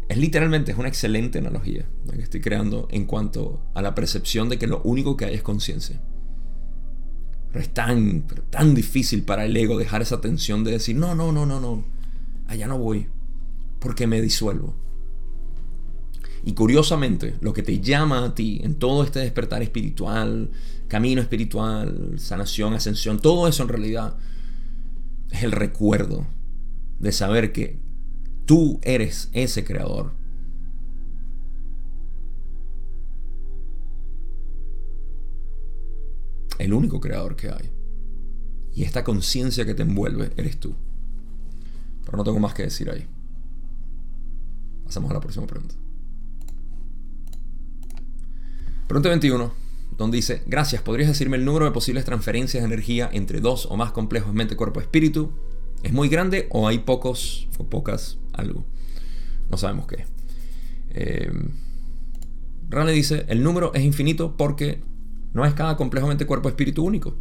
Es 0.07 0.17
literalmente, 0.17 0.73
es 0.73 0.77
una 0.77 0.89
excelente 0.89 1.39
analogía 1.39 1.87
la 2.05 2.13
que 2.13 2.21
estoy 2.21 2.41
creando 2.41 2.89
en 2.91 3.05
cuanto 3.05 3.63
a 3.73 3.81
la 3.81 3.95
percepción 3.95 4.49
de 4.49 4.59
que 4.59 4.67
lo 4.67 4.81
único 4.83 5.15
que 5.15 5.23
hay 5.23 5.35
es 5.35 5.41
conciencia. 5.41 6.01
Pero 7.47 7.63
es 7.63 7.73
tan, 7.73 8.27
tan 8.49 8.75
difícil 8.75 9.23
para 9.23 9.45
el 9.45 9.55
ego 9.55 9.77
dejar 9.77 10.01
esa 10.01 10.19
tensión 10.19 10.65
de 10.65 10.71
decir, 10.71 10.97
no, 10.97 11.15
no, 11.15 11.31
no, 11.31 11.45
no, 11.45 11.61
no, 11.61 11.85
allá 12.47 12.67
no 12.67 12.77
voy, 12.77 13.07
porque 13.79 14.05
me 14.05 14.21
disuelvo. 14.21 14.75
Y 16.43 16.53
curiosamente, 16.55 17.35
lo 17.39 17.53
que 17.53 17.63
te 17.63 17.79
llama 17.79 18.25
a 18.25 18.35
ti 18.35 18.59
en 18.63 18.75
todo 18.75 19.05
este 19.05 19.19
despertar 19.19 19.63
espiritual, 19.63 20.51
camino 20.89 21.21
espiritual, 21.21 22.15
sanación, 22.17 22.73
ascensión, 22.73 23.19
todo 23.19 23.47
eso 23.47 23.63
en 23.63 23.69
realidad 23.69 24.17
el 25.31 25.51
recuerdo 25.51 26.25
de 26.99 27.11
saber 27.11 27.51
que 27.51 27.79
Tú 28.51 28.81
eres 28.81 29.29
ese 29.31 29.63
creador. 29.63 30.11
El 36.59 36.73
único 36.73 36.99
creador 36.99 37.37
que 37.37 37.49
hay. 37.49 37.71
Y 38.73 38.83
esta 38.83 39.05
conciencia 39.05 39.65
que 39.65 39.73
te 39.73 39.83
envuelve 39.83 40.31
eres 40.35 40.59
tú. 40.59 40.75
Pero 42.03 42.17
no 42.17 42.25
tengo 42.25 42.39
más 42.39 42.53
que 42.53 42.63
decir 42.63 42.89
ahí. 42.89 43.07
Pasamos 44.83 45.09
a 45.11 45.13
la 45.13 45.21
próxima 45.21 45.47
pregunta. 45.47 45.75
Pregunta 48.87 49.09
21, 49.09 49.53
donde 50.01 50.17
dice, 50.17 50.43
gracias, 50.47 50.81
¿podrías 50.81 51.09
decirme 51.09 51.37
el 51.37 51.45
número 51.45 51.65
de 51.65 51.71
posibles 51.71 52.05
transferencias 52.05 52.63
de 52.63 52.67
energía 52.67 53.09
entre 53.13 53.39
dos 53.39 53.67
o 53.67 53.77
más 53.77 53.91
complejos 53.91 54.33
mente, 54.33 54.55
cuerpo, 54.55 54.81
espíritu? 54.81 55.31
¿Es 55.83 55.93
muy 55.93 56.09
grande 56.09 56.47
o 56.49 56.67
hay 56.67 56.79
pocos 56.79 57.47
o 57.57 57.69
pocas 57.69 58.17
algo? 58.33 58.65
No 59.49 59.57
sabemos 59.57 59.87
qué. 59.87 60.05
Eh, 60.89 61.31
Rane 62.69 62.91
dice, 62.91 63.25
el 63.27 63.43
número 63.43 63.73
es 63.73 63.83
infinito 63.83 64.35
porque 64.37 64.81
no 65.33 65.45
es 65.45 65.53
cada 65.53 65.77
complejo 65.77 66.07
mente, 66.07 66.25
cuerpo, 66.25 66.49
espíritu 66.49 66.83
único. 66.83 67.15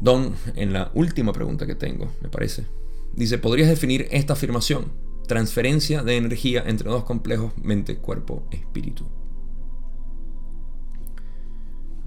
Don, 0.00 0.34
en 0.54 0.72
la 0.72 0.90
última 0.94 1.32
pregunta 1.32 1.66
que 1.66 1.74
tengo, 1.74 2.12
me 2.22 2.28
parece, 2.28 2.66
dice, 3.14 3.38
¿podrías 3.38 3.68
definir 3.68 4.08
esta 4.10 4.32
afirmación? 4.32 4.92
Transferencia 5.26 6.02
de 6.02 6.16
energía 6.16 6.64
entre 6.66 6.88
dos 6.88 7.04
complejos 7.04 7.52
mente, 7.58 7.98
cuerpo, 7.98 8.48
espíritu. 8.50 9.06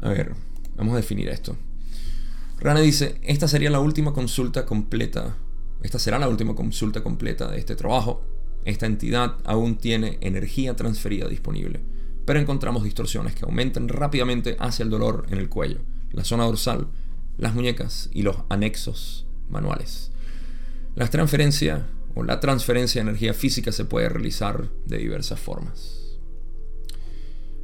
A 0.02 0.10
ver, 0.10 0.34
vamos 0.76 0.93
a 0.93 0.97
definir 0.97 1.30
esto. 1.30 1.56
Rane 2.60 2.82
dice, 2.82 3.20
esta 3.24 3.47
sería 3.47 3.70
la 3.70 3.80
última 3.80 4.14
consulta 4.14 4.66
completa, 4.66 5.36
esta 5.84 5.99
será 5.99 6.20
la 6.20 6.28
última 6.28 6.56
consulta 6.56 7.02
completa 7.02 7.49
de 7.49 7.58
este 7.58 7.76
trabajo. 7.76 8.24
Esta 8.66 8.86
entidad 8.86 9.38
aún 9.45 9.78
tiene 9.78 10.20
energía 10.22 10.76
transferida 10.76 11.28
disponible, 11.28 11.82
pero 12.26 12.39
encontramos 12.39 12.84
distorsiones 12.84 13.34
que 13.34 13.45
aumentan 13.45 13.89
rápidamente 13.89 14.56
hacia 14.60 14.84
el 14.84 14.91
dolor 14.91 15.26
en 15.30 15.39
el 15.39 15.49
cuello, 15.49 15.80
la 16.12 16.24
zona 16.24 16.45
dorsal, 16.45 16.88
las 17.38 17.56
muñecas 17.56 18.10
y 18.14 18.22
los 18.22 18.38
anexos 18.49 19.26
manuales. 19.49 20.12
La 20.95 21.08
transferencia 21.08 21.88
o 22.14 22.24
la 22.24 22.39
transferencia 22.39 23.02
de 23.02 23.10
energía 23.10 23.34
física 23.34 23.72
se 23.72 23.86
puede 23.86 24.10
realizar 24.10 24.70
de 24.86 24.97
diversas 24.97 25.39
formas. 25.39 26.20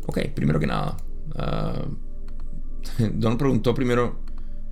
Ok, 0.07 0.19
primero 0.33 0.59
que 0.59 0.67
nada, 0.67 0.97
ah, 1.35 1.85
Don 3.13 3.37
preguntó 3.37 3.73
primero 3.73 4.19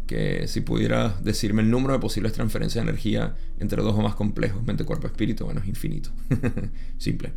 que 0.07 0.47
si 0.47 0.61
pudiera 0.61 1.17
decirme 1.21 1.61
el 1.61 1.71
número 1.71 1.93
de 1.93 1.99
posibles 1.99 2.33
transferencias 2.33 2.83
de 2.83 2.89
energía 2.89 3.35
entre 3.59 3.81
dos 3.81 3.95
o 3.95 4.01
más 4.01 4.15
complejos, 4.15 4.63
mente, 4.63 4.85
cuerpo, 4.85 5.07
espíritu, 5.07 5.45
bueno, 5.45 5.61
es 5.61 5.67
infinito. 5.67 6.11
Simple. 6.97 7.33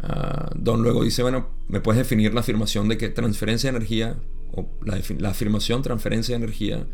Ah, 0.00 0.50
Don 0.56 0.82
luego 0.82 1.04
dice, 1.04 1.22
bueno, 1.22 1.48
¿me 1.68 1.80
puedes 1.80 1.98
definir 1.98 2.34
la 2.34 2.40
afirmación 2.40 2.88
de 2.88 2.98
que 2.98 3.08
transferencia 3.08 3.70
de 3.70 3.76
energía, 3.76 4.16
o 4.52 4.68
la, 4.84 5.28
afirmación 5.28 5.82
transferencia 5.82 6.36
de 6.36 6.44
energía 6.44 6.86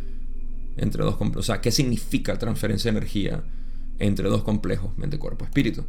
entre 0.77 1.03
dos 1.03 1.17
complejos, 1.17 1.47
o 1.47 1.53
sea, 1.53 1.61
¿qué 1.61 1.73
significa 1.73 2.39
transferencia 2.39 2.93
de 2.93 2.99
energía 2.99 3.43
entre 3.99 4.29
dos 4.29 4.43
complejos, 4.43 4.97
mente, 4.99 5.19
cuerpo, 5.19 5.45
espíritu? 5.45 5.85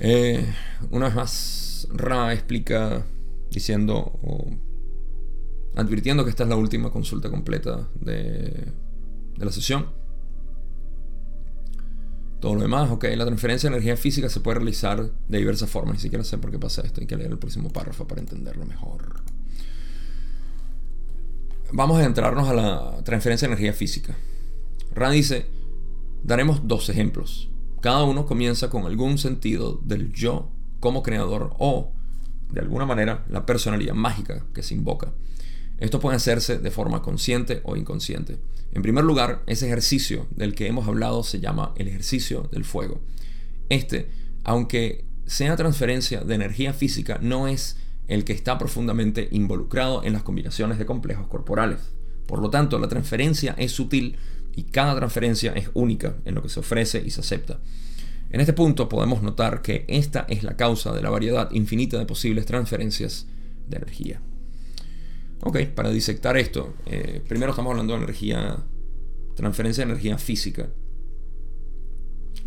Eh, 0.00 0.44
una 0.90 1.06
vez 1.06 1.14
más, 1.14 1.88
Ra 1.92 2.32
explica 2.32 3.04
diciendo 3.54 4.18
o 4.22 4.50
advirtiendo 5.76 6.24
que 6.24 6.30
esta 6.30 6.42
es 6.42 6.48
la 6.48 6.56
última 6.56 6.90
consulta 6.90 7.30
completa 7.30 7.88
de, 8.00 8.72
la 9.36 9.52
sesión. 9.52 9.86
Todo 12.40 12.56
lo 12.56 12.60
demás, 12.60 12.90
ok, 12.90 13.04
la 13.16 13.24
transferencia 13.24 13.70
de 13.70 13.76
energía 13.76 13.96
física 13.96 14.28
se 14.28 14.40
puede 14.40 14.56
realizar 14.58 15.10
de 15.28 15.38
diversas 15.38 15.70
formas. 15.70 15.94
Ni 15.94 16.00
siquiera 16.00 16.24
sé 16.24 16.36
por 16.38 16.50
qué 16.50 16.58
pasa 16.58 16.82
esto, 16.82 17.00
hay 17.00 17.06
que 17.06 17.16
leer 17.16 17.30
el 17.30 17.38
próximo 17.38 17.70
párrafo 17.70 18.06
para 18.06 18.20
entenderlo 18.20 18.66
mejor. 18.66 19.22
Vamos 21.72 21.98
a 22.00 22.04
entrarnos 22.04 22.48
a 22.48 22.54
la 22.54 23.02
transferencia 23.04 23.48
de 23.48 23.54
energía 23.54 23.72
física. 23.72 24.14
Rand 24.94 25.14
dice, 25.14 25.46
daremos 26.22 26.68
dos 26.68 26.88
ejemplos. 26.88 27.50
Cada 27.80 28.04
uno 28.04 28.26
comienza 28.26 28.68
con 28.68 28.84
algún 28.84 29.18
sentido 29.18 29.80
del 29.82 30.12
yo 30.12 30.50
como 30.80 31.02
creador 31.02 31.54
o 31.58 31.92
de 32.54 32.60
alguna 32.60 32.86
manera, 32.86 33.24
la 33.28 33.44
personalidad 33.44 33.94
mágica 33.94 34.46
que 34.54 34.62
se 34.62 34.74
invoca. 34.74 35.12
Esto 35.78 36.00
puede 36.00 36.16
hacerse 36.16 36.58
de 36.58 36.70
forma 36.70 37.02
consciente 37.02 37.60
o 37.64 37.76
inconsciente. 37.76 38.38
En 38.72 38.82
primer 38.82 39.04
lugar, 39.04 39.42
ese 39.46 39.66
ejercicio 39.66 40.26
del 40.30 40.54
que 40.54 40.68
hemos 40.68 40.86
hablado 40.86 41.22
se 41.24 41.40
llama 41.40 41.74
el 41.76 41.88
ejercicio 41.88 42.48
del 42.52 42.64
fuego. 42.64 43.00
Este, 43.68 44.08
aunque 44.44 45.04
sea 45.26 45.56
transferencia 45.56 46.20
de 46.20 46.34
energía 46.34 46.72
física, 46.72 47.18
no 47.20 47.48
es 47.48 47.76
el 48.06 48.24
que 48.24 48.32
está 48.32 48.56
profundamente 48.56 49.28
involucrado 49.32 50.04
en 50.04 50.12
las 50.12 50.22
combinaciones 50.22 50.78
de 50.78 50.86
complejos 50.86 51.26
corporales. 51.26 51.80
Por 52.26 52.40
lo 52.40 52.50
tanto, 52.50 52.78
la 52.78 52.88
transferencia 52.88 53.54
es 53.58 53.72
sutil 53.72 54.16
y 54.54 54.64
cada 54.64 54.94
transferencia 54.94 55.52
es 55.52 55.70
única 55.74 56.16
en 56.24 56.34
lo 56.34 56.42
que 56.42 56.48
se 56.48 56.60
ofrece 56.60 57.02
y 57.04 57.10
se 57.10 57.20
acepta. 57.20 57.58
En 58.34 58.40
este 58.40 58.52
punto 58.52 58.88
podemos 58.88 59.22
notar 59.22 59.62
que 59.62 59.84
esta 59.86 60.26
es 60.28 60.42
la 60.42 60.56
causa 60.56 60.92
de 60.92 61.00
la 61.00 61.08
variedad 61.08 61.52
infinita 61.52 62.00
de 62.00 62.04
posibles 62.04 62.46
transferencias 62.46 63.28
de 63.68 63.76
energía. 63.76 64.20
Ok, 65.42 65.58
para 65.66 65.90
disectar 65.90 66.36
esto, 66.36 66.74
eh, 66.86 67.22
primero 67.28 67.52
estamos 67.52 67.70
hablando 67.70 67.92
de 67.92 68.02
energía, 68.02 68.58
transferencia 69.36 69.84
de 69.84 69.92
energía 69.92 70.18
física. 70.18 70.68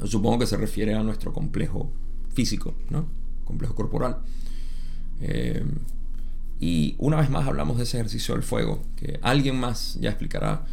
Supongo 0.04 0.40
que 0.40 0.46
se 0.48 0.58
refiere 0.58 0.94
a 0.94 1.04
nuestro 1.04 1.32
complejo 1.32 1.90
físico, 2.34 2.76
¿no? 2.90 3.08
Complejo 3.46 3.74
corporal. 3.74 4.24
Eh, 5.22 5.64
y 6.60 6.96
una 6.98 7.16
vez 7.16 7.30
más 7.30 7.48
hablamos 7.48 7.78
de 7.78 7.84
ese 7.84 7.96
ejercicio 7.96 8.34
del 8.34 8.44
fuego, 8.44 8.84
que 8.98 9.22
alguien 9.22 9.56
más 9.58 9.98
ya 10.02 10.10
explicará. 10.10 10.66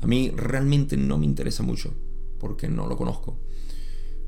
A 0.00 0.06
mí 0.06 0.32
realmente 0.34 0.96
no 0.96 1.18
me 1.18 1.26
interesa 1.26 1.62
mucho, 1.62 1.92
porque 2.40 2.68
no 2.68 2.86
lo 2.86 2.96
conozco. 2.96 3.36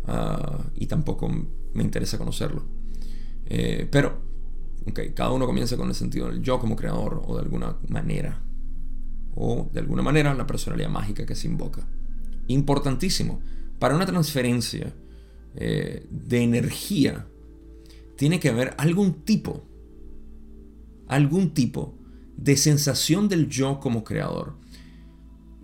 Ah, 0.09 0.65
y 0.75 0.87
tampoco 0.87 1.29
me 1.29 1.83
interesa 1.83 2.17
conocerlo. 2.17 2.65
Eh, 3.45 3.87
pero, 3.91 4.23
okay, 4.87 5.11
cada 5.11 5.33
uno 5.33 5.47
comienza 5.47 5.77
con 5.77 5.89
el 5.89 5.95
sentido 5.95 6.29
del 6.29 6.43
yo 6.43 6.59
como 6.59 6.77
creador 6.77 7.23
o 7.27 7.37
de 7.37 7.43
alguna 7.43 7.77
manera. 7.89 8.43
O 9.35 9.69
de 9.71 9.81
alguna 9.81 10.03
manera 10.03 10.35
la 10.35 10.47
personalidad 10.47 10.89
mágica 10.89 11.27
que 11.27 11.35
se 11.35 11.47
invoca. 11.47 11.87
Importantísimo. 12.47 13.41
Para 13.79 13.95
una 13.95 14.07
transferencia 14.07 14.95
eh, 15.55 16.07
de 16.11 16.43
energía 16.43 17.27
tiene 18.17 18.41
que 18.41 18.49
haber 18.49 18.75
algún 18.79 19.25
tipo, 19.25 19.63
algún 21.07 21.53
tipo 21.53 21.99
de 22.37 22.57
sensación 22.57 23.29
del 23.29 23.49
yo 23.49 23.79
como 23.79 24.05
creador. 24.05 24.57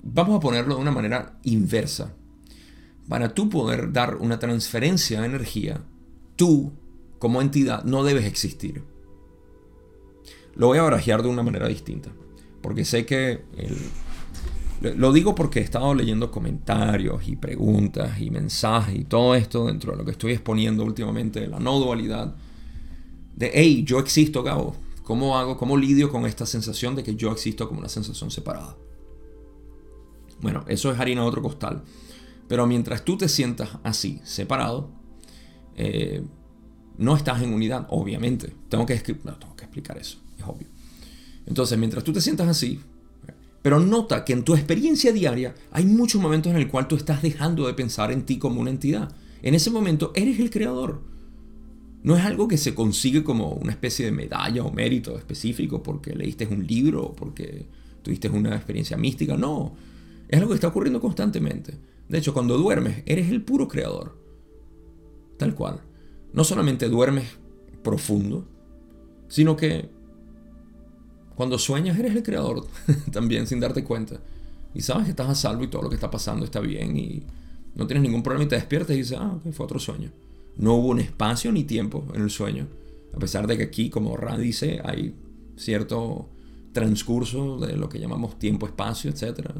Vamos 0.03 0.37
a 0.37 0.41
ponerlo 0.41 0.75
de 0.77 0.83
una 0.83 0.91
manera 0.91 1.41
inversa 1.45 2.15
para 3.09 3.35
tú 3.35 3.49
poder 3.49 3.93
dar 3.93 4.17
una 4.17 4.39
transferencia 4.39 5.21
de 5.21 5.27
energía, 5.27 5.83
tú 6.37 6.73
como 7.19 7.43
entidad 7.43 7.85
no 7.85 8.05
debes 8.05 8.25
existir. 8.25 8.83
Lo 10.55 10.69
voy 10.69 10.79
a 10.79 10.83
barajear 10.83 11.23
de 11.23 11.29
una 11.29 11.43
manera 11.43 11.69
distinta, 11.69 12.11
porque 12.63 12.85
sé 12.85 13.05
que 13.05 13.43
lo 14.81 15.13
digo 15.13 15.35
porque 15.35 15.61
he 15.61 15.63
estado 15.63 15.95
leyendo 15.95 16.31
comentarios 16.31 17.27
y 17.27 17.37
preguntas 17.37 18.21
y 18.21 18.31
mensajes 18.31 18.95
y 18.99 19.05
todo 19.05 19.35
esto 19.35 19.67
dentro 19.67 19.93
de 19.93 19.99
lo 19.99 20.05
que 20.05 20.11
estoy 20.13 20.33
exponiendo 20.33 20.85
últimamente, 20.85 21.47
la 21.47 21.59
no 21.59 21.79
dualidad, 21.79 22.35
de, 23.35 23.51
hey, 23.53 23.85
yo 23.87 23.99
existo, 23.99 24.43
Gabo. 24.43 24.77
¿Cómo 25.03 25.37
hago, 25.37 25.57
cómo 25.59 25.77
lidio 25.77 26.11
con 26.11 26.25
esta 26.25 26.47
sensación 26.47 26.95
de 26.97 27.03
que 27.03 27.15
yo 27.15 27.31
existo 27.31 27.69
como 27.69 27.81
una 27.81 27.89
sensación 27.89 28.31
separada? 28.31 28.77
Bueno, 30.41 30.65
eso 30.67 30.91
es 30.91 30.99
harina 30.99 31.23
de 31.23 31.29
otro 31.29 31.43
costal. 31.43 31.83
Pero 32.49 32.67
mientras 32.67 33.05
tú 33.05 33.17
te 33.17 33.29
sientas 33.29 33.79
así, 33.83 34.21
separado, 34.25 34.91
eh, 35.77 36.23
no 36.99 37.17
estás 37.17 37.43
en 37.43 37.53
unidad, 37.53 37.87
obviamente. 37.91 38.53
Tengo 38.69 38.87
que, 38.87 38.95
explicar 38.95 39.99
eso, 39.99 40.19
es 40.39 40.45
obvio. 40.45 40.69
Entonces, 41.47 41.79
mientras 41.79 42.05
tú 42.05 42.13
te 42.13 42.21
sientas 42.21 42.49
así, 42.49 42.81
pero 43.63 43.81
nota 43.81 44.25
que 44.25 44.35
en 44.35 44.45
tu 44.45 44.55
experiencia 44.55 45.13
diaria 45.13 45.55
hay 45.73 45.87
muchos 45.87 46.21
momentos 46.21 46.53
en 46.53 46.59
el 46.59 46.69
cual 46.69 46.87
tú 46.87 46.97
estás 46.97 47.23
dejando 47.23 47.67
de 47.67 47.75
pensar 47.75 48.13
en 48.13 48.25
ti 48.27 48.39
como 48.39 48.61
una 48.61 48.71
entidad. 48.71 49.15
En 49.43 49.55
ese 49.55 49.71
momento 49.71 50.13
eres 50.15 50.39
el 50.39 50.51
creador. 50.51 51.03
No 52.03 52.17
es 52.17 52.25
algo 52.25 52.47
que 52.47 52.59
se 52.59 52.75
consigue 52.75 53.25
como 53.25 53.53
una 53.53 53.73
especie 53.73 54.05
de 54.05 54.13
medalla 54.13 54.63
o 54.63 54.71
mérito 54.71 55.17
específico 55.17 55.83
porque 55.83 56.15
leíste 56.15 56.47
un 56.47 56.67
libro 56.67 57.05
o 57.07 57.17
porque 57.17 57.67
tuviste 58.03 58.29
una 58.29 58.55
experiencia 58.55 58.99
mística. 58.99 59.37
No, 59.37 59.75
es 60.29 60.39
algo 60.39 60.51
que 60.51 60.57
está 60.57 60.69
ocurriendo 60.69 61.01
constantemente. 61.01 61.75
De 62.09 62.19
hecho, 62.19 62.35
cuando 62.35 62.59
duermes, 62.59 63.03
eres 63.07 63.31
el 63.31 63.43
puro 63.43 63.69
creador. 63.69 64.17
Tal 65.39 65.55
cual. 65.55 65.81
No 66.33 66.45
solamente 66.45 66.89
duermes 66.89 67.39
profundo, 67.83 68.47
sino 69.29 69.57
que 69.57 69.89
cuando 71.35 71.59
sueñas 71.59 71.99
eres 71.99 72.15
el 72.15 72.23
creador 72.23 72.67
también 73.13 73.47
sin 73.47 73.61
darte 73.61 73.85
cuenta. 73.85 74.21
Y 74.75 74.81
sabes 74.81 75.05
que 75.05 75.11
estás 75.11 75.29
a 75.29 75.35
salvo 75.35 75.65
y 75.65 75.69
todo 75.69 75.83
lo 75.83 75.89
que 75.89 75.95
está 75.95 76.11
pasando 76.11 76.45
está 76.45 76.61
bien 76.61 76.97
y 76.97 77.23
no 77.75 77.87
tienes 77.87 78.03
ningún 78.03 78.23
problema 78.23 78.45
y 78.45 78.49
te 78.49 78.57
despiertas 78.57 78.95
y 78.97 79.01
dices, 79.01 79.19
ah, 79.21 79.39
fue 79.53 79.65
otro 79.65 79.79
sueño. 79.79 80.11
No 80.57 80.75
hubo 80.75 80.89
un 80.89 81.01
espacio 81.01 81.51
ni 81.53 81.65
tiempo 81.65 82.07
en 82.15 82.23
el 82.23 82.31
sueño. 82.31 82.67
A 83.15 83.19
pesar 83.19 83.47
de 83.47 83.57
que 83.57 83.65
aquí, 83.65 83.91
como 83.91 84.17
Ra 84.17 84.37
dice, 84.37 84.81
hay 84.85 85.15
cierto 85.57 86.29
transcurso 86.73 87.59
de 87.59 87.77
lo 87.77 87.89
que 87.89 87.99
llamamos 87.99 88.39
tiempo-espacio, 88.39 89.11
etc. 89.11 89.51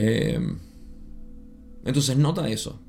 Em, 0.00 0.58
Entonces 1.84 2.16
nota 2.16 2.48
eso, 2.48 2.80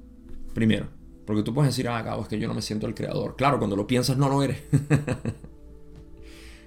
primero. 0.53 0.87
Porque 1.25 1.43
tú 1.43 1.53
puedes 1.53 1.73
decir, 1.73 1.87
ah, 1.87 2.03
cabo, 2.03 2.21
es 2.21 2.27
que 2.27 2.39
yo 2.39 2.47
no 2.47 2.53
me 2.53 2.61
siento 2.61 2.85
el 2.85 2.93
creador. 2.93 3.35
Claro, 3.35 3.57
cuando 3.57 3.75
lo 3.75 3.87
piensas 3.87 4.17
no 4.17 4.29
lo 4.29 4.43
eres. 4.43 4.61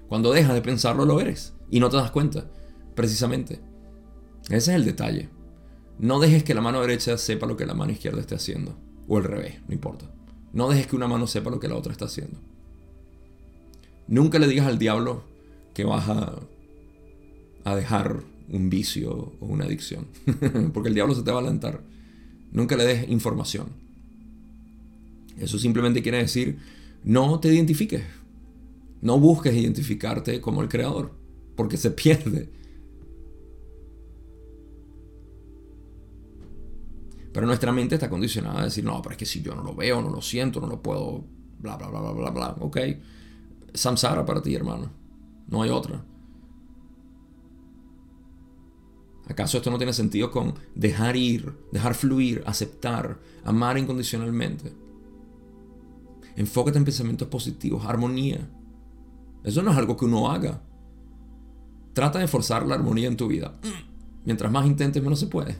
cuando 0.08 0.32
dejas 0.32 0.54
de 0.54 0.62
pensarlo 0.62 1.04
lo 1.04 1.20
eres. 1.20 1.54
Y 1.70 1.78
no 1.78 1.90
te 1.90 1.96
das 1.96 2.10
cuenta, 2.10 2.50
precisamente. 2.94 3.60
Ese 4.46 4.56
es 4.56 4.68
el 4.68 4.84
detalle. 4.84 5.28
No 5.98 6.18
dejes 6.18 6.42
que 6.42 6.54
la 6.54 6.60
mano 6.60 6.80
derecha 6.80 7.16
sepa 7.18 7.46
lo 7.46 7.56
que 7.56 7.66
la 7.66 7.74
mano 7.74 7.92
izquierda 7.92 8.20
esté 8.20 8.34
haciendo. 8.34 8.76
O 9.06 9.18
al 9.18 9.24
revés, 9.24 9.60
no 9.68 9.74
importa. 9.74 10.10
No 10.52 10.68
dejes 10.68 10.88
que 10.88 10.96
una 10.96 11.08
mano 11.08 11.26
sepa 11.26 11.50
lo 11.50 11.60
que 11.60 11.68
la 11.68 11.76
otra 11.76 11.92
está 11.92 12.06
haciendo. 12.06 12.38
Nunca 14.08 14.40
le 14.40 14.48
digas 14.48 14.66
al 14.66 14.78
diablo 14.78 15.22
que 15.74 15.84
vas 15.84 16.08
a, 16.08 16.34
a 17.64 17.76
dejar 17.76 18.24
un 18.52 18.70
vicio 18.70 19.32
o 19.40 19.46
una 19.46 19.64
adicción. 19.64 20.06
Porque 20.72 20.88
el 20.88 20.94
diablo 20.94 21.14
se 21.14 21.22
te 21.22 21.30
va 21.30 21.38
a 21.38 21.42
alentar. 21.42 21.82
Nunca 22.52 22.76
le 22.76 22.84
des 22.84 23.08
información. 23.08 23.68
Eso 25.38 25.58
simplemente 25.58 26.02
quiere 26.02 26.18
decir, 26.18 26.58
no 27.02 27.40
te 27.40 27.52
identifiques. 27.52 28.04
No 29.00 29.18
busques 29.18 29.54
identificarte 29.54 30.40
como 30.40 30.62
el 30.62 30.68
creador. 30.68 31.12
Porque 31.56 31.76
se 31.76 31.90
pierde. 31.92 32.50
Pero 37.32 37.46
nuestra 37.46 37.72
mente 37.72 37.94
está 37.94 38.10
condicionada 38.10 38.60
a 38.60 38.64
decir, 38.64 38.84
no, 38.84 39.00
pero 39.00 39.12
es 39.12 39.18
que 39.18 39.24
si 39.24 39.40
yo 39.40 39.54
no 39.54 39.62
lo 39.62 39.74
veo, 39.74 40.02
no 40.02 40.10
lo 40.10 40.20
siento, 40.20 40.60
no 40.60 40.66
lo 40.66 40.82
puedo, 40.82 41.24
bla, 41.58 41.76
bla, 41.78 41.88
bla, 41.88 42.00
bla, 42.00 42.12
bla, 42.12 42.30
bla. 42.30 42.56
Ok. 42.60 42.78
Samsara 43.72 44.26
para 44.26 44.42
ti, 44.42 44.54
hermano. 44.54 44.90
No 45.48 45.62
hay 45.62 45.70
otra. 45.70 46.04
¿Acaso 49.28 49.56
esto 49.56 49.70
no 49.70 49.78
tiene 49.78 49.92
sentido 49.92 50.30
con 50.30 50.54
dejar 50.74 51.16
ir, 51.16 51.52
dejar 51.70 51.94
fluir, 51.94 52.42
aceptar, 52.46 53.18
amar 53.44 53.78
incondicionalmente? 53.78 54.72
Enfócate 56.36 56.78
en 56.78 56.84
pensamientos 56.84 57.28
positivos, 57.28 57.84
armonía. 57.86 58.48
Eso 59.44 59.62
no 59.62 59.70
es 59.70 59.76
algo 59.76 59.96
que 59.96 60.04
uno 60.04 60.30
haga. 60.30 60.60
Trata 61.92 62.18
de 62.18 62.28
forzar 62.28 62.66
la 62.66 62.74
armonía 62.74 63.08
en 63.08 63.16
tu 63.16 63.28
vida. 63.28 63.58
Mientras 64.24 64.50
más 64.50 64.66
intentes, 64.66 65.02
menos 65.02 65.20
se 65.20 65.26
puede. 65.26 65.56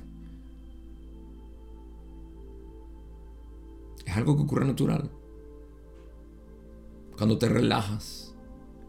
Es 4.04 4.16
algo 4.16 4.36
que 4.36 4.42
ocurre 4.42 4.64
natural. 4.64 5.10
Cuando 7.16 7.38
te 7.38 7.48
relajas, 7.48 8.34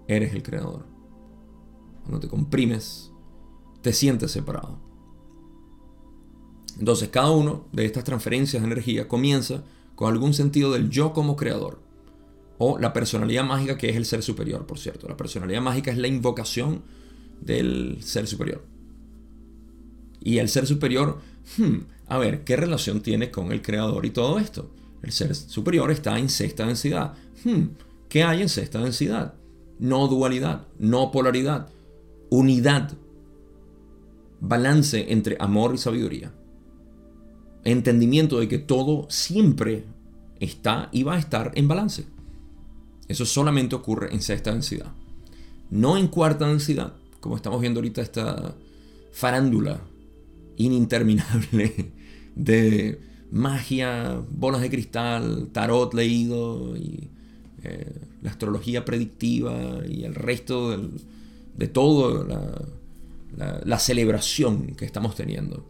eres 0.07 0.33
el 0.33 0.43
creador. 0.43 0.85
Cuando 2.01 2.19
te 2.19 2.27
comprimes, 2.27 3.12
te 3.83 3.93
sientes 3.93 4.31
separado. 4.31 4.79
Entonces 6.79 7.09
cada 7.09 7.29
uno 7.29 7.67
de 7.71 7.85
estas 7.85 8.03
transferencias 8.03 8.63
de 8.63 8.67
energía 8.67 9.07
comienza 9.07 9.63
con 9.95 10.11
algún 10.11 10.33
sentido 10.33 10.71
del 10.71 10.89
yo 10.89 11.13
como 11.13 11.35
creador. 11.35 11.79
O 12.57 12.79
la 12.79 12.93
personalidad 12.93 13.43
mágica 13.43 13.77
que 13.77 13.89
es 13.89 13.95
el 13.95 14.05
ser 14.05 14.23
superior, 14.23 14.65
por 14.65 14.79
cierto. 14.79 15.07
La 15.07 15.17
personalidad 15.17 15.61
mágica 15.61 15.91
es 15.91 15.97
la 15.97 16.07
invocación 16.07 16.81
del 17.41 17.97
ser 18.01 18.25
superior. 18.25 18.63
Y 20.21 20.37
el 20.37 20.49
ser 20.49 20.65
superior, 20.65 21.19
hmm, 21.57 21.77
a 22.07 22.17
ver, 22.17 22.43
¿qué 22.43 22.55
relación 22.55 23.01
tiene 23.01 23.29
con 23.29 23.51
el 23.51 23.61
creador 23.61 24.05
y 24.05 24.11
todo 24.11 24.39
esto? 24.39 24.71
El 25.01 25.11
ser 25.11 25.35
superior 25.35 25.91
está 25.91 26.17
en 26.17 26.29
sexta 26.29 26.65
densidad. 26.65 27.13
Hmm, 27.43 27.65
¿Qué 28.07 28.23
hay 28.23 28.41
en 28.41 28.49
sexta 28.49 28.79
densidad? 28.79 29.33
No 29.79 30.07
dualidad, 30.07 30.67
no 30.79 31.11
polaridad, 31.11 31.67
unidad, 32.29 32.93
balance 34.43 35.11
entre 35.11 35.37
amor 35.39 35.73
y 35.73 35.77
sabiduría. 35.77 36.31
Entendimiento 37.63 38.39
de 38.39 38.49
que 38.49 38.59
todo 38.59 39.07
siempre 39.09 39.85
está 40.39 40.89
y 40.91 41.03
va 41.03 41.15
a 41.15 41.19
estar 41.19 41.51
en 41.55 41.67
balance. 41.67 42.05
Eso 43.07 43.25
solamente 43.25 43.75
ocurre 43.75 44.13
en 44.13 44.21
sexta 44.21 44.51
densidad. 44.51 44.91
No 45.71 45.97
en 45.97 46.07
cuarta 46.07 46.47
densidad, 46.47 46.93
como 47.21 47.37
estamos 47.37 47.61
viendo 47.61 47.79
ahorita 47.79 48.01
esta 48.01 48.53
farándula 49.13 49.79
ininterminable 50.57 51.91
de 52.35 52.99
magia, 53.31 54.21
bolas 54.29 54.61
de 54.61 54.69
cristal, 54.69 55.49
tarot 55.53 55.93
leído 55.93 56.75
y 56.75 57.09
eh, 57.63 57.95
la 58.21 58.31
astrología 58.31 58.83
predictiva 58.83 59.87
y 59.87 60.03
el 60.03 60.15
resto 60.15 60.77
de 61.55 61.67
todo, 61.67 62.25
la, 62.25 62.61
la, 63.35 63.79
celebración 63.79 64.75
que 64.75 64.85
estamos 64.85 65.15
teniendo. 65.15 65.65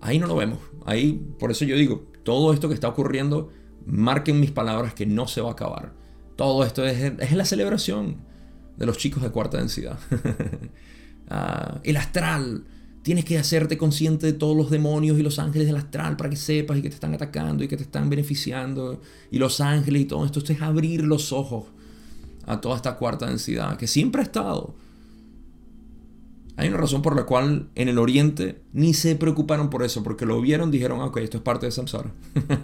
Ahí 0.00 0.18
no 0.18 0.26
lo 0.26 0.36
vemos. 0.36 0.58
Ahí, 0.84 1.20
por 1.38 1.50
eso 1.50 1.64
yo 1.64 1.76
digo, 1.76 2.06
todo 2.22 2.52
esto 2.52 2.68
que 2.68 2.74
está 2.74 2.88
ocurriendo, 2.88 3.50
marquen 3.86 4.40
mis 4.40 4.50
palabras 4.50 4.94
que 4.94 5.06
no 5.06 5.26
se 5.28 5.40
va 5.40 5.50
a 5.50 5.52
acabar. 5.52 5.92
Todo 6.36 6.64
esto 6.64 6.84
es, 6.84 7.12
es 7.18 7.32
la 7.32 7.44
celebración 7.44 8.18
de 8.76 8.86
los 8.86 8.98
chicos 8.98 9.22
de 9.22 9.30
cuarta 9.30 9.58
densidad. 9.58 9.98
Ah, 11.26 11.80
el 11.84 11.96
astral, 11.96 12.66
Tienes 13.04 13.26
que 13.26 13.36
hacerte 13.36 13.76
consciente 13.76 14.24
de 14.24 14.32
todos 14.32 14.56
los 14.56 14.70
demonios 14.70 15.18
y 15.18 15.22
los 15.22 15.38
ángeles 15.38 15.66
del 15.66 15.76
astral 15.76 16.16
para 16.16 16.30
que 16.30 16.36
sepas 16.36 16.78
y 16.78 16.80
que 16.80 16.88
te 16.88 16.94
están 16.94 17.12
atacando 17.12 17.62
y 17.62 17.68
que 17.68 17.76
te 17.76 17.82
están 17.82 18.08
beneficiando. 18.08 19.02
Y 19.30 19.38
los 19.38 19.60
ángeles 19.60 20.00
y 20.00 20.04
todo 20.06 20.24
esto. 20.24 20.38
Esto 20.38 20.54
es 20.54 20.62
abrir 20.62 21.04
los 21.04 21.30
ojos 21.30 21.66
a 22.46 22.62
toda 22.62 22.76
esta 22.76 22.96
cuarta 22.96 23.26
densidad 23.26 23.76
que 23.76 23.86
siempre 23.86 24.22
ha 24.22 24.24
estado. 24.24 24.74
Hay 26.56 26.68
una 26.68 26.76
razón 26.76 27.02
por 27.02 27.16
la 27.16 27.24
cual 27.24 27.68
en 27.74 27.88
el 27.88 27.98
oriente 27.98 28.60
ni 28.72 28.94
se 28.94 29.16
preocuparon 29.16 29.70
por 29.70 29.82
eso, 29.82 30.02
porque 30.02 30.24
lo 30.24 30.40
vieron, 30.40 30.70
dijeron, 30.70 31.00
ok, 31.00 31.16
esto 31.18 31.38
es 31.38 31.42
parte 31.42 31.66
de 31.66 31.72
Samsara. 31.72 32.12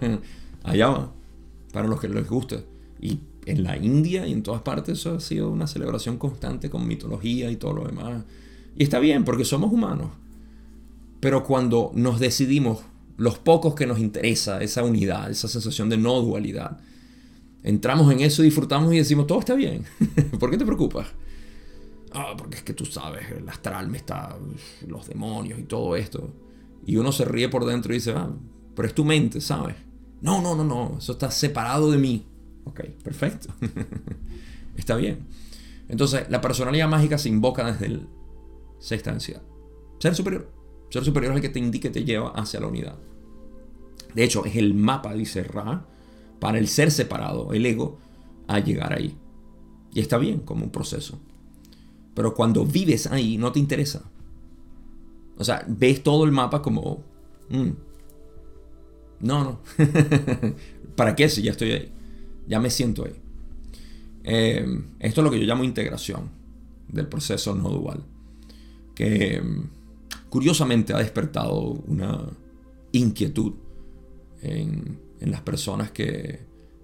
Allá 0.63 0.87
va, 0.87 1.13
para 1.73 1.87
los 1.87 1.99
que 1.99 2.07
les 2.07 2.27
guste. 2.27 2.63
Y 3.01 3.19
en 3.45 3.63
la 3.63 3.77
India 3.77 4.27
y 4.27 4.31
en 4.31 4.43
todas 4.43 4.61
partes 4.61 4.99
eso 4.99 5.15
ha 5.15 5.19
sido 5.19 5.49
una 5.49 5.67
celebración 5.67 6.17
constante 6.17 6.69
con 6.69 6.87
mitología 6.87 7.51
y 7.51 7.57
todo 7.57 7.73
lo 7.73 7.85
demás. 7.85 8.23
Y 8.77 8.83
está 8.83 8.99
bien, 8.99 9.25
porque 9.25 9.43
somos 9.43 9.73
humanos. 9.73 10.11
Pero 11.19 11.43
cuando 11.43 11.91
nos 11.93 12.19
decidimos, 12.19 12.79
los 13.17 13.37
pocos 13.37 13.75
que 13.75 13.85
nos 13.85 13.99
interesa 13.99 14.61
esa 14.61 14.83
unidad, 14.83 15.29
esa 15.29 15.47
sensación 15.47 15.89
de 15.89 15.97
no 15.97 16.21
dualidad, 16.21 16.79
entramos 17.63 18.11
en 18.11 18.21
eso, 18.21 18.41
disfrutamos 18.41 18.93
y 18.93 18.97
decimos, 18.97 19.27
todo 19.27 19.39
está 19.39 19.53
bien. 19.53 19.83
¿Por 20.39 20.49
qué 20.49 20.57
te 20.57 20.65
preocupas? 20.65 21.07
Ah, 22.13 22.33
porque 22.37 22.57
es 22.57 22.63
que 22.63 22.73
tú 22.73 22.85
sabes, 22.85 23.29
el 23.31 23.47
astral 23.47 23.87
me 23.87 23.97
está, 23.97 24.37
los 24.87 25.07
demonios 25.07 25.59
y 25.59 25.63
todo 25.63 25.95
esto. 25.95 26.33
Y 26.85 26.97
uno 26.97 27.11
se 27.11 27.25
ríe 27.25 27.47
por 27.47 27.65
dentro 27.65 27.93
y 27.93 27.97
dice, 27.97 28.13
ah, 28.15 28.29
pero 28.75 28.87
es 28.87 28.93
tu 28.93 29.05
mente, 29.05 29.39
¿sabes? 29.39 29.75
No, 30.21 30.41
no, 30.41 30.55
no, 30.55 30.63
no, 30.63 30.97
eso 30.97 31.13
está 31.13 31.31
separado 31.31 31.89
de 31.91 31.97
mí. 31.97 32.25
Ok, 32.65 32.81
perfecto. 33.03 33.53
está 34.75 34.95
bien. 34.95 35.27
Entonces, 35.87 36.29
la 36.29 36.41
personalidad 36.41 36.87
mágica 36.87 37.17
se 37.17 37.29
invoca 37.29 37.71
desde 37.71 37.87
el 37.87 38.07
sexta 38.79 39.11
ansiedad. 39.11 39.41
Ser 39.99 40.15
superior. 40.15 40.49
Ser 40.89 41.05
superior 41.05 41.31
es 41.33 41.37
el 41.37 41.41
que 41.41 41.49
te 41.49 41.59
indica 41.59 41.87
y 41.87 41.91
te 41.91 42.03
lleva 42.03 42.31
hacia 42.31 42.59
la 42.59 42.67
unidad. 42.67 42.97
De 44.13 44.23
hecho, 44.23 44.45
es 44.45 44.55
el 44.55 44.73
mapa, 44.73 45.13
dice 45.13 45.43
Ra, 45.43 45.85
para 46.39 46.57
el 46.57 46.67
ser 46.67 46.91
separado, 46.91 47.53
el 47.53 47.65
ego, 47.65 47.99
a 48.47 48.59
llegar 48.59 48.93
ahí. 48.93 49.17
Y 49.93 50.01
está 50.01 50.17
bien 50.17 50.39
como 50.39 50.65
un 50.65 50.71
proceso. 50.71 51.19
Pero 52.13 52.33
cuando 52.33 52.65
vives 52.65 53.07
ahí, 53.07 53.37
no 53.37 53.51
te 53.51 53.59
interesa. 53.59 54.03
O 55.37 55.43
sea, 55.43 55.65
ves 55.67 56.03
todo 56.03 56.23
el 56.25 56.31
mapa 56.31 56.61
como... 56.61 57.03
Mm, 57.49 57.69
no, 59.21 59.43
no. 59.43 59.59
¿Para 60.95 61.15
qué 61.15 61.29
si 61.29 61.41
ya 61.41 61.51
estoy 61.51 61.71
ahí? 61.71 61.91
Ya 62.47 62.59
me 62.59 62.69
siento 62.69 63.05
ahí. 63.05 63.15
Eh, 64.23 64.65
esto 64.99 65.21
es 65.21 65.25
lo 65.25 65.31
que 65.31 65.39
yo 65.39 65.45
llamo 65.45 65.63
integración 65.63 66.29
del 66.87 67.07
proceso 67.07 67.55
no 67.55 67.69
dual. 67.69 68.03
Que 68.93 69.41
curiosamente 70.29 70.93
ha 70.93 70.97
despertado 70.97 71.59
una 71.87 72.27
inquietud 72.91 73.53
en, 74.41 74.99
las 75.21 75.41
personas 75.41 75.91
que, 75.91 76.41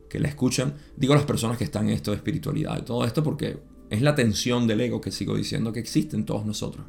que, 0.10 0.20
la 0.20 0.30
escuchan. 0.30 0.76
Digo 0.96 1.16
las 1.16 1.26
personas 1.26 1.58
que 1.58 1.64
están 1.64 1.90
en 1.90 1.96
esto 1.96 2.12
de 2.12 2.18
espiritualidad 2.18 2.80
y 2.80 2.84
todo 2.84 3.04
esto 3.04 3.24
porque 3.24 3.58
es 3.90 4.02
la 4.02 4.16
tensión 4.16 4.68
del 4.68 4.82
ego 4.82 5.02
que 5.02 5.12
sigo 5.12 5.36
diciendo 5.36 5.74
que 5.74 5.80
existe 5.80 6.16
en 6.16 6.26
todos 6.26 6.46
nosotros. 6.46 6.86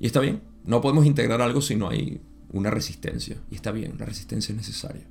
Y 0.00 0.06
está 0.06 0.20
bien, 0.20 0.40
no 0.64 0.80
podemos 0.80 1.06
integrar 1.06 1.40
algo 1.42 1.60
si 1.60 1.76
no 1.76 1.88
hay 1.88 2.20
una 2.52 2.70
resistencia. 2.70 3.36
Y 3.50 3.54
está 3.56 3.72
bien, 3.72 3.94
la 3.98 4.06
resistencia 4.06 4.52
es 4.52 4.56
necesaria. 4.56 5.02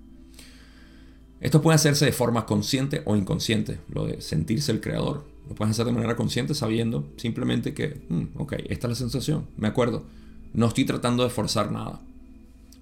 Esto 1.41 1.61
puede 1.61 1.75
hacerse 1.75 2.05
de 2.05 2.13
forma 2.13 2.45
consciente 2.45 3.01
o 3.05 3.15
inconsciente, 3.15 3.79
lo 3.89 4.05
de 4.05 4.21
sentirse 4.21 4.71
el 4.71 4.81
creador. 4.81 5.25
Lo 5.49 5.55
puedes 5.55 5.71
hacer 5.71 5.85
de 5.85 5.91
manera 5.91 6.15
consciente 6.15 6.55
sabiendo 6.55 7.11
simplemente 7.17 7.73
que, 7.73 8.01
mm, 8.07 8.39
ok, 8.39 8.53
esta 8.69 8.87
es 8.87 8.91
la 8.91 8.95
sensación, 8.95 9.45
me 9.57 9.67
acuerdo. 9.67 10.05
No 10.53 10.67
estoy 10.67 10.85
tratando 10.85 11.23
de 11.23 11.29
forzar 11.29 11.71
nada. 11.71 12.01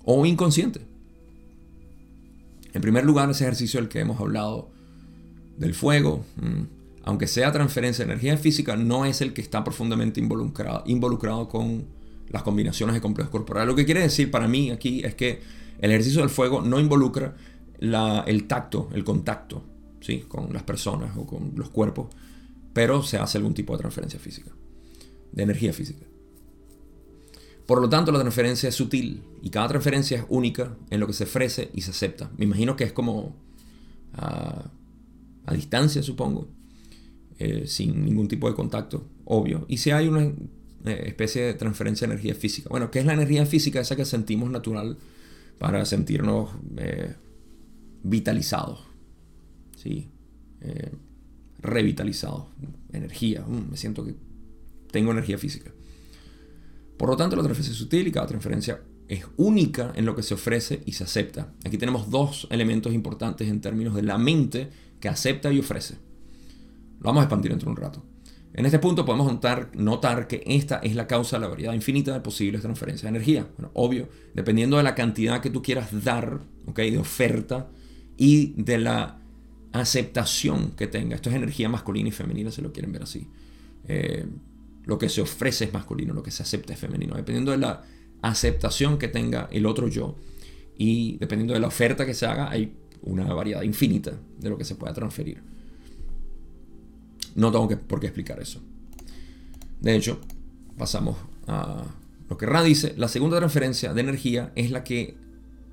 O 0.06 0.26
inconsciente. 0.26 0.82
En 2.74 2.82
primer 2.82 3.04
lugar, 3.04 3.30
ese 3.30 3.44
ejercicio 3.46 3.80
del 3.80 3.90
que 3.90 4.00
hemos 4.00 4.20
hablado 4.20 4.70
del 5.58 5.74
fuego, 5.74 6.24
mm, 6.38 6.81
aunque 7.04 7.28
sea 7.28 7.52
transferencia 7.52 8.06
de 8.06 8.12
energía 8.12 8.38
física, 8.38 8.76
no 8.76 9.06
es 9.06 9.22
el 9.22 9.34
que 9.34 9.42
está 9.42 9.64
profundamente 9.64 10.20
involucrado, 10.20 10.84
involucrado 10.86 11.48
con 11.48 11.86
las 12.30 12.44
combinaciones 12.44 12.94
de 12.96 13.02
complejos 13.02 13.32
corporales. 13.32 13.68
Lo 13.68 13.76
que 13.76 13.86
quiere 13.86 14.02
decir 14.02 14.32
para 14.32 14.48
mí 14.48 14.72
aquí 14.72 15.04
es 15.04 15.16
que 15.16 15.62
El 15.80 15.90
ejercicio 15.90 16.22
del 16.22 16.30
fuego 16.30 16.62
no 16.62 16.80
involucra 16.80 17.36
el 17.80 18.44
tacto, 18.48 18.90
el 18.94 19.04
contacto 19.04 19.64
¿sí? 20.00 20.26
con 20.28 20.54
las 20.54 20.62
personas 20.62 21.18
o 21.18 21.26
con 21.26 21.54
los 21.56 21.70
cuerpos, 21.70 22.08
pero 22.72 23.02
se 23.02 23.18
hace 23.18 23.40
algún 23.40 23.56
tipo 23.56 23.74
de 23.74 23.80
transferencia 23.80 24.20
física, 24.20 24.52
de 25.32 25.42
energía 25.42 25.74
física. 25.74 26.06
Por 27.66 27.82
lo 27.82 27.90
tanto, 27.90 28.12
la 28.12 28.20
transferencia 28.20 28.70
es 28.70 28.76
sutil 28.76 29.24
y 29.42 29.50
cada 29.50 29.70
transferencia 29.70 30.20
es 30.20 30.26
única 30.30 30.76
en 30.90 31.00
lo 31.00 31.08
que 31.08 31.14
se 31.14 31.24
ofrece 31.24 31.70
y 31.74 31.82
se 31.82 31.92
acepta. 31.92 32.30
Me 32.38 32.46
imagino 32.46 32.76
que 32.76 32.84
es 32.84 32.92
como 32.92 33.36
a, 34.14 34.70
distancia, 35.54 36.04
supongo, 36.04 36.48
eh, 37.44 37.66
sin 37.66 38.06
ningún 38.06 38.28
tipo 38.28 38.48
de 38.48 38.54
contacto, 38.54 39.04
obvio. 39.26 39.66
Y 39.68 39.78
si 39.78 39.90
hay 39.90 40.08
una 40.08 40.26
eh, 40.26 41.04
especie 41.08 41.42
de 41.42 41.56
transferencia 41.56 42.06
de 42.06 42.14
energía 42.14 42.36
física. 42.36 42.70
Bueno, 42.70 42.92
¿qué 42.92 43.00
es 43.00 43.06
la 43.08 43.14
energía 43.14 43.48
física? 43.48 43.80
Esa 43.80 43.96
que 43.96 44.06
sentimos 44.06 44.52
natural 44.52 45.00
para 45.58 45.84
sentirnos 45.86 46.52
eh, 46.78 47.16
vitalizados, 48.04 48.86
¿sí? 49.76 50.08
revitalizados, 51.64 52.46
energía. 52.94 53.42
Mm, 53.42 53.72
me 53.72 53.78
siento 53.78 54.06
que 54.06 54.14
tengo 54.92 55.10
energía 55.10 55.40
física. 55.40 55.72
Por 56.96 57.10
lo 57.10 57.18
tanto, 57.18 57.36
la 57.36 57.42
transferencia 57.42 57.72
es 57.72 57.80
sutil 57.80 58.08
y 58.08 58.12
cada 58.12 58.28
transferencia 58.28 58.84
es 59.08 59.26
única 59.38 59.94
en 59.96 60.06
lo 60.06 60.16
que 60.16 60.22
se 60.22 60.36
ofrece 60.36 60.84
y 60.86 60.92
se 60.92 61.06
acepta. 61.06 61.52
Aquí 61.66 61.80
tenemos 61.80 62.12
dos 62.12 62.48
elementos 62.52 62.94
importantes 62.94 63.48
en 63.48 63.62
términos 63.62 63.96
de 63.96 64.04
la 64.04 64.20
mente 64.20 64.70
que 65.00 65.10
acepta 65.10 65.52
y 65.52 65.58
ofrece. 65.58 66.11
Lo 67.02 67.08
vamos 67.08 67.22
a 67.22 67.24
expandir 67.26 67.52
dentro 67.52 67.66
de 67.66 67.72
un 67.72 67.78
rato. 67.78 68.04
En 68.54 68.66
este 68.66 68.80
punto 68.80 69.06
podemos 69.06 69.32
notar, 69.32 69.72
notar, 69.76 70.28
que 70.28 70.44
esta 70.46 70.78
es 70.78 70.96
la 70.96 71.08
causa 71.08 71.38
de 71.38 71.42
la 71.42 71.48
variedad 71.48 71.74
infinita 71.74 72.14
de 72.14 72.20
posibles 72.20 72.62
transferencias 72.62 73.04
de 73.04 73.18
energía. 73.18 73.48
Bueno, 73.58 73.72
obvio, 73.74 74.10
dependiendo 74.34 74.78
de 74.78 74.84
la 74.84 74.94
cantidad 74.94 75.42
que 75.42 75.50
tú 75.50 75.64
quieras 75.64 76.04
dar, 76.04 76.42
de 76.76 76.98
oferta 76.98 77.70
y 78.18 78.54
de 78.56 78.78
la 78.78 79.20
aceptación 79.72 80.72
que 80.72 80.88
tenga. 80.88 81.16
Esto 81.16 81.30
es 81.30 81.36
energía 81.36 81.70
masculina 81.70 82.10
y 82.10 82.12
femenina, 82.12 82.52
si 82.52 82.62
lo 82.62 82.72
quieren 82.72 82.92
ver 82.92 83.04
así. 83.04 83.28
Eh, 83.88 84.26
lo 84.86 84.98
que 84.98 85.10
se 85.10 85.22
ofrece 85.22 85.66
es 85.66 85.74
masculino, 85.74 86.14
lo 86.14 86.24
que 86.24 86.32
se 86.32 86.44
acepta 86.44 86.74
es 86.74 86.80
femenino, 86.80 87.16
dependiendo 87.16 87.52
de 87.52 87.58
la 87.58 87.84
aceptación 88.22 89.00
que 89.00 89.08
tenga 89.08 89.48
el 89.52 89.66
otro 89.66 89.88
yo 89.88 90.16
y 90.78 91.18
dependiendo 91.18 91.54
de 91.54 91.60
la 91.60 91.68
oferta 91.68 92.06
que 92.06 92.14
se 92.14 92.26
haga, 92.26 92.50
hay 92.50 92.74
una 93.02 93.34
variedad 93.34 93.64
infinita 93.64 94.14
de 94.38 94.50
lo 94.50 94.58
que 94.58 94.66
se 94.66 94.76
pueda 94.76 94.94
transferir. 94.94 95.51
No 97.36 97.52
tengo 97.52 97.68
que, 97.68 97.78
por 97.78 98.00
qué 98.00 98.08
explicar 98.08 98.40
eso. 98.40 98.62
De 99.80 99.96
hecho, 99.96 100.20
pasamos 100.78 101.18
a 101.48 101.84
lo 102.30 102.38
que 102.38 102.46
Ra 102.46 102.64
dice, 102.64 102.94
la 102.98 103.08
segunda 103.08 103.38
transferencia 103.38 103.94
de 103.94 104.02
energía 104.02 104.54
es 104.56 104.72
la 104.72 104.84
que 104.84 105.18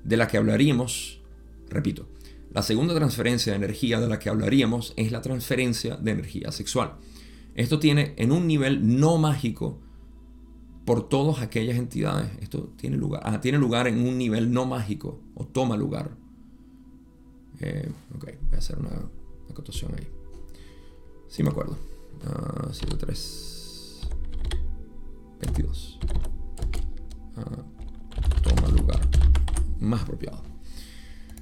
de 0.03 0.17
la 0.17 0.27
que 0.27 0.37
hablaríamos, 0.37 1.21
repito, 1.69 2.09
la 2.51 2.63
segunda 2.63 2.95
transferencia 2.95 3.53
de 3.53 3.57
energía 3.57 3.99
de 3.99 4.07
la 4.07 4.19
que 4.19 4.29
hablaríamos 4.29 4.93
es 4.97 5.11
la 5.11 5.21
transferencia 5.21 5.97
de 5.97 6.11
energía 6.11 6.51
sexual. 6.51 6.95
Esto 7.55 7.79
tiene 7.79 8.13
en 8.17 8.31
un 8.31 8.47
nivel 8.47 8.99
no 8.99 9.17
mágico 9.17 9.79
por 10.85 11.07
todas 11.07 11.41
aquellas 11.41 11.77
entidades. 11.77 12.31
Esto 12.41 12.73
tiene 12.75 12.97
lugar, 12.97 13.21
ah, 13.23 13.39
tiene 13.39 13.57
lugar 13.57 13.87
en 13.87 13.99
un 13.99 14.17
nivel 14.17 14.51
no 14.51 14.65
mágico 14.65 15.21
o 15.35 15.45
toma 15.45 15.77
lugar. 15.77 16.17
Eh, 17.59 17.91
ok, 18.15 18.23
voy 18.23 18.55
a 18.55 18.57
hacer 18.57 18.79
una 18.79 19.09
acotación 19.49 19.93
ahí. 19.95 20.07
Sí 21.29 21.43
me 21.43 21.49
acuerdo. 21.49 21.77
Uh, 22.25 22.97
3, 22.97 24.09
22. 25.39 25.99
toma 28.43 28.67
lugar. 28.67 28.99
Más 29.79 30.01
apropiado. 30.01 30.43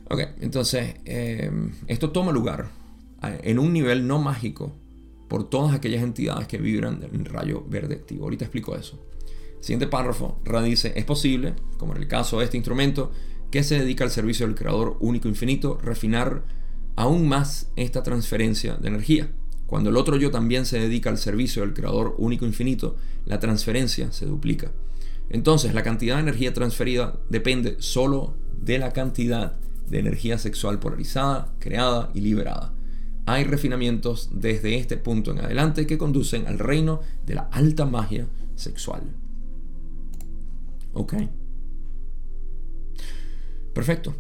Ok, 0.10 0.20
entonces, 0.42 0.96
eh, 1.06 1.52
esto 1.88 2.12
toma 2.12 2.32
lugar 2.32 2.70
ah, 3.22 3.34
en 3.42 3.60
un 3.60 3.74
nivel 3.74 4.08
no 4.08 4.20
mágico 4.20 4.72
por 5.28 5.50
todas 5.50 5.74
aquellas 5.74 6.04
entidades 6.04 6.48
que 6.48 6.58
vibran 6.58 7.02
en 7.04 7.26
rayo 7.26 7.64
verde 7.68 7.96
activo. 7.96 8.26
Ahorita 8.26 8.46
explico 8.46 8.76
eso. 8.76 9.00
Siguiente 9.60 9.88
párrafo, 9.88 10.40
Ra 10.46 10.62
dice, 10.62 10.94
es 10.96 11.06
posible, 11.06 11.56
como 11.78 11.96
en 11.96 12.02
el 12.02 12.08
caso 12.08 12.40
de 12.40 12.46
este 12.46 12.58
instrumento, 12.58 13.12
que 13.52 13.64
se 13.64 13.80
dedica 13.80 14.04
al 14.04 14.12
servicio 14.12 14.46
del 14.46 14.56
Creador 14.56 14.98
único 15.00 15.28
infinito, 15.28 15.78
refinar 15.82 16.44
aún 16.96 17.28
más 17.28 17.72
esta 17.76 18.04
transferencia 18.04 18.76
de 18.76 18.88
energía. 18.88 19.32
Cuando 19.68 19.92
el 19.92 19.98
otro 19.98 20.18
yo 20.18 20.32
también 20.32 20.66
se 20.66 20.80
dedica 20.80 21.12
al 21.12 21.20
servicio 21.20 21.62
del 21.62 21.76
Creador 21.76 22.16
único 22.18 22.46
infinito, 22.46 22.96
la 23.26 23.40
transferencia 23.40 24.12
se 24.12 24.26
duplica. 24.26 24.72
Entonces, 25.30 25.76
la 25.76 25.84
cantidad 25.84 26.16
de 26.16 26.22
energía 26.22 26.54
transferida 26.54 27.20
depende 27.30 27.76
solo 27.80 28.34
de 28.60 28.80
la 28.80 28.92
cantidad 28.94 29.58
de 29.88 30.00
energía 30.00 30.40
sexual 30.40 30.80
polarizada, 30.80 31.54
creada 31.60 32.10
y 32.16 32.22
liberada 32.22 32.74
hay 33.28 33.44
refinamientos 33.44 34.30
desde 34.32 34.78
este 34.78 34.96
punto 34.96 35.32
en 35.32 35.40
adelante 35.40 35.86
que 35.86 35.98
conducen 35.98 36.48
al 36.48 36.58
reino 36.58 37.02
de 37.26 37.36
la 37.36 37.42
alta 37.52 37.86
magia 37.86 38.26
sexual. 38.56 39.02
Ok. 40.94 41.14
Perfecto. 43.74 44.16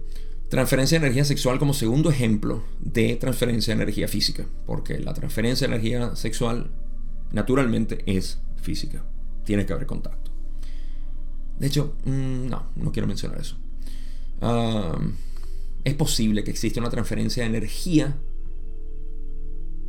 Transferencia 0.50 1.00
de 1.00 1.06
energía 1.06 1.26
sexual 1.26 1.60
como 1.60 1.74
segundo 1.74 2.10
ejemplo 2.10 2.64
de 2.80 3.16
transferencia 3.16 3.76
de 3.76 3.82
energía 3.82 4.08
física, 4.08 4.46
porque 4.66 5.00
la 5.00 5.14
transferencia 5.14 5.68
de 5.68 5.76
energía 5.76 6.16
sexual 6.16 6.72
naturalmente 7.32 8.04
es 8.06 8.40
física. 8.56 9.04
Tiene 9.44 9.66
que 9.66 9.74
haber 9.74 9.86
contacto. 9.86 10.32
De 11.60 11.68
hecho, 11.68 11.98
mm, 12.06 12.48
no, 12.48 12.72
no 12.76 12.92
quiero 12.92 13.08
mencionar 13.08 13.40
eso. 13.40 13.58
Ah, 14.42 14.98
es 15.84 15.94
posible 15.96 16.44
que 16.44 16.52
exista 16.52 16.80
una 16.80 16.90
transferencia 16.90 17.44
de 17.44 17.50
energía 17.50 18.16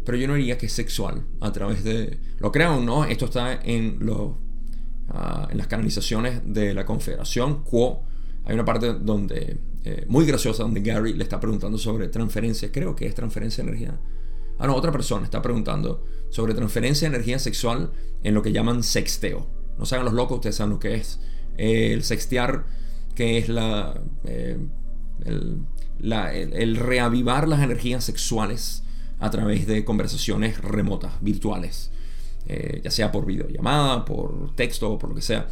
pero 0.08 0.16
yo 0.16 0.26
no 0.26 0.36
diría 0.36 0.56
que 0.56 0.64
es 0.64 0.72
sexual 0.72 1.22
a 1.38 1.52
través 1.52 1.84
de... 1.84 2.18
Lo 2.38 2.50
creo 2.50 2.80
no, 2.80 3.04
esto 3.04 3.26
está 3.26 3.60
en, 3.62 3.98
ah, 5.10 5.46
en 5.50 5.58
las 5.58 5.66
canalizaciones 5.66 6.40
de 6.46 6.72
la 6.72 6.86
Confederación. 6.86 7.62
Quo, 7.62 8.04
hay 8.46 8.54
una 8.54 8.64
parte 8.64 8.94
donde, 8.94 9.58
eh, 9.90 10.04
muy 10.06 10.26
graciosa, 10.26 10.64
donde 10.64 10.82
Gary 10.82 11.14
le 11.14 11.22
está 11.22 11.40
preguntando 11.40 11.78
sobre 11.78 12.08
transferencia, 12.08 12.70
creo 12.70 12.94
que 12.94 13.06
es 13.06 13.14
transferencia 13.14 13.64
de 13.64 13.70
energía. 13.70 13.98
Ah, 14.58 14.66
no, 14.66 14.74
otra 14.74 14.92
persona 14.92 15.24
está 15.24 15.40
preguntando 15.40 16.04
sobre 16.28 16.52
transferencia 16.52 17.08
de 17.08 17.14
energía 17.16 17.38
sexual 17.38 17.90
en 18.22 18.34
lo 18.34 18.42
que 18.42 18.52
llaman 18.52 18.82
sexteo. 18.82 19.46
No 19.78 19.86
se 19.86 19.94
hagan 19.94 20.04
los 20.04 20.14
locos, 20.14 20.36
ustedes 20.36 20.56
saben 20.56 20.74
lo 20.74 20.78
que 20.78 20.94
es. 20.94 21.20
el 21.56 22.04
sextear, 22.04 22.66
que 23.14 23.38
es 23.38 23.48
la, 23.48 23.98
eh, 24.24 24.58
el, 25.24 26.76
reavivar 26.76 27.48
las 27.48 27.62
energías 27.62 28.04
sexuales 28.04 28.82
a 29.20 29.30
través 29.30 29.66
de 29.66 29.84
conversaciones 29.86 30.60
remotas, 30.60 31.14
virtuales, 31.22 31.90
eh, 32.46 32.82
ya 32.84 32.90
sea 32.90 33.10
por 33.10 33.24
videollamada, 33.24 34.04
por 34.04 34.54
texto 34.54 34.92
o 34.92 34.98
por 34.98 35.10
lo 35.10 35.16
que 35.16 35.22
sea. 35.22 35.48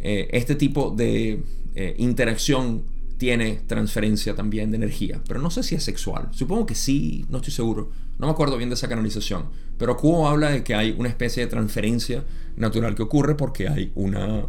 Eh, 0.00 0.28
este 0.32 0.54
tipo 0.54 0.90
de 0.90 1.42
eh, 1.74 1.94
interacción 1.98 2.84
tiene 3.16 3.60
transferencia 3.66 4.34
también 4.34 4.70
de 4.70 4.76
energía, 4.76 5.20
pero 5.26 5.40
no 5.40 5.50
sé 5.50 5.62
si 5.62 5.74
es 5.74 5.84
sexual. 5.84 6.28
Supongo 6.32 6.66
que 6.66 6.74
sí, 6.74 7.24
no 7.28 7.38
estoy 7.38 7.52
seguro. 7.52 7.90
No 8.18 8.26
me 8.26 8.32
acuerdo 8.32 8.56
bien 8.56 8.70
de 8.70 8.74
esa 8.74 8.88
canalización. 8.88 9.48
Pero 9.78 9.96
Kuo 9.96 10.28
habla 10.28 10.50
de 10.50 10.62
que 10.62 10.74
hay 10.74 10.94
una 10.96 11.08
especie 11.08 11.44
de 11.44 11.50
transferencia 11.50 12.24
natural 12.56 12.94
que 12.94 13.02
ocurre 13.02 13.34
porque 13.34 13.68
hay 13.68 13.92
una, 13.94 14.46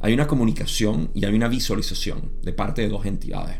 hay 0.00 0.12
una 0.12 0.26
comunicación 0.26 1.10
y 1.14 1.24
hay 1.24 1.34
una 1.34 1.48
visualización 1.48 2.30
de 2.42 2.52
parte 2.52 2.82
de 2.82 2.88
dos 2.88 3.06
entidades. 3.06 3.58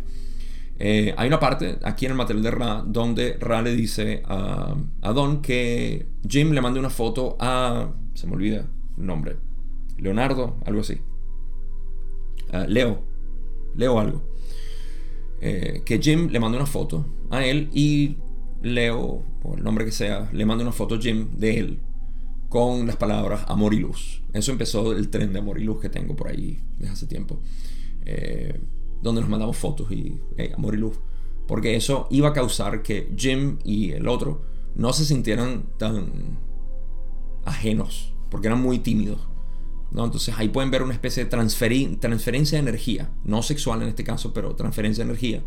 Eh, 0.82 1.14
hay 1.18 1.28
una 1.28 1.38
parte 1.38 1.78
aquí 1.82 2.06
en 2.06 2.12
el 2.12 2.16
material 2.16 2.42
de 2.42 2.50
Ra 2.50 2.82
donde 2.86 3.36
Ra 3.38 3.60
le 3.60 3.76
dice 3.76 4.22
a, 4.24 4.74
Don 5.14 5.42
que 5.42 6.06
Jim 6.26 6.52
le 6.52 6.62
mande 6.62 6.80
una 6.80 6.88
foto 6.88 7.36
a. 7.38 7.92
Se 8.14 8.26
me 8.26 8.34
olvida 8.34 8.66
el 8.96 9.06
nombre. 9.06 9.36
Leonardo, 9.98 10.56
algo 10.64 10.80
así. 10.80 10.98
Leo. 12.66 13.02
Leo 13.76 13.98
algo. 13.98 14.22
Eh, 15.40 15.82
que 15.84 15.98
Jim 15.98 16.28
le 16.30 16.40
mande 16.40 16.58
una 16.58 16.66
foto 16.66 17.06
a 17.30 17.44
él 17.44 17.70
y 17.72 18.16
Leo, 18.62 19.24
o 19.42 19.54
el 19.56 19.64
nombre 19.64 19.84
que 19.84 19.92
sea, 19.92 20.28
le 20.32 20.44
manda 20.44 20.62
una 20.62 20.72
foto 20.72 20.96
a 20.96 20.98
Jim 20.98 21.30
de 21.38 21.58
él 21.58 21.78
con 22.48 22.86
las 22.86 22.96
palabras 22.96 23.44
amor 23.48 23.72
y 23.74 23.78
luz. 23.78 24.22
Eso 24.32 24.52
empezó 24.52 24.92
el 24.92 25.08
tren 25.08 25.32
de 25.32 25.38
amor 25.38 25.58
y 25.58 25.64
luz 25.64 25.80
que 25.80 25.88
tengo 25.88 26.16
por 26.16 26.28
ahí 26.28 26.60
desde 26.78 26.92
hace 26.92 27.06
tiempo. 27.06 27.40
Eh, 28.04 28.60
donde 29.02 29.20
nos 29.20 29.30
mandamos 29.30 29.56
fotos 29.56 29.90
y 29.92 30.20
amor 30.54 30.74
y 30.74 30.78
luz. 30.78 30.98
Porque 31.46 31.74
eso 31.74 32.06
iba 32.10 32.28
a 32.28 32.32
causar 32.32 32.82
que 32.82 33.12
Jim 33.16 33.58
y 33.64 33.92
el 33.92 34.08
otro 34.08 34.42
no 34.74 34.92
se 34.92 35.04
sintieran 35.04 35.64
tan 35.78 36.38
ajenos, 37.44 38.12
porque 38.30 38.48
eran 38.48 38.60
muy 38.60 38.78
tímidos. 38.78 39.29
¿No? 39.92 40.04
Entonces 40.04 40.34
ahí 40.36 40.48
pueden 40.48 40.70
ver 40.70 40.82
una 40.82 40.94
especie 40.94 41.24
de 41.24 41.30
transferencia 41.30 42.56
de 42.56 42.68
energía, 42.68 43.10
no 43.24 43.42
sexual 43.42 43.82
en 43.82 43.88
este 43.88 44.04
caso, 44.04 44.32
pero 44.32 44.54
transferencia 44.54 45.04
de 45.04 45.10
energía, 45.10 45.42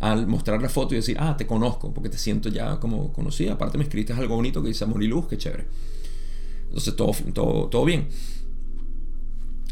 al 0.00 0.26
mostrar 0.26 0.60
la 0.60 0.68
foto 0.68 0.94
y 0.94 0.98
decir, 0.98 1.16
ah, 1.18 1.36
te 1.36 1.46
conozco, 1.46 1.92
porque 1.94 2.08
te 2.08 2.18
siento 2.18 2.48
ya 2.48 2.78
como 2.78 3.12
conocida. 3.12 3.54
Aparte 3.54 3.78
me 3.78 3.84
escribiste 3.84 4.12
algo 4.12 4.36
bonito 4.36 4.62
que 4.62 4.68
dice 4.68 4.84
amor 4.84 5.02
y 5.02 5.06
luz, 5.06 5.26
qué 5.28 5.38
chévere. 5.38 5.66
Entonces 6.68 6.94
todo, 6.96 7.12
todo, 7.32 7.68
todo 7.68 7.84
bien. 7.84 8.08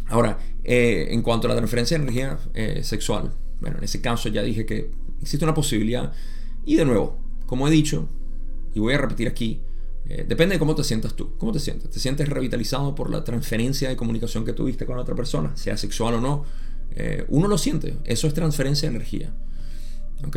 Ahora, 0.09 0.39
eh, 0.63 1.09
en 1.11 1.23
cuanto 1.23 1.47
a 1.47 1.51
la 1.51 1.57
transferencia 1.57 1.99
de 1.99 2.05
energía 2.05 2.39
eh, 2.55 2.81
sexual, 2.83 3.33
bueno, 3.61 3.79
en 3.79 3.85
ese 3.85 4.01
caso 4.01 4.29
ya 4.29 4.43
dije 4.43 4.65
que 4.65 4.91
existe 5.21 5.45
una 5.45 5.55
posibilidad. 5.55 6.13
Y 6.65 6.77
de 6.77 6.85
nuevo, 6.85 7.19
como 7.47 7.69
he 7.69 7.71
dicho, 7.71 8.09
y 8.75 8.81
voy 8.81 8.95
a 8.95 8.99
repetir 8.99 9.29
aquí, 9.29 9.61
eh, 10.09 10.25
depende 10.29 10.55
de 10.55 10.59
cómo 10.59 10.75
te 10.75 10.85
sientas 10.85 11.15
tú. 11.15 11.37
¿Cómo 11.39 11.53
te 11.53 11.61
sientes? 11.61 11.91
¿Te 11.91 11.99
sientes 11.99 12.29
revitalizado 12.29 12.95
por 12.95 13.11
la 13.11 13.25
transferencia 13.25 13.89
de 13.89 13.97
comunicación 13.97 14.45
que 14.45 14.53
tuviste 14.53 14.87
con 14.87 14.99
otra 14.99 15.15
persona, 15.15 15.57
sea 15.57 15.77
sexual 15.77 16.15
o 16.15 16.21
no? 16.21 16.45
uno 17.29 17.49
lo 17.49 17.59
siente. 17.59 17.97
Eso 18.05 18.29
es 18.29 18.35
transferencia 18.35 18.89
de 18.89 18.95
energía. 18.95 19.33
¿Ok? 20.25 20.37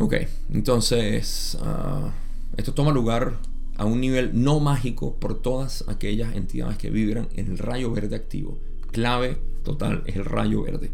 Ok, 0.00 0.14
entonces 0.50 1.58
ah, 1.60 2.10
esto 2.56 2.72
toma 2.72 2.90
lugar 2.90 3.38
a 3.76 3.84
un 3.84 4.00
nivel 4.00 4.30
no 4.32 4.58
mágico 4.58 5.16
por 5.20 5.42
todas 5.42 5.84
aquellas 5.88 6.34
entidades 6.34 6.78
que 6.78 6.88
vibran 6.88 7.28
en 7.36 7.48
el 7.48 7.58
rayo 7.58 7.92
verde 7.92 8.16
activo. 8.16 8.58
Clave 8.92 9.36
total 9.62 10.02
es 10.06 10.16
el 10.16 10.24
rayo 10.24 10.62
verde. 10.62 10.90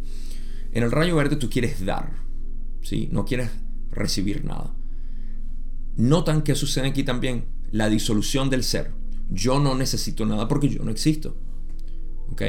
En 0.72 0.82
el 0.82 0.90
rayo 0.90 1.14
verde 1.14 1.36
tú 1.36 1.48
quieres 1.48 1.86
dar, 1.86 2.14
¿sí? 2.82 3.08
no 3.12 3.24
quieres 3.24 3.50
recibir 3.92 4.44
nada. 4.44 4.74
Notan 5.96 6.42
que 6.42 6.54
sucede 6.54 6.88
aquí 6.88 7.02
también 7.02 7.46
la 7.70 7.88
disolución 7.88 8.50
del 8.50 8.62
ser. 8.62 8.92
Yo 9.30 9.58
no 9.58 9.74
necesito 9.74 10.24
nada 10.26 10.46
porque 10.46 10.68
yo 10.68 10.82
no 10.84 10.90
existo. 10.90 11.36
¿Ok? 12.30 12.42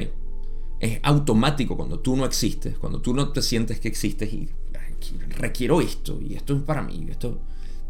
Es 0.79 0.99
automático 1.03 1.75
cuando 1.75 1.99
tú 1.99 2.15
no 2.15 2.25
existes, 2.25 2.77
cuando 2.77 3.01
tú 3.01 3.13
no 3.13 3.31
te 3.31 3.41
sientes 3.41 3.79
que 3.79 3.87
existes 3.87 4.31
y 4.31 4.49
requiero 5.29 5.81
esto 5.81 6.19
y 6.21 6.35
esto 6.35 6.55
es 6.55 6.61
para 6.63 6.81
mí, 6.81 7.07
esto 7.09 7.41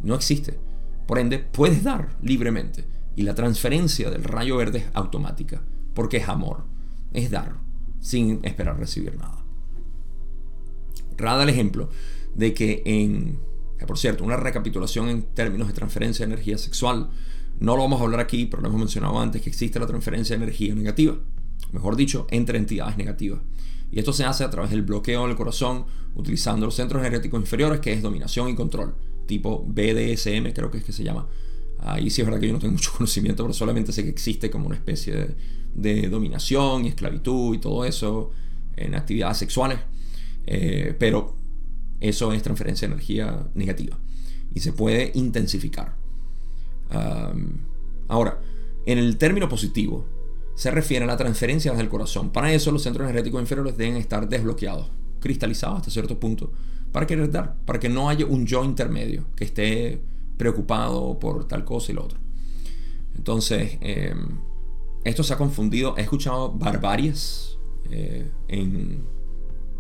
no 0.02 0.16
existe. 0.16 0.58
Por 1.06 1.20
ende, 1.20 1.40
puedes 1.40 1.84
dar 1.84 2.18
libremente 2.22 2.86
y 3.16 3.24
la 3.24 3.34
transferencia 3.34 4.10
del 4.10 4.24
rayo 4.24 4.58
verde 4.58 4.80
es 4.80 4.86
automática, 4.94 5.62
porque 5.94 6.18
es 6.18 6.30
amor, 6.30 6.66
es 7.14 7.32
dar, 7.32 7.56
sin 8.00 8.40
esperar 8.44 8.78
recibir 8.78 9.18
nada. 9.18 9.44
Rada 11.18 11.44
el 11.44 11.50
ejemplo 11.50 11.90
de 12.36 12.54
que 12.54 12.84
en, 12.86 13.40
por 13.86 13.98
cierto, 13.98 14.24
una 14.24 14.38
recapitulación 14.38 15.10
en 15.10 15.24
términos 15.24 15.68
de 15.68 15.74
transferencia 15.74 16.26
de 16.26 16.34
energía 16.34 16.58
sexual, 16.58 17.10
no 17.60 17.76
lo 17.76 17.84
vamos 17.84 18.02
a 18.02 18.04
hablar 18.04 18.20
aquí, 18.20 18.46
pero 18.46 18.62
lo 18.62 18.70
hemos 18.70 18.80
mencionado 18.80 19.20
antes, 19.20 19.42
que 19.42 19.50
existe 19.50 19.80
la 19.80 19.88
transferencia 19.88 20.36
de 20.36 20.44
energía 20.44 20.74
negativa, 20.74 21.16
mejor 21.72 21.96
dicho, 21.96 22.28
entre 22.30 22.58
entidades 22.58 22.98
negativas. 22.98 23.40
Y 23.92 24.00
esto 24.00 24.14
se 24.14 24.26
hace 24.26 24.44
a 24.44 24.50
través 24.50 24.72
del 24.72 24.82
bloqueo 24.82 25.28
del 25.28 25.36
corazón 25.36 25.86
utilizando 26.16 26.66
los 26.66 26.76
centros 26.76 27.02
energéticos 27.02 27.40
inferiores, 27.40 27.80
que 27.80 27.94
es 27.94 28.02
dominación 28.02 28.50
y 28.50 28.56
control, 28.56 28.96
tipo 29.26 29.64
BDSM 29.68 30.52
creo 30.54 30.72
que 30.72 30.80
es 30.80 30.84
que 30.84 30.92
se 30.92 31.04
llama. 31.04 31.28
Ahí 31.80 32.10
sí 32.10 32.22
es 32.22 32.28
verdad 32.28 32.40
que 32.40 32.48
yo 32.48 32.54
no 32.54 32.60
tengo 32.60 32.74
mucho 32.74 32.92
conocimiento, 32.92 33.44
pero 33.44 33.54
solamente 33.54 33.92
sé 33.92 34.04
que 34.04 34.10
existe 34.10 34.50
como 34.50 34.68
una 34.68 34.76
especie 34.76 35.36
de, 35.74 36.10
dominación 36.10 36.86
y 36.86 36.90
esclavitud 36.90 37.56
y 37.56 37.60
todo 37.60 37.86
eso 37.86 38.32
en 38.76 38.96
actividades 38.96 39.38
sexuales. 39.38 39.80
Eh, 40.48 40.96
pero 40.98 41.36
eso 42.00 42.34
es 42.34 42.44
transferencia 42.44 42.88
de 42.88 42.94
energía 42.94 43.48
negativa 43.54 43.98
y 44.54 44.60
se 44.60 44.74
puede 44.74 45.12
intensificar. 45.16 45.96
ahora, 48.08 48.40
en 48.86 48.98
el 48.98 49.18
término 49.18 49.50
positivo, 49.50 50.06
se 50.56 50.72
refiere 50.72 51.04
a 51.04 51.08
la 51.08 51.18
transferencia 51.18 51.72
desde 51.72 51.84
el 51.84 51.90
corazón. 51.90 52.32
Para 52.32 52.52
eso 52.52 52.72
los 52.72 52.82
centros 52.82 53.06
energéticos 53.06 53.40
inferiores 53.42 53.78
deben 53.78 53.98
estar 53.98 54.28
desbloqueados, 54.28 54.90
cristalizados 55.20 55.78
hasta 55.78 55.92
cierto 55.92 56.20
punto, 56.20 56.52
para 56.92 57.06
querer 57.06 57.30
dar, 57.30 57.58
para 57.66 57.80
que 57.80 57.90
no 57.90 58.10
haya 58.10 58.26
un 58.26 58.46
yo 58.46 58.64
intermedio 58.64 59.26
que 59.36 59.44
esté 59.44 60.02
preocupado 60.38 61.20
por 61.20 61.48
tal 61.48 61.64
cosa 61.64 61.92
y 61.92 61.96
lo 61.96 62.06
otro. 62.06 62.18
Entonces, 63.16 63.78
em, 63.82 64.40
esto 65.04 65.24
se 65.24 65.34
ha 65.34 65.38
confundido. 65.38 65.96
He 65.98 66.02
escuchado 66.02 66.52
barbaries 66.52 67.58
eh, 67.90 68.32
en, 68.48 69.04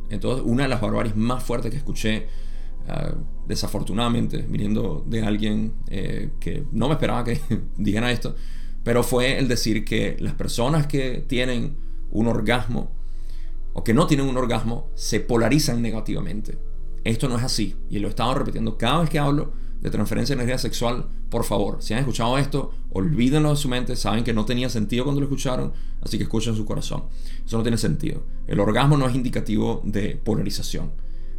entonces 0.10 0.45
una 0.45 0.64
de 0.64 0.70
las 0.70 0.82
barbaries 0.82 1.16
más 1.16 1.43
fuertes 1.43 1.72
que 1.72 1.78
escuché, 1.78 2.28
ah, 2.88 3.14
desafortunadamente, 3.47 4.45
viniendo 4.47 5.03
de 5.08 5.24
alguien 5.24 5.74
eh, 5.88 6.32
que 6.39 6.64
no 6.72 6.88
me 6.88 6.93
esperaba 6.93 7.24
que 7.24 7.39
dijera 7.78 8.12
esto, 8.12 8.36
pero 8.84 9.03
fue 9.03 9.38
el 9.38 9.47
decir 9.47 9.84
que 9.84 10.18
las 10.20 10.34
personas 10.34 10.88
que 10.88 11.24
tienen 11.28 11.78
un 12.12 12.28
orgasmo 12.28 12.91
o 13.74 13.84
que 13.84 13.93
no 13.93 14.08
tienen 14.08 14.28
un 14.28 14.38
orgasmo 14.38 14.89
se 14.95 15.20
polarizan 15.20 15.82
negativamente. 15.82 16.58
Esto 17.03 17.30
no 17.30 17.38
es 17.38 17.43
así 17.43 17.76
y 17.89 17.99
lo 17.99 18.08
he 18.08 18.10
estado 18.10 18.34
repitiendo 18.34 18.78
cada 18.78 19.01
vez 19.01 19.10
que 19.10 19.20
hablo 19.20 19.53
de 19.82 19.89
transferencia 19.89 20.36
de 20.36 20.41
energía 20.41 20.57
sexual. 20.57 21.07
Por 21.30 21.43
favor, 21.43 21.78
si 21.82 21.93
han 21.93 21.99
escuchado 21.99 22.38
esto, 22.38 22.73
olvídenlo 22.91 23.51
de 23.51 23.55
su 23.55 23.69
mente, 23.69 23.95
saben 23.95 24.23
que 24.23 24.34
no 24.34 24.45
tenía 24.45 24.69
sentido 24.69 25.03
cuando 25.03 25.21
lo 25.21 25.28
escucharon, 25.28 25.73
así 26.01 26.17
que 26.17 26.23
escuchen 26.23 26.55
su 26.55 26.65
corazón. 26.65 27.03
Eso 27.45 27.57
no 27.57 27.63
tiene 27.63 27.78
sentido. 27.78 28.23
El 28.47 28.59
orgasmo 28.59 28.97
no 28.97 29.07
es 29.07 29.15
indicativo 29.15 29.82
de 29.86 30.15
polarización, 30.15 30.91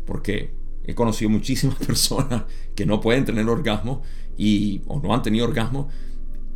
porque 0.07 0.55
he 0.85 0.95
conocido 0.95 1.31
muchísimas 1.31 1.77
personas 1.87 2.45
que 2.75 2.87
no 2.87 3.01
pueden 3.01 3.25
tener 3.25 3.49
orgasmo 3.49 4.03
y 4.37 4.83
o 4.87 5.01
no 5.01 5.15
han 5.15 5.23
tenido 5.23 5.45
orgasmo 5.45 5.89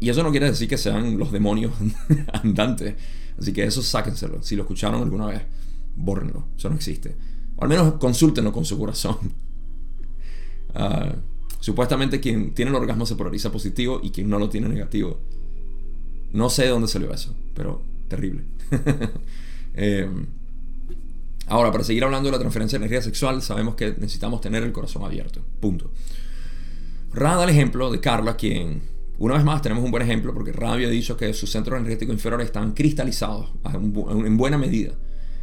y 0.02 0.10
eso 0.10 0.24
no 0.24 0.32
quiere 0.32 0.46
decir 0.46 0.68
que 0.68 0.76
sean 0.76 1.16
los 1.16 1.30
demonios 1.30 1.72
andantes. 2.32 2.96
Así 3.38 3.52
que 3.52 3.62
eso 3.62 3.82
sáquenselo. 3.84 4.42
Si 4.42 4.56
lo 4.56 4.62
escucharon 4.62 5.00
alguna 5.00 5.26
vez, 5.26 5.42
bórrenlo. 5.94 6.48
Eso 6.56 6.68
no 6.68 6.74
existe. 6.74 7.16
O 7.54 7.62
al 7.62 7.68
menos 7.68 7.94
consúltenlo 7.94 8.52
con 8.52 8.64
su 8.64 8.76
corazón. 8.78 9.16
Ah, 10.74 11.14
supuestamente 11.62 12.20
quien 12.20 12.52
tiene 12.54 12.70
el 12.70 12.74
orgasmo 12.74 13.06
se 13.06 13.14
polariza 13.14 13.52
positivo 13.52 14.00
y 14.02 14.10
quien 14.10 14.28
no 14.28 14.38
lo 14.38 14.50
tiene 14.50 14.68
negativo. 14.68 15.18
No 16.32 16.50
sé 16.50 16.64
de 16.64 16.68
dónde 16.70 16.88
salió 16.88 17.12
eso, 17.12 17.34
pero 17.54 17.80
terrible. 18.08 18.42
Eh, 19.74 20.06
ahora, 21.46 21.72
para 21.72 21.82
seguir 21.82 22.04
hablando 22.04 22.28
de 22.28 22.32
la 22.32 22.38
transferencia 22.38 22.78
de 22.78 22.84
energía 22.84 23.00
sexual, 23.00 23.40
sabemos 23.40 23.74
que 23.74 23.94
necesitamos 23.98 24.42
tener 24.42 24.62
el 24.62 24.70
corazón 24.70 25.02
abierto. 25.02 25.40
Punto. 25.60 25.90
Rada 27.14 27.36
da 27.36 27.44
el 27.44 27.48
ejemplo 27.48 27.90
de 27.90 27.98
Carla, 27.98 28.36
quien 28.36 28.82
una 29.18 29.36
vez 29.36 29.44
más, 29.44 29.62
tenemos 29.62 29.82
un 29.82 29.90
buen 29.90 30.02
ejemplo 30.02 30.34
porque 30.34 30.52
Radio 30.52 30.88
ha 30.88 30.90
dicho 30.90 31.16
que 31.16 31.32
sus 31.32 31.50
centros 31.50 31.78
energéticos 31.78 32.12
inferiores 32.12 32.48
están 32.48 32.72
cristalizados 32.72 33.50
en 33.72 34.36
buena 34.36 34.58
medida. 34.58 34.92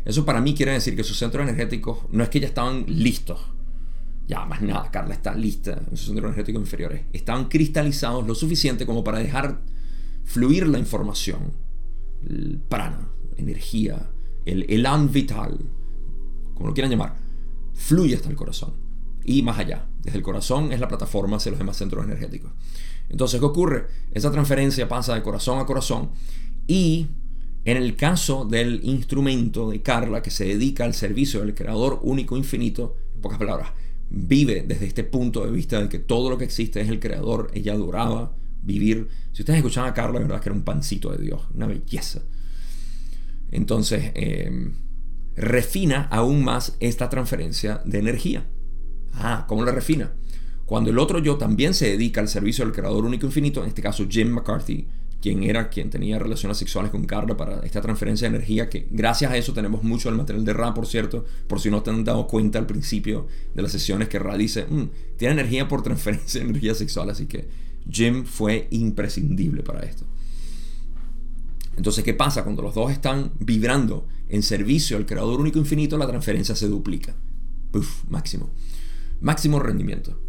Eso 0.06 0.26
para 0.26 0.42
mí 0.42 0.54
quiere 0.54 0.74
decir 0.74 0.96
que 0.96 1.04
sus 1.04 1.18
centros 1.18 1.44
energéticos 1.44 2.00
no 2.12 2.24
es 2.24 2.30
que 2.30 2.40
ya 2.40 2.48
estaban 2.48 2.86
listos. 2.88 3.40
Ya, 4.30 4.46
más 4.46 4.62
nada, 4.62 4.92
Carla 4.92 5.16
está 5.16 5.34
lista 5.34 5.82
en 5.90 5.98
sus 5.98 6.06
centros 6.06 6.26
energéticos 6.26 6.62
inferiores. 6.62 7.02
Estaban 7.14 7.50
cristalizados 7.50 8.28
lo 8.28 8.36
suficiente 8.36 8.86
como 8.86 9.04
para 9.04 9.18
dejar 9.18 9.60
fluir 10.24 10.68
la 10.68 10.78
información. 10.78 11.52
El 12.22 12.62
prana, 12.70 13.10
energía, 13.38 14.12
el 14.46 14.68
elan 14.70 15.12
vital, 15.12 15.58
como 16.54 16.68
lo 16.68 16.74
quieran 16.76 16.92
llamar, 16.92 17.16
fluye 17.74 18.14
hasta 18.14 18.30
el 18.30 18.36
corazón. 18.36 18.76
Y 19.26 19.42
más 19.42 19.58
allá, 19.58 19.88
desde 20.04 20.20
el 20.20 20.24
corazón 20.24 20.72
es 20.72 20.80
la 20.80 20.88
plataforma 20.88 21.38
hacia 21.38 21.50
los 21.50 21.58
demás 21.58 21.78
centros 21.78 22.06
energéticos. 22.06 22.52
Entonces, 23.10 23.40
¿qué 23.40 23.46
ocurre? 23.48 23.88
Esa 24.12 24.32
transferencia 24.32 24.88
pasa 24.88 25.16
de 25.16 25.24
corazón 25.24 25.58
a 25.58 25.66
corazón 25.66 26.12
y 26.68 27.08
en 27.66 27.78
el 27.78 27.96
caso 27.96 28.46
del 28.46 28.82
instrumento 28.84 29.72
de 29.72 29.82
Carla 29.82 30.22
que 30.22 30.30
se 30.30 30.46
dedica 30.46 30.84
al 30.84 30.94
servicio 30.94 31.40
del 31.40 31.56
Creador 31.56 32.00
único 32.04 32.38
infinito, 32.38 32.96
en 33.16 33.22
pocas 33.22 33.40
palabras, 33.40 33.72
vive 34.10 34.64
desde 34.68 34.88
este 34.88 35.04
punto 35.04 35.46
de 35.46 35.52
vista 35.52 35.80
de 35.82 35.90
que 35.90 36.00
todo 36.00 36.30
lo 36.30 36.38
que 36.38 36.46
existe 36.46 36.82
es 36.82 36.90
el 36.90 37.00
Creador, 37.00 37.52
ella 37.54 37.74
adoraba 37.74 38.36
vivir. 38.62 39.08
Si 39.32 39.42
ustedes 39.42 39.58
escuchan 39.58 39.86
a 39.86 39.94
Carla, 39.94 40.16
la 40.16 40.22
verdad 40.22 40.38
es 40.38 40.44
que 40.44 40.50
era 40.50 40.58
un 40.58 40.64
pancito 40.64 41.12
de 41.12 41.24
Dios, 41.24 41.42
una 41.54 41.68
belleza. 41.68 42.22
Entonces, 43.52 44.12
em, 44.16 44.74
refina 45.36 46.04
aún 46.12 46.44
más 46.44 46.76
esta 46.80 47.10
transferencia 47.10 47.82
de 47.86 48.00
energía. 48.00 48.46
Ah, 49.14 49.46
¿cómo 49.48 49.64
la 49.64 49.72
refina? 49.72 50.14
Cuando 50.66 50.92
el 50.92 51.00
otro 51.00 51.20
yo 51.20 51.38
también 51.38 51.74
se 51.74 51.90
dedica 51.90 52.22
al 52.22 52.28
servicio 52.28 52.64
del 52.64 52.74
creador 52.74 53.06
único 53.06 53.26
infinito, 53.26 53.64
en 53.64 53.70
este 53.70 53.82
caso 53.82 54.06
Jim 54.08 54.30
McCarthy, 54.30 54.88
quien 55.22 55.44
era 55.44 55.70
quien 55.70 55.90
tenía 55.90 56.18
relaciones 56.18 56.58
sexuales 56.58 56.92
con 56.92 57.06
Carla 57.06 57.36
para 57.36 57.60
esta 57.62 57.82
transferencia 57.82 58.30
de 58.30 58.36
energía, 58.36 58.70
que 58.70 58.88
gracias 58.90 59.32
a 59.32 59.38
eso 59.38 59.54
tenemos 59.54 59.84
mucho 59.84 60.10
del 60.10 60.18
material 60.18 60.46
de 60.46 60.54
Ra, 60.54 60.74
por 60.74 60.88
cierto, 60.88 61.26
por 61.48 61.60
si 61.60 61.70
no 61.70 61.84
te 61.84 61.90
han 61.90 62.04
dado 62.04 62.28
cuenta 62.28 62.60
al 62.60 62.66
principio 62.66 63.28
de 63.54 63.62
las 63.62 63.72
sesiones 63.72 64.08
que 64.08 64.20
Ra 64.20 64.38
dice, 64.38 64.66
mm, 64.66 64.90
tiene 65.18 65.34
energía 65.34 65.68
por 65.68 65.84
transferencia 65.84 66.42
de 66.42 66.50
energía 66.50 66.74
sexual, 66.74 67.10
así 67.10 67.26
que 67.26 67.48
Jim 67.90 68.26
fue 68.26 68.68
imprescindible 68.72 69.64
para 69.64 69.82
esto. 69.82 70.06
Entonces, 71.76 72.04
¿qué 72.04 72.14
pasa? 72.14 72.44
Cuando 72.44 72.62
los 72.62 72.76
dos 72.76 72.92
están 72.92 73.32
vibrando 73.40 74.06
en 74.28 74.44
servicio 74.44 74.98
al 74.98 75.06
creador 75.06 75.40
único 75.40 75.60
infinito, 75.60 75.98
la 75.98 76.08
transferencia 76.08 76.56
se 76.56 76.68
duplica. 76.68 77.16
Uf, 77.74 78.04
máximo. 78.10 78.50
Máximo 79.22 79.60
rendimiento. 79.60 80.20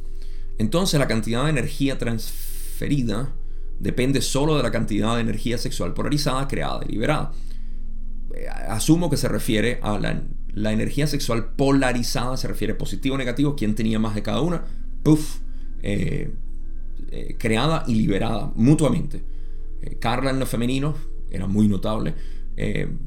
Entonces 0.59 1.01
la 1.01 1.09
cantidad 1.09 1.45
de 1.45 1.51
energía 1.51 1.99
transferida 1.99 3.33
depende 3.81 4.21
solo 4.21 4.57
de 4.57 4.63
la 4.63 4.71
cantidad 4.71 5.17
de 5.17 5.23
energía 5.23 5.59
sexual 5.59 5.95
polarizada 5.95 6.47
creada 6.47 6.83
y 6.87 6.93
liberada. 6.93 7.33
Eh, 8.35 8.47
asumo 8.49 9.11
que 9.11 9.17
se 9.17 9.27
refiere 9.27 9.81
a 9.83 9.99
la, 9.99 10.73
energía 10.73 11.07
sexual 11.07 11.55
polarizada, 11.57 12.37
se 12.37 12.47
refiere 12.47 12.75
positivo 12.75 13.15
o 13.15 13.19
negativo, 13.19 13.57
quién 13.57 13.75
tenía 13.75 13.99
más 13.99 14.15
de 14.15 14.23
cada 14.23 14.43
una, 14.43 14.65
puff, 15.03 15.39
eh, 15.83 16.33
eh, 17.11 17.37
creada 17.39 17.85
y 17.87 17.95
liberada 17.95 18.53
mutuamente. 18.55 19.25
Carla 19.99 20.31
en 20.31 20.39
lo 20.39 20.45
femenino 20.45 20.95
era 21.31 21.47
muy 21.47 21.67
notable, 21.67 22.15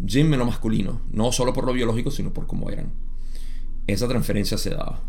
Jim 0.07 0.33
en 0.33 0.39
lo 0.39 0.45
masculino, 0.47 1.01
no 1.11 1.31
solo 1.31 1.53
por 1.53 1.67
lo 1.67 1.73
biológico, 1.73 2.09
sino 2.09 2.33
por 2.33 2.47
cómo 2.47 2.71
eran. 2.71 2.91
Esa 3.85 4.07
transferencia 4.07 4.57
se 4.57 4.71
daba. 4.71 5.03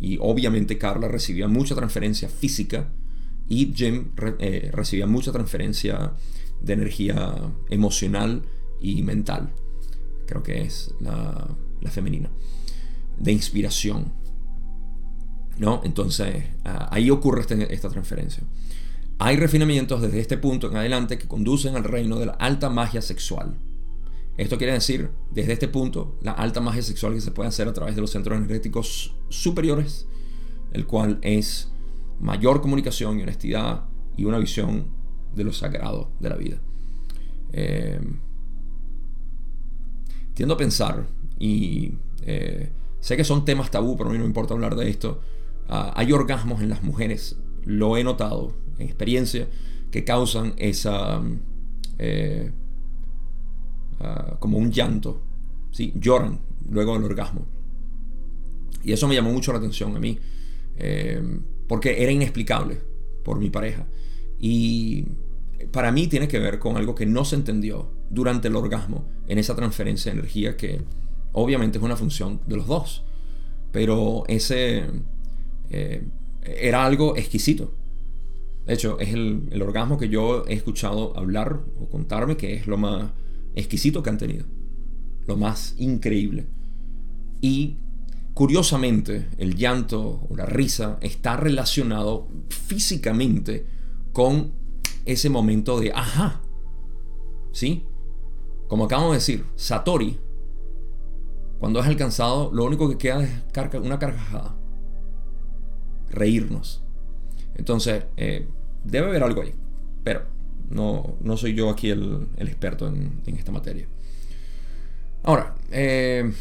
Y 0.00 0.16
obviamente 0.22 0.78
Carla 0.78 1.08
recibía 1.08 1.48
mucha 1.48 1.74
transferencia 1.74 2.30
física 2.30 2.88
y 3.50 3.74
Jim 3.74 4.12
eh, 4.38 4.70
recibía 4.72 5.06
mucha 5.06 5.32
transferencia 5.32 6.12
de 6.62 6.72
energía 6.72 7.34
emocional 7.68 8.42
y 8.80 9.02
mental. 9.02 9.50
Creo 10.26 10.42
que 10.44 10.62
es 10.62 10.94
la, 11.00 11.48
la 11.80 11.90
femenina. 11.90 12.30
De 13.18 13.32
inspiración. 13.32 14.12
¿No? 15.58 15.82
Entonces, 15.84 16.44
ah, 16.64 16.88
ahí 16.92 17.10
ocurre 17.10 17.40
este, 17.40 17.74
esta 17.74 17.90
transferencia. 17.90 18.44
Hay 19.18 19.36
refinamientos 19.36 20.00
desde 20.00 20.20
este 20.20 20.38
punto 20.38 20.68
en 20.68 20.76
adelante 20.76 21.18
que 21.18 21.26
conducen 21.26 21.74
al 21.74 21.84
reino 21.84 22.20
de 22.20 22.26
la 22.26 22.32
alta 22.32 22.70
magia 22.70 23.02
sexual. 23.02 23.58
Esto 24.36 24.58
quiere 24.58 24.74
decir, 24.74 25.10
desde 25.32 25.54
este 25.54 25.66
punto, 25.66 26.16
la 26.22 26.32
alta 26.32 26.60
magia 26.60 26.82
sexual 26.82 27.14
que 27.14 27.20
se 27.20 27.32
puede 27.32 27.48
hacer 27.48 27.66
a 27.66 27.74
través 27.74 27.96
de 27.96 28.00
los 28.00 28.12
centros 28.12 28.38
energéticos 28.38 29.16
superiores, 29.28 30.06
el 30.72 30.86
cual 30.86 31.18
es 31.22 31.70
mayor 32.20 32.60
comunicación 32.60 33.18
y 33.18 33.22
honestidad 33.22 33.84
y 34.16 34.24
una 34.24 34.38
visión 34.38 34.86
de 35.34 35.44
lo 35.44 35.52
sagrado 35.52 36.10
de 36.20 36.28
la 36.28 36.36
vida. 36.36 36.60
Eh, 37.52 38.00
tiendo 40.34 40.54
a 40.54 40.56
pensar, 40.56 41.06
y 41.38 41.94
eh, 42.22 42.70
sé 43.00 43.16
que 43.16 43.24
son 43.24 43.44
temas 43.44 43.70
tabú, 43.70 43.96
pero 43.96 44.10
a 44.10 44.12
mí 44.12 44.18
no 44.18 44.24
me 44.24 44.28
importa 44.28 44.54
hablar 44.54 44.76
de 44.76 44.88
esto, 44.88 45.20
ah, 45.68 45.92
hay 45.96 46.12
orgasmos 46.12 46.62
en 46.62 46.68
las 46.68 46.82
mujeres, 46.82 47.38
lo 47.64 47.96
he 47.96 48.04
notado 48.04 48.54
en 48.78 48.86
experiencia, 48.86 49.48
que 49.90 50.04
causan 50.04 50.54
esa... 50.56 51.20
Eh, 51.98 52.52
ah, 54.00 54.36
como 54.38 54.58
un 54.58 54.70
llanto, 54.70 55.22
¿sí? 55.70 55.92
lloran 55.96 56.40
luego 56.70 56.94
del 56.94 57.04
orgasmo. 57.04 57.46
Y 58.82 58.92
eso 58.92 59.08
me 59.08 59.14
llamó 59.14 59.32
mucho 59.32 59.52
la 59.52 59.58
atención 59.58 59.94
a 59.96 60.00
mí, 60.00 60.18
porque 61.70 62.02
era 62.02 62.10
inexplicable 62.10 62.78
por 63.22 63.38
mi 63.38 63.48
pareja. 63.48 63.86
Y 64.40 65.04
para 65.70 65.92
mí 65.92 66.08
tiene 66.08 66.26
que 66.26 66.40
ver 66.40 66.58
con 66.58 66.76
algo 66.76 66.96
que 66.96 67.06
no 67.06 67.24
se 67.24 67.36
entendió 67.36 67.92
durante 68.10 68.48
el 68.48 68.56
orgasmo 68.56 69.08
en 69.28 69.38
esa 69.38 69.54
transferencia 69.54 70.10
de 70.10 70.18
energía 70.18 70.56
que 70.56 70.82
obviamente 71.30 71.78
es 71.78 71.84
una 71.84 71.94
función 71.94 72.40
de 72.48 72.56
los 72.56 72.66
dos. 72.66 73.04
Pero 73.70 74.24
ese 74.26 74.82
eh, 75.70 76.02
era 76.42 76.84
algo 76.84 77.16
exquisito. 77.16 77.72
De 78.66 78.74
hecho, 78.74 78.98
es 78.98 79.14
el, 79.14 79.62
orgasmo 79.62 79.96
que 79.96 80.08
yo 80.08 80.44
he 80.48 80.54
escuchado 80.54 81.16
hablar 81.16 81.60
o 81.80 81.88
contarme 81.88 82.36
que 82.36 82.54
es 82.54 82.66
lo 82.66 82.78
más 82.78 83.12
exquisito 83.54 84.02
que 84.02 84.10
han 84.10 84.18
tenido. 84.18 84.44
Lo 85.24 85.36
más 85.36 85.76
increíble. 85.78 86.46
Y 87.40 87.76
curiosamente, 88.34 89.28
el 89.38 89.56
llanto 89.56 90.26
o 90.28 90.36
la 90.36 90.46
risa 90.46 90.98
está 91.00 91.36
relacionado 91.36 92.28
físicamente 92.48 93.66
con 94.12 94.52
ese 95.04 95.30
momento 95.30 95.80
de 95.80 95.92
ajá. 95.92 96.40
¿Sí? 97.52 97.84
Como 98.68 98.84
acabamos 98.84 99.12
de 99.12 99.18
decir, 99.18 99.46
Satori, 99.56 100.18
cuando 101.58 101.80
es 101.80 101.86
alcanzado, 101.86 102.50
lo 102.52 102.64
único 102.64 102.88
que 102.88 102.96
queda 102.96 103.22
es 103.22 103.30
una 103.74 103.98
carcajada. 103.98 104.56
Reírnos. 106.08 106.82
Entonces, 107.54 108.04
eh, 108.16 108.48
debe 108.84 109.08
haber 109.08 109.22
algo 109.22 109.42
ahí. 109.42 109.54
Pero 110.02 110.22
no, 110.70 111.16
no 111.20 111.36
soy 111.36 111.54
yo 111.54 111.68
aquí 111.68 111.90
el, 111.90 112.28
experto 112.38 112.88
en, 112.88 113.20
esta 113.26 113.52
materia. 113.52 113.86
Ahora, 115.22 115.54
eh, 115.70 116.32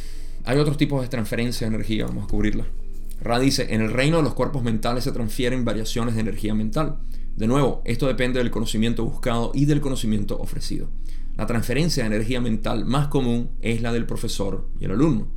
hay 0.49 0.57
otros 0.57 0.77
tipos 0.77 1.01
de 1.01 1.07
transferencia 1.07 1.67
de 1.67 1.75
energía, 1.75 2.05
vamos 2.05 2.23
a 2.23 2.27
cubrirla. 2.27 2.65
Ra 3.21 3.39
dice, 3.39 3.73
en 3.73 3.81
el 3.81 3.91
reino 3.91 4.17
de 4.17 4.23
los 4.23 4.33
cuerpos 4.33 4.63
mentales 4.63 5.03
se 5.03 5.11
transfieren 5.11 5.65
variaciones 5.65 6.15
de 6.15 6.21
energía 6.21 6.55
mental. 6.55 6.99
De 7.35 7.47
nuevo, 7.47 7.81
esto 7.85 8.07
depende 8.07 8.39
del 8.39 8.51
conocimiento 8.51 9.05
buscado 9.05 9.51
y 9.53 9.65
del 9.65 9.81
conocimiento 9.81 10.39
ofrecido. 10.39 10.89
La 11.37 11.45
transferencia 11.45 12.03
de 12.03 12.15
energía 12.15 12.41
mental 12.41 12.85
más 12.85 13.07
común 13.07 13.51
es 13.61 13.81
la 13.81 13.93
del 13.93 14.05
profesor 14.05 14.69
y 14.79 14.85
el 14.85 14.91
alumno. 14.91 15.27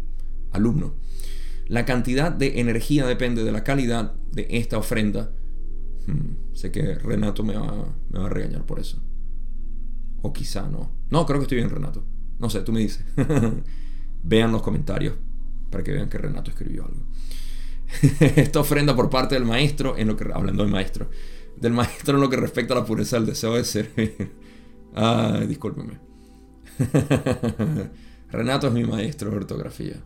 alumno. 0.51 0.95
La 1.67 1.85
cantidad 1.85 2.33
de 2.33 2.61
energía 2.61 3.07
depende 3.07 3.45
de 3.45 3.53
la 3.53 3.65
calidad 3.65 4.15
de 4.33 4.47
esta 4.51 4.79
ofrenda 4.79 5.33
Hmm, 6.07 6.55
sé 6.55 6.73
que 6.73 6.95
Renato 6.97 7.45
me 7.45 7.55
va, 7.55 7.87
me 8.11 8.19
va 8.19 8.27
a 8.27 8.29
regañar 8.29 8.65
por 8.67 8.81
eso. 8.81 8.99
O 10.23 10.33
quizá 10.33 10.69
no. 10.69 10.91
No, 11.11 11.27
creo 11.27 11.39
que 11.39 11.45
estoy 11.45 11.59
bien, 11.59 11.71
Renato. 11.71 12.05
No 12.39 12.51
sé, 12.51 12.61
tú 12.61 12.73
me 12.73 12.81
dices. 12.81 13.05
vean 14.23 14.53
los 14.53 14.63
comentarios 14.63 15.15
para 15.71 15.83
que 15.83 15.93
vean 15.93 16.09
que 16.09 16.19
Renato 16.19 16.51
escribió 16.51 16.85
algo. 16.85 17.03
Esta 18.37 18.61
ofrenda 18.61 18.95
por 18.95 19.11
parte 19.11 19.35
del 19.35 19.45
maestro, 19.45 19.97
en 19.97 20.09
lo 20.09 20.17
que, 20.17 20.31
hablando 20.33 20.63
del 20.63 20.73
maestro, 20.73 21.11
del 21.57 21.73
maestro 21.73 22.15
en 22.15 22.21
lo 22.21 22.31
que 22.31 22.37
respecta 22.37 22.75
a 22.75 22.79
la 22.79 22.85
pureza 22.85 23.17
del 23.17 23.27
deseo 23.27 23.55
de 23.55 23.65
servir. 23.65 24.33
Ah, 24.95 25.41
discúlpeme. 25.49 25.99
Renato 28.31 28.67
es 28.67 28.73
mi 28.75 28.85
maestro 28.85 29.31
de 29.31 29.37
ortografía. 29.39 29.97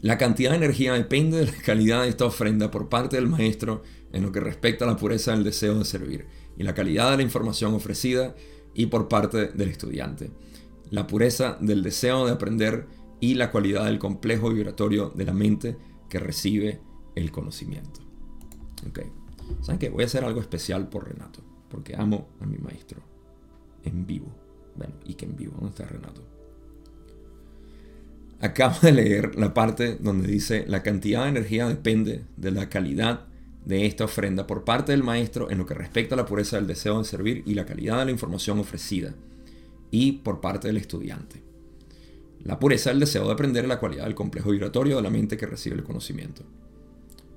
La 0.00 0.18
cantidad 0.18 0.50
de 0.50 0.56
energía 0.56 0.94
depende 0.94 1.38
de 1.38 1.46
la 1.46 1.62
calidad 1.64 2.02
de 2.02 2.08
esta 2.08 2.24
ofrenda 2.24 2.72
por 2.72 2.88
parte 2.88 3.14
del 3.14 3.28
maestro 3.28 3.84
en 4.12 4.22
lo 4.22 4.32
que 4.32 4.40
respecta 4.40 4.84
a 4.84 4.88
la 4.88 4.96
pureza 4.96 5.30
del 5.30 5.44
deseo 5.44 5.78
de 5.78 5.84
servir 5.84 6.26
y 6.56 6.64
la 6.64 6.74
calidad 6.74 7.12
de 7.12 7.18
la 7.18 7.22
información 7.22 7.74
ofrecida 7.74 8.34
y 8.74 8.86
por 8.86 9.08
parte 9.08 9.46
del 9.46 9.68
estudiante, 9.68 10.30
la 10.90 11.06
pureza 11.06 11.58
del 11.60 11.82
deseo 11.82 12.26
de 12.26 12.32
aprender 12.32 12.86
y 13.20 13.34
la 13.34 13.50
cualidad 13.50 13.84
del 13.84 13.98
complejo 13.98 14.50
vibratorio 14.50 15.10
de 15.10 15.24
la 15.24 15.32
mente 15.32 15.76
que 16.08 16.18
recibe 16.18 16.80
el 17.14 17.30
conocimiento. 17.30 18.00
Ok, 18.88 19.00
¿saben 19.62 19.78
qué? 19.78 19.90
Voy 19.90 20.04
a 20.04 20.06
hacer 20.06 20.24
algo 20.24 20.40
especial 20.40 20.88
por 20.88 21.08
Renato, 21.08 21.40
porque 21.68 21.96
amo 21.96 22.28
a 22.40 22.46
mi 22.46 22.58
maestro 22.58 23.00
en 23.84 24.06
vivo. 24.06 24.28
Bueno, 24.76 24.94
y 25.04 25.14
que 25.14 25.26
en 25.26 25.36
vivo, 25.36 25.54
¿dónde 25.56 25.70
está 25.70 25.86
Renato? 25.86 26.22
Acabo 28.40 28.76
de 28.82 28.92
leer 28.92 29.34
la 29.36 29.52
parte 29.52 29.96
donde 29.96 30.28
dice 30.28 30.64
la 30.68 30.84
cantidad 30.84 31.24
de 31.24 31.30
energía 31.30 31.66
depende 31.66 32.24
de 32.36 32.52
la 32.52 32.68
calidad 32.68 33.26
de 33.64 33.84
esta 33.84 34.04
ofrenda 34.04 34.46
por 34.46 34.64
parte 34.64 34.92
del 34.92 35.02
maestro 35.02 35.50
en 35.50 35.58
lo 35.58 35.66
que 35.66 35.74
respecta 35.74 36.14
a 36.14 36.18
la 36.18 36.24
pureza 36.24 36.56
del 36.56 36.68
deseo 36.68 36.98
de 36.98 37.04
servir 37.04 37.42
y 37.46 37.54
la 37.54 37.66
calidad 37.66 37.98
de 37.98 38.04
la 38.06 38.10
información 38.12 38.60
ofrecida, 38.60 39.14
y 39.90 40.12
por 40.12 40.40
parte 40.40 40.68
del 40.68 40.76
estudiante. 40.76 41.42
La 42.44 42.58
pureza 42.58 42.90
del 42.90 43.00
deseo 43.00 43.26
de 43.26 43.32
aprender 43.32 43.66
la 43.66 43.80
cualidad 43.80 44.04
del 44.04 44.14
complejo 44.14 44.50
vibratorio 44.50 44.96
de 44.96 45.02
la 45.02 45.10
mente 45.10 45.36
que 45.36 45.46
recibe 45.46 45.76
el 45.76 45.84
conocimiento. 45.84 46.44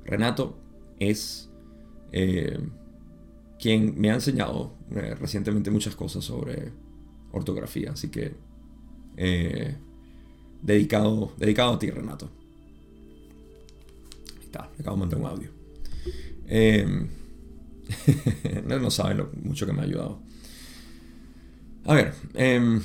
Renato 0.06 0.58
es 1.00 1.50
eh, 2.12 2.60
quien 3.60 4.00
me 4.00 4.12
ha 4.12 4.16
enseñado 4.16 4.74
eh, 4.92 5.16
recientemente 5.16 5.72
muchas 5.72 5.96
cosas 5.96 6.24
sobre 6.24 6.72
ortografía, 7.32 7.92
así 7.92 8.10
que 8.10 8.36
eh, 9.18 9.76
dedicado, 10.62 11.34
dedicado 11.38 11.74
a 11.74 11.80
ti, 11.80 11.90
Renato. 11.90 12.30
Ahí 14.38 14.46
está, 14.46 14.70
acabo 14.80 14.96
de 14.96 15.00
mandar 15.00 15.20
un 15.20 15.26
audio. 15.26 15.50
No 18.66 18.90
sabe 18.90 19.16
lo 19.16 19.30
mucho 19.44 19.66
que 19.66 19.74
me 19.74 19.82
ha 19.82 19.84
ayudado. 19.84 20.22
A 21.86 21.96
ver, 21.96 22.14
em, 22.34 22.82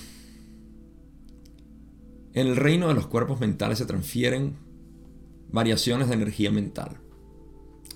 en 2.33 2.47
el 2.47 2.57
reino 2.57 2.89
de 2.89 2.95
los 2.95 3.07
cuerpos 3.07 3.41
mentales 3.41 3.79
se 3.79 3.87
transfieren 3.87 4.57
variaciones 5.51 6.09
de 6.09 6.15
energía 6.15 6.51
mental. 6.51 6.99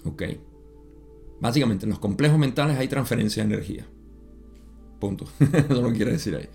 Ok. 0.04 0.22
Básicamente, 1.40 1.86
en 1.86 1.90
los 1.90 1.98
complejos 1.98 2.38
mentales 2.38 2.78
hay 2.78 2.88
transferencia 2.88 3.42
de 3.42 3.54
energía. 3.54 3.86
Punto. 4.98 5.26
Eso 5.40 5.82
no 5.82 5.92
quiere 5.92 6.12
decir 6.12 6.34
ahí. 6.36 6.48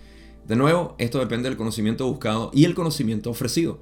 De 0.46 0.54
nuevo, 0.54 0.94
esto 0.98 1.18
depende 1.18 1.48
del 1.48 1.58
conocimiento 1.58 2.06
buscado 2.06 2.52
y 2.54 2.64
el 2.64 2.74
conocimiento 2.74 3.30
ofrecido. 3.30 3.80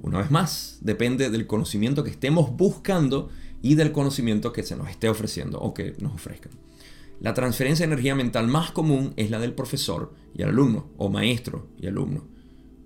Una 0.00 0.18
vez 0.18 0.30
más, 0.30 0.78
depende 0.80 1.28
del 1.28 1.46
conocimiento 1.46 2.02
que 2.02 2.10
estemos 2.10 2.56
buscando 2.56 3.28
y 3.60 3.74
del 3.74 3.92
conocimiento 3.92 4.52
que 4.52 4.62
se 4.62 4.76
nos 4.76 4.88
esté 4.88 5.08
ofreciendo 5.08 5.58
o 5.60 5.74
que 5.74 5.94
nos 6.00 6.14
ofrezcan. 6.14 6.52
La 7.20 7.34
transferencia 7.34 7.86
de 7.86 7.92
energía 7.92 8.14
mental 8.14 8.46
más 8.46 8.70
común 8.70 9.12
es 9.16 9.30
la 9.30 9.40
del 9.40 9.52
profesor 9.52 10.14
y 10.34 10.42
el 10.42 10.50
alumno, 10.50 10.90
o 10.98 11.08
maestro 11.08 11.68
y 11.78 11.86
alumno. 11.86 12.24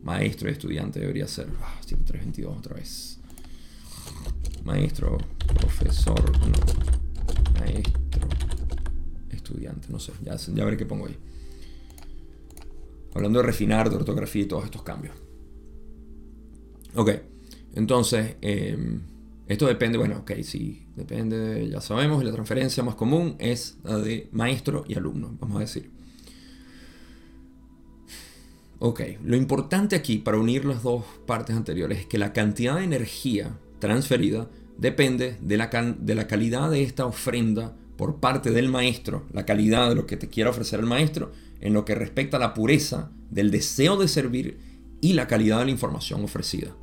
Maestro 0.02 0.48
y 0.48 0.52
estudiante 0.52 1.00
debería 1.00 1.28
ser. 1.28 1.48
Ah, 1.60 1.76
7322 1.80 2.58
otra 2.58 2.76
vez. 2.76 3.20
Maestro, 4.64 5.18
profesor, 5.58 6.38
no. 6.48 7.60
Maestro, 7.60 8.28
estudiante, 9.30 9.88
no 9.90 9.98
sé, 9.98 10.12
ya, 10.22 10.36
ya 10.36 10.64
veré 10.64 10.76
qué 10.76 10.86
pongo 10.86 11.06
ahí. 11.06 11.16
Hablando 13.14 13.40
de 13.40 13.46
refinar, 13.46 13.90
de 13.90 13.96
ortografía 13.96 14.42
y 14.42 14.46
todos 14.46 14.64
estos 14.64 14.82
cambios. 14.82 15.14
Ok, 16.94 17.10
entonces, 17.74 18.36
eh, 18.40 18.98
esto 19.46 19.66
depende, 19.66 19.98
bueno, 19.98 20.18
ok, 20.18 20.32
sí, 20.42 20.86
depende, 20.96 21.68
ya 21.68 21.80
sabemos, 21.80 22.24
la 22.24 22.32
transferencia 22.32 22.82
más 22.82 22.94
común 22.94 23.36
es 23.38 23.78
la 23.84 23.98
de 23.98 24.28
maestro 24.32 24.84
y 24.86 24.94
alumno, 24.94 25.36
vamos 25.40 25.56
a 25.56 25.60
decir. 25.60 25.90
Ok, 28.78 29.00
lo 29.24 29.36
importante 29.36 29.94
aquí 29.94 30.18
para 30.18 30.38
unir 30.38 30.64
las 30.64 30.82
dos 30.82 31.04
partes 31.26 31.54
anteriores 31.56 32.00
es 32.00 32.06
que 32.06 32.18
la 32.18 32.32
cantidad 32.32 32.76
de 32.76 32.84
energía 32.84 33.56
transferida 33.78 34.48
depende 34.78 35.36
de 35.40 35.56
la, 35.56 35.68
de 35.68 36.14
la 36.14 36.26
calidad 36.26 36.70
de 36.70 36.82
esta 36.82 37.06
ofrenda 37.06 37.76
por 37.96 38.16
parte 38.16 38.50
del 38.50 38.68
maestro, 38.68 39.24
la 39.32 39.46
calidad 39.46 39.88
de 39.88 39.94
lo 39.94 40.06
que 40.06 40.16
te 40.16 40.28
quiera 40.28 40.50
ofrecer 40.50 40.80
el 40.80 40.86
maestro, 40.86 41.30
en 41.60 41.74
lo 41.74 41.84
que 41.84 41.94
respecta 41.94 42.38
a 42.38 42.40
la 42.40 42.54
pureza 42.54 43.12
del 43.30 43.50
deseo 43.50 43.96
de 43.96 44.08
servir 44.08 44.58
y 45.00 45.12
la 45.12 45.28
calidad 45.28 45.60
de 45.60 45.66
la 45.66 45.70
información 45.70 46.24
ofrecida. 46.24 46.74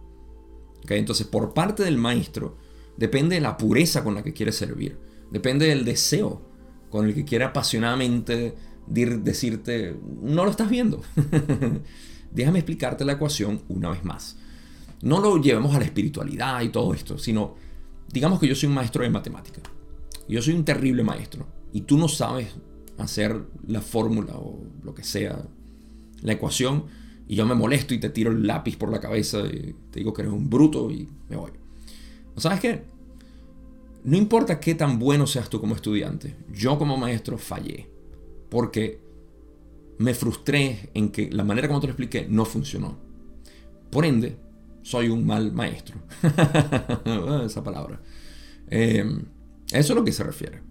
Entonces, 0.98 1.28
por 1.28 1.54
parte 1.54 1.84
del 1.84 1.98
maestro, 1.98 2.58
depende 2.98 3.36
de 3.36 3.42
la 3.42 3.58
pureza 3.58 4.04
con 4.04 4.16
la 4.16 4.24
que 4.24 4.34
quiere 4.34 4.52
servir, 4.52 4.98
depende 5.32 5.68
del 5.68 5.86
deseo 5.86 6.42
con 6.90 7.06
el 7.06 7.14
que 7.14 7.26
quiere 7.26 7.46
apasionadamente 7.46 8.56
decirte, 8.88 9.96
no 10.22 10.46
lo 10.46 10.52
estás 10.52 10.70
viendo. 10.70 11.02
Déjame 12.32 12.60
explicarte 12.60 13.06
la 13.06 13.14
ecuación 13.14 13.62
una 13.70 13.90
vez 13.90 14.04
más. 14.04 14.38
No 15.02 15.20
lo 15.20 15.38
llevemos 15.38 15.76
a 15.76 15.80
la 15.80 15.86
espiritualidad 15.86 16.62
y 16.62 16.70
todo 16.70 16.94
esto, 16.94 17.18
sino 17.18 17.56
digamos 18.12 18.40
que 18.40 18.48
yo 18.48 18.56
soy 18.56 18.68
un 18.68 18.76
maestro 18.76 19.04
de 19.04 19.10
matemática. 19.10 19.62
Yo 20.28 20.42
soy 20.42 20.56
un 20.56 20.66
terrible 20.66 21.04
maestro 21.04 21.48
y 21.72 21.82
tú 21.82 21.98
no 21.98 22.08
sabes 22.08 22.50
hacer 22.98 23.44
la 23.68 23.82
fórmula 23.82 24.34
o 24.34 24.64
lo 24.84 24.94
que 24.94 25.04
sea, 25.04 25.44
la 26.22 26.34
ecuación, 26.34 26.86
y 27.30 27.36
yo 27.36 27.46
me 27.46 27.54
molesto 27.54 27.94
y 27.94 28.00
te 28.00 28.10
tiro 28.10 28.32
el 28.32 28.46
lápiz 28.46 28.76
por 28.76 28.92
la 28.92 29.00
cabeza 29.00 29.42
y 29.42 29.76
te 29.92 30.00
digo 30.00 30.12
que 30.14 30.24
eres 30.24 30.34
un 30.34 30.50
bruto 30.50 30.90
y 30.90 31.08
me 31.30 31.38
voy. 31.38 31.52
¿Sabes 32.38 32.60
qué? 32.60 32.82
No 34.04 34.18
importa 34.18 34.60
qué 34.60 34.74
tan 34.74 34.98
bueno 34.98 35.28
seas 35.28 35.48
tú 35.48 35.62
como 35.62 35.76
estudiante, 35.76 36.36
yo 36.52 36.80
como 36.80 36.98
maestro 36.98 37.38
fallé 37.38 37.88
porque 38.50 39.00
me 40.00 40.16
frustré 40.16 40.90
en 40.96 41.10
que 41.10 41.30
la 41.30 41.44
manera 41.44 41.68
como 41.68 41.80
te 41.80 41.86
lo 41.86 41.92
expliqué 41.92 42.26
no 42.28 42.46
funcionó. 42.46 42.98
Por 43.92 44.06
ende, 44.06 44.36
soy 44.82 45.10
un 45.10 45.24
mal 45.24 45.52
maestro. 45.52 46.00
Esa 47.46 47.64
palabra. 47.64 48.02
Eh, 48.70 49.06
eso 49.72 49.94
es 49.94 49.96
lo 49.96 50.04
que 50.04 50.14
se 50.14 50.24
refiere. 50.24 50.64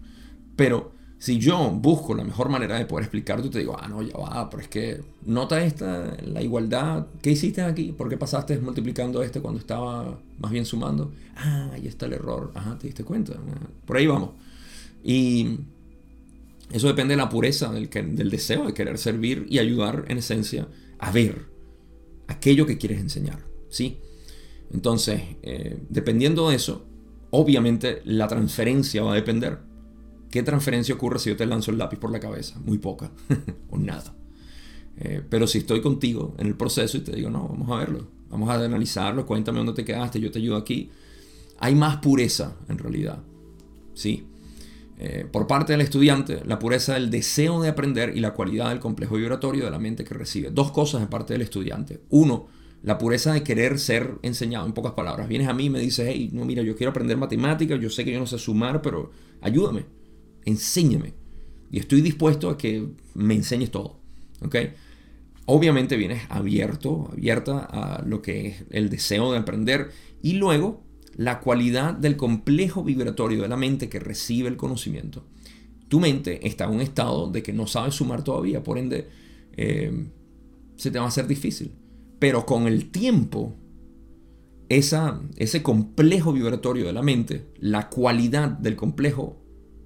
Pero 0.57 0.91
si 1.19 1.37
yo 1.37 1.69
busco 1.71 2.15
la 2.15 2.23
mejor 2.23 2.47
manera 2.47 2.79
de 2.79 2.85
poder 2.85 3.03
explicarte, 3.03 3.49
te 3.49 3.59
digo, 3.59 3.77
ah, 3.77 3.89
no, 3.89 4.01
ya 4.01 4.17
va, 4.17 4.49
pero 4.49 4.63
es 4.63 4.69
que 4.69 5.01
nota 5.25 5.61
esta, 5.63 6.15
la 6.25 6.41
igualdad, 6.41 7.07
¿qué 7.21 7.31
hiciste 7.31 7.61
aquí? 7.61 7.91
¿Por 7.91 8.07
qué 8.07 8.15
pasaste 8.15 8.57
multiplicando 8.59 9.21
este 9.21 9.41
cuando 9.41 9.59
estaba 9.59 10.17
más 10.39 10.51
bien 10.51 10.65
sumando? 10.65 11.11
Ah, 11.35 11.71
ahí 11.73 11.87
está 11.87 12.05
el 12.05 12.13
error. 12.13 12.51
Ajá, 12.55 12.77
te 12.79 12.87
diste 12.87 13.03
cuenta. 13.03 13.33
Por 13.85 13.97
ahí 13.97 14.07
vamos. 14.07 14.31
Y 15.03 15.57
eso 16.71 16.87
depende 16.87 17.13
de 17.13 17.17
la 17.17 17.29
pureza 17.29 17.69
del, 17.71 17.89
del 17.89 18.29
deseo 18.29 18.65
de 18.65 18.73
querer 18.73 18.97
servir 18.97 19.45
y 19.49 19.59
ayudar 19.59 20.05
en 20.07 20.19
esencia 20.19 20.69
a 20.99 21.11
ver 21.11 21.47
aquello 22.27 22.65
que 22.65 22.77
quieres 22.77 23.01
enseñar. 23.01 23.39
¿sí? 23.69 23.97
Entonces, 24.71 25.21
eh, 25.41 25.79
dependiendo 25.89 26.49
de 26.49 26.55
eso, 26.55 26.85
obviamente 27.31 28.01
la 28.05 28.27
transferencia 28.27 29.03
va 29.03 29.11
a 29.11 29.15
depender. 29.15 29.68
¿Qué 30.29 30.43
transferencia 30.43 30.93
ocurre 30.95 31.19
si 31.19 31.29
yo 31.29 31.37
te 31.37 31.45
lanzo 31.45 31.71
el 31.71 31.77
lápiz 31.77 31.97
por 31.97 32.11
la 32.11 32.19
cabeza? 32.19 32.59
Muy 32.59 32.77
poca 32.77 33.11
o 33.69 33.77
nada. 33.77 34.15
Eh, 34.97 35.21
pero 35.27 35.47
si 35.47 35.59
estoy 35.59 35.81
contigo 35.81 36.35
en 36.37 36.47
el 36.47 36.55
proceso 36.55 36.97
y 36.97 37.01
te 37.01 37.15
digo, 37.15 37.29
no, 37.29 37.47
vamos 37.47 37.69
a 37.71 37.75
verlo, 37.77 38.07
vamos 38.29 38.49
a 38.49 38.55
analizarlo, 38.55 39.25
cuéntame 39.25 39.59
dónde 39.59 39.73
te 39.73 39.85
quedaste, 39.85 40.19
yo 40.19 40.29
te 40.29 40.39
ayudo 40.39 40.57
aquí, 40.57 40.89
hay 41.57 41.73
más 41.73 41.97
pureza 41.97 42.57
en 42.67 42.77
realidad. 42.77 43.19
Sí. 43.93 44.25
Eh, 44.97 45.25
por 45.31 45.47
parte 45.47 45.71
del 45.71 45.81
estudiante, 45.81 46.41
la 46.45 46.59
pureza 46.59 46.95
del 46.95 47.09
deseo 47.09 47.61
de 47.61 47.69
aprender 47.69 48.15
y 48.17 48.19
la 48.19 48.33
cualidad 48.33 48.69
del 48.69 48.79
complejo 48.79 49.15
vibratorio 49.15 49.63
de 49.63 49.71
la 49.71 49.79
mente 49.79 50.03
que 50.03 50.13
recibe. 50.13 50.51
Dos 50.51 50.71
cosas 50.71 50.99
de 50.99 51.07
parte 51.07 51.33
del 51.33 51.41
estudiante. 51.41 52.01
Uno, 52.09 52.47
la 52.83 52.97
pureza 52.97 53.31
de 53.31 53.41
querer 53.41 53.79
ser 53.79 54.15
enseñado, 54.21 54.65
en 54.65 54.73
pocas 54.73 54.93
palabras. 54.93 55.29
Vienes 55.29 55.47
a 55.47 55.53
mí 55.53 55.65
y 55.65 55.69
me 55.69 55.79
dices, 55.79 56.07
hey, 56.09 56.29
no, 56.33 56.43
mira, 56.43 56.61
yo 56.63 56.75
quiero 56.75 56.91
aprender 56.91 57.15
matemáticas, 57.15 57.79
yo 57.79 57.89
sé 57.89 58.03
que 58.03 58.11
yo 58.11 58.19
no 58.19 58.27
sé 58.27 58.37
sumar, 58.37 58.81
pero 58.81 59.11
ayúdame, 59.39 59.85
enséñame. 60.45 61.13
Y 61.71 61.79
estoy 61.79 62.01
dispuesto 62.01 62.49
a 62.49 62.57
que 62.57 62.87
me 63.13 63.35
enseñes 63.35 63.71
todo. 63.71 63.99
¿ok? 64.41 64.55
Obviamente 65.45 65.97
vienes 65.97 66.23
abierto, 66.29 67.09
abierta 67.11 67.59
a 67.59 68.03
lo 68.03 68.21
que 68.21 68.47
es 68.47 68.63
el 68.69 68.89
deseo 68.89 69.31
de 69.31 69.39
aprender 69.39 69.91
y 70.21 70.33
luego 70.33 70.83
la 71.15 71.39
cualidad 71.39 71.95
del 71.95 72.17
complejo 72.17 72.83
vibratorio 72.83 73.41
de 73.41 73.47
la 73.47 73.57
mente 73.57 73.89
que 73.89 73.99
recibe 73.99 74.47
el 74.47 74.57
conocimiento. 74.57 75.25
Tu 75.87 75.99
mente 75.99 76.47
está 76.47 76.65
en 76.65 76.71
un 76.71 76.81
estado 76.81 77.31
de 77.31 77.41
que 77.41 77.51
no 77.51 77.65
sabe 77.65 77.91
sumar 77.91 78.23
todavía, 78.23 78.63
por 78.63 78.77
ende 78.77 79.09
eh, 79.57 80.07
se 80.75 80.91
te 80.91 80.99
va 80.99 81.05
a 81.05 81.07
hacer 81.07 81.27
difícil. 81.27 81.71
Pero 82.19 82.45
con 82.45 82.67
el 82.67 82.91
tiempo, 82.91 83.55
esa, 84.69 85.19
ese 85.35 85.63
complejo 85.63 86.31
vibratorio 86.31 86.85
de 86.85 86.93
la 86.93 87.01
mente, 87.01 87.47
la 87.57 87.89
cualidad 87.89 88.49
del 88.49 88.75
complejo 88.75 89.38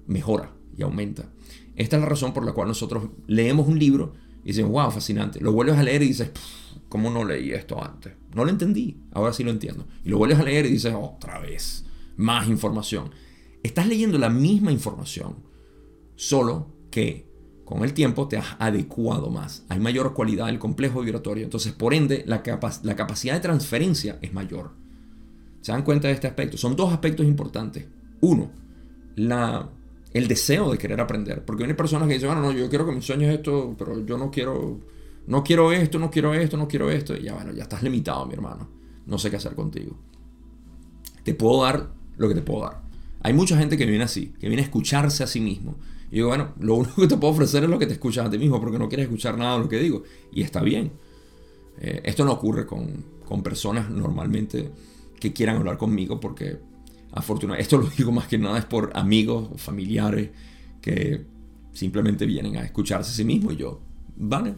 mejora 0.06 0.52
y 0.76 0.82
aumenta. 0.82 1.30
Esta 1.76 1.96
es 1.96 2.02
la 2.02 2.08
razón 2.08 2.32
por 2.32 2.44
la 2.44 2.52
cual 2.52 2.68
nosotros 2.68 3.04
leemos 3.26 3.66
un 3.66 3.78
libro 3.78 4.14
y 4.44 4.48
decimos, 4.48 4.72
wow, 4.72 4.90
fascinante. 4.90 5.40
Lo 5.40 5.52
vuelves 5.52 5.76
a 5.76 5.82
leer 5.82 6.02
y 6.02 6.08
dices, 6.08 6.30
¿cómo 6.88 7.10
no 7.10 7.24
leí 7.24 7.52
esto 7.52 7.82
antes? 7.82 8.12
No 8.34 8.44
lo 8.44 8.50
entendí, 8.50 8.98
ahora 9.12 9.32
sí 9.32 9.42
lo 9.42 9.50
entiendo. 9.50 9.86
Y 10.04 10.10
lo 10.10 10.18
vuelves 10.18 10.38
a 10.38 10.44
leer 10.44 10.66
y 10.66 10.70
dices, 10.70 10.94
otra 10.96 11.38
vez, 11.40 11.84
más 12.16 12.48
información. 12.48 13.10
Estás 13.62 13.88
leyendo 13.88 14.18
la 14.18 14.30
misma 14.30 14.70
información, 14.70 15.36
solo 16.16 16.68
que 16.90 17.26
con 17.64 17.82
el 17.82 17.94
tiempo 17.94 18.28
te 18.28 18.36
has 18.36 18.56
adecuado 18.58 19.30
más. 19.30 19.64
Hay 19.68 19.80
mayor 19.80 20.12
cualidad 20.12 20.46
del 20.46 20.58
complejo 20.58 21.00
vibratorio, 21.00 21.44
entonces 21.44 21.72
por 21.72 21.94
ende 21.94 22.22
la, 22.26 22.42
la 22.82 22.96
capacidad 22.96 23.34
de 23.34 23.40
transferencia 23.40 24.18
es 24.20 24.34
mayor. 24.34 24.72
¿Se 25.62 25.72
dan 25.72 25.82
cuenta 25.82 26.08
de 26.08 26.14
este 26.14 26.26
aspecto? 26.26 26.58
Son 26.58 26.76
dos 26.76 26.92
aspectos 26.92 27.24
importantes. 27.24 27.86
Uno, 28.20 28.50
la, 29.16 29.70
el 30.14 30.26
deseo 30.26 30.72
de 30.72 30.78
querer 30.78 31.00
aprender. 31.00 31.44
Porque 31.44 31.64
hay 31.64 31.74
personas 31.74 32.08
que 32.08 32.14
dicen, 32.14 32.30
bueno, 32.30 32.40
no, 32.40 32.52
yo 32.52 32.70
quiero 32.70 32.86
que 32.86 32.92
me 32.92 32.98
enseñes 32.98 33.34
esto, 33.34 33.74
pero 33.76 34.04
yo 34.06 34.16
no 34.16 34.30
quiero 34.30 34.80
no 35.26 35.42
quiero 35.42 35.72
esto, 35.72 35.98
no 35.98 36.10
quiero 36.10 36.34
esto, 36.34 36.56
no 36.56 36.68
quiero 36.68 36.90
esto. 36.90 37.16
Y 37.16 37.24
ya 37.24 37.34
bueno, 37.34 37.52
ya 37.52 37.62
estás 37.62 37.82
limitado, 37.82 38.26
mi 38.26 38.34
hermano. 38.34 38.68
No 39.06 39.18
sé 39.18 39.30
qué 39.30 39.36
hacer 39.36 39.54
contigo. 39.54 39.96
Te 41.22 41.34
puedo 41.34 41.62
dar 41.62 41.90
lo 42.16 42.28
que 42.28 42.34
te 42.34 42.42
puedo 42.42 42.64
dar. 42.64 42.82
Hay 43.20 43.32
mucha 43.32 43.56
gente 43.56 43.78
que 43.78 43.86
viene 43.86 44.04
así, 44.04 44.34
que 44.38 44.48
viene 44.48 44.62
a 44.62 44.66
escucharse 44.66 45.24
a 45.24 45.26
sí 45.26 45.40
mismo. 45.40 45.76
Y 46.10 46.16
digo, 46.16 46.28
bueno, 46.28 46.52
lo 46.60 46.74
único 46.74 47.00
que 47.00 47.08
te 47.08 47.16
puedo 47.16 47.32
ofrecer 47.32 47.64
es 47.64 47.70
lo 47.70 47.78
que 47.78 47.86
te 47.86 47.94
escuchas 47.94 48.26
a 48.26 48.30
ti 48.30 48.38
mismo, 48.38 48.60
porque 48.60 48.78
no 48.78 48.88
quieres 48.88 49.04
escuchar 49.04 49.38
nada 49.38 49.56
de 49.56 49.60
lo 49.60 49.68
que 49.68 49.78
digo. 49.78 50.02
Y 50.32 50.42
está 50.42 50.62
bien. 50.62 50.92
Eh, 51.78 52.02
esto 52.04 52.24
no 52.24 52.32
ocurre 52.32 52.66
con, 52.66 53.04
con 53.24 53.42
personas 53.42 53.90
normalmente 53.90 54.70
que 55.18 55.32
quieran 55.32 55.56
hablar 55.56 55.78
conmigo, 55.78 56.20
porque 56.20 56.58
afortunadamente, 57.14 57.62
esto 57.62 57.78
lo 57.78 57.88
digo 57.88 58.12
más 58.12 58.26
que 58.26 58.38
nada 58.38 58.58
es 58.58 58.64
por 58.64 58.90
amigos 58.94 59.60
familiares 59.60 60.30
que 60.80 61.24
simplemente 61.72 62.26
vienen 62.26 62.56
a 62.56 62.64
escucharse 62.64 63.10
a 63.10 63.14
sí 63.14 63.24
mismos 63.24 63.54
y 63.54 63.56
yo, 63.56 63.80
vale, 64.16 64.54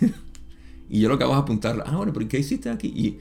y 0.88 1.00
yo 1.00 1.08
lo 1.08 1.16
que 1.16 1.24
hago 1.24 1.32
es 1.32 1.38
apuntar, 1.38 1.82
ah, 1.86 1.96
bueno, 1.96 2.12
pero 2.12 2.28
¿qué 2.28 2.38
hiciste 2.38 2.70
aquí? 2.70 2.88
Y 2.88 3.18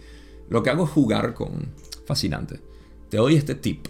lo 0.50 0.62
que 0.62 0.70
hago 0.70 0.84
es 0.84 0.90
jugar 0.90 1.34
con... 1.34 1.68
Fascinante. 2.06 2.60
Te 3.10 3.18
doy 3.18 3.36
este 3.36 3.56
tip. 3.56 3.88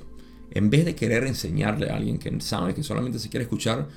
En 0.52 0.70
vez 0.70 0.86
de 0.86 0.94
querer 0.94 1.24
enseñarle 1.26 1.90
a 1.90 1.96
alguien 1.96 2.20
que 2.20 2.40
sabe 2.42 2.76
que 2.76 2.84
solamente 2.84 3.18
se 3.18 3.30
quiere 3.30 3.46
escuchar, 3.46 3.88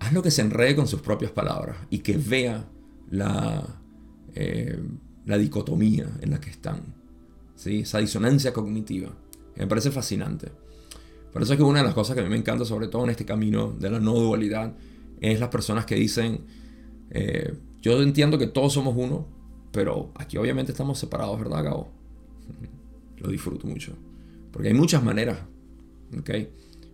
hazlo 0.00 0.22
que 0.22 0.30
se 0.30 0.40
enrede 0.40 0.74
con 0.74 0.88
sus 0.88 1.02
propias 1.02 1.32
palabras 1.32 1.76
y 1.90 1.98
que 1.98 2.16
vea 2.16 2.66
la, 3.10 3.62
eh, 4.34 4.82
la 5.26 5.36
dicotomía 5.36 6.08
en 6.20 6.30
la 6.30 6.40
que 6.40 6.48
están. 6.48 6.94
¿sí? 7.56 7.80
Esa 7.80 7.98
disonancia 7.98 8.54
cognitiva. 8.54 9.12
Me 9.56 9.66
parece 9.66 9.90
fascinante. 9.90 10.50
Por 11.32 11.42
eso 11.42 11.52
es 11.52 11.56
que 11.56 11.62
una 11.62 11.80
de 11.80 11.86
las 11.86 11.94
cosas 11.94 12.14
que 12.14 12.20
a 12.20 12.24
mí 12.24 12.30
me 12.30 12.36
encanta, 12.36 12.64
sobre 12.64 12.88
todo 12.88 13.04
en 13.04 13.10
este 13.10 13.24
camino 13.24 13.74
de 13.78 13.90
la 13.90 14.00
no 14.00 14.14
dualidad, 14.14 14.74
es 15.20 15.40
las 15.40 15.48
personas 15.48 15.86
que 15.86 15.94
dicen, 15.94 16.44
eh, 17.10 17.54
yo 17.80 18.02
entiendo 18.02 18.38
que 18.38 18.46
todos 18.46 18.72
somos 18.74 18.94
uno, 18.96 19.26
pero 19.70 20.12
aquí 20.14 20.36
obviamente 20.36 20.72
estamos 20.72 20.98
separados, 20.98 21.38
¿verdad, 21.38 21.64
Gabo? 21.64 21.90
Lo 23.18 23.30
disfruto 23.30 23.66
mucho. 23.66 23.94
Porque 24.50 24.68
hay 24.68 24.74
muchas 24.74 25.02
maneras. 25.02 25.38
¿ok? 26.18 26.30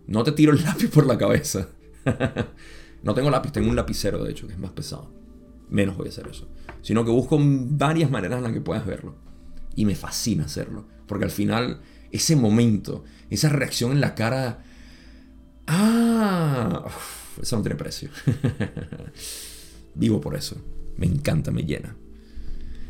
No 0.07 0.23
te 0.23 0.31
tiro 0.31 0.53
el 0.53 0.63
lápiz 0.63 0.89
por 0.89 1.05
la 1.05 1.17
cabeza. 1.17 1.67
no 3.03 3.13
tengo 3.13 3.29
lápiz, 3.29 3.51
tengo 3.51 3.69
un 3.69 3.75
lapicero, 3.75 4.23
de 4.23 4.31
hecho, 4.31 4.47
que 4.47 4.53
es 4.53 4.59
más 4.59 4.71
pesado. 4.71 5.11
Menos 5.69 5.97
voy 5.97 6.07
a 6.07 6.09
hacer 6.09 6.27
eso. 6.27 6.47
Sino 6.81 7.05
que 7.05 7.11
busco 7.11 7.37
varias 7.39 8.09
maneras 8.09 8.37
en 8.37 8.43
las 8.43 8.53
que 8.53 8.61
puedas 8.61 8.85
verlo. 8.85 9.15
Y 9.75 9.85
me 9.85 9.95
fascina 9.95 10.45
hacerlo. 10.45 10.87
Porque 11.07 11.25
al 11.25 11.31
final, 11.31 11.81
ese 12.11 12.35
momento, 12.35 13.03
esa 13.29 13.49
reacción 13.49 13.91
en 13.91 14.01
la 14.01 14.15
cara. 14.15 14.63
¡Ah! 15.67 16.85
eso 17.41 17.55
no 17.55 17.61
tiene 17.61 17.75
precio. 17.75 18.09
Vivo 19.95 20.19
por 20.19 20.35
eso. 20.35 20.57
Me 20.97 21.05
encanta, 21.05 21.51
me 21.51 21.63
llena. 21.63 21.95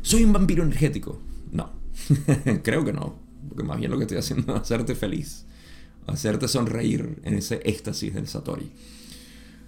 ¿Soy 0.01 0.23
un 0.23 0.33
vampiro 0.33 0.63
energético? 0.63 1.21
No. 1.51 1.71
Creo 2.63 2.83
que 2.83 2.93
no. 2.93 3.19
Porque 3.47 3.63
más 3.63 3.77
bien 3.77 3.91
lo 3.91 3.97
que 3.97 4.03
estoy 4.03 4.17
haciendo 4.17 4.55
es 4.55 4.61
hacerte 4.61 4.95
feliz. 4.95 5.45
Hacerte 6.07 6.47
sonreír 6.47 7.19
en 7.23 7.35
ese 7.35 7.61
éxtasis 7.63 8.13
del 8.13 8.27
Satori. 8.27 8.71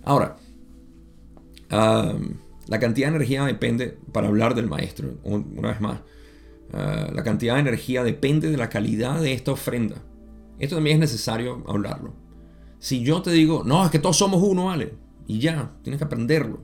Ahora, 0.03 0.37
La 1.69 2.79
cantidad 2.79 3.09
de 3.09 3.15
energía 3.15 3.45
depende, 3.45 3.97
para 4.11 4.27
hablar 4.27 4.55
del 4.55 4.67
maestro, 4.67 5.17
una 5.23 5.69
vez 5.69 5.81
más, 5.81 5.99
uh, 6.73 7.13
la 7.13 7.23
cantidad 7.23 7.55
de 7.55 7.61
energía 7.61 8.03
depende 8.03 8.49
de 8.49 8.57
la 8.57 8.69
calidad 8.69 9.21
de 9.21 9.33
esta 9.33 9.51
ofrenda. 9.51 9.95
Esto 10.59 10.75
también 10.75 10.95
es 10.95 11.11
necesario 11.11 11.63
hablarlo. 11.67 12.13
Si 12.79 13.03
yo 13.03 13.21
te 13.21 13.31
digo, 13.31 13.63
no, 13.65 13.83
es 13.85 13.91
que 13.91 13.99
todos 13.99 14.17
somos 14.17 14.41
uno, 14.43 14.65
¿vale? 14.65 14.93
Y 15.27 15.39
ya, 15.39 15.73
tienes 15.83 15.97
que 15.97 16.05
aprenderlo. 16.05 16.61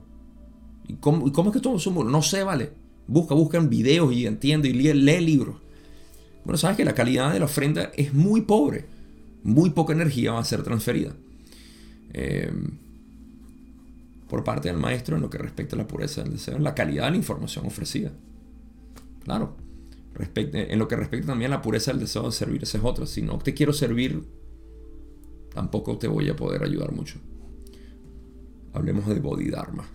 ¿Y 0.86 0.94
cómo, 0.94 1.26
es 1.26 1.52
que 1.52 1.60
todos 1.60 1.82
somos 1.82 2.02
uno? 2.02 2.10
No 2.10 2.22
sé, 2.22 2.42
¿vale? 2.42 2.72
Busca, 3.06 3.34
busca 3.34 3.58
en 3.58 3.68
videos 3.68 4.12
y 4.12 4.26
entiende 4.26 4.68
y 4.68 4.72
lee, 4.72 4.94
lee 4.94 5.20
libros. 5.20 5.56
Bueno, 6.44 6.58
sabes 6.58 6.76
que 6.76 6.84
la 6.84 6.94
calidad 6.94 7.32
de 7.32 7.38
la 7.38 7.44
ofrenda 7.44 7.90
es 7.96 8.14
muy 8.14 8.42
pobre. 8.42 8.86
Muy 9.42 9.70
poca 9.70 9.92
energía 9.92 10.32
va 10.32 10.40
a 10.40 10.44
ser 10.44 10.62
transferida. 10.62 11.14
Eh, 12.12 12.52
por 14.28 14.44
parte 14.44 14.68
del 14.68 14.76
maestro 14.78 15.16
en 15.16 15.22
lo 15.22 15.30
que 15.30 15.38
respecta 15.38 15.74
a 15.74 15.78
la 15.78 15.88
pureza 15.88 16.22
del 16.22 16.32
deseo, 16.32 16.58
la 16.58 16.74
calidad 16.74 17.06
de 17.06 17.12
la 17.12 17.16
información 17.16 17.66
ofrecida. 17.66 18.12
Claro, 19.24 19.56
en 20.34 20.78
lo 20.78 20.88
que 20.88 20.96
respecta 20.96 21.28
también 21.28 21.52
a 21.52 21.56
la 21.56 21.62
pureza 21.62 21.92
del 21.92 22.00
deseo 22.00 22.24
de 22.24 22.32
servir, 22.32 22.62
esa 22.62 22.78
es 22.78 22.84
otra. 22.84 23.06
Si 23.06 23.22
no 23.22 23.38
te 23.38 23.54
quiero 23.54 23.72
servir, 23.72 24.24
tampoco 25.52 25.98
te 25.98 26.08
voy 26.08 26.28
a 26.28 26.36
poder 26.36 26.62
ayudar 26.62 26.92
mucho. 26.92 27.18
Hablemos 28.72 29.06
de 29.06 29.20
Bodhidharma. 29.20 29.88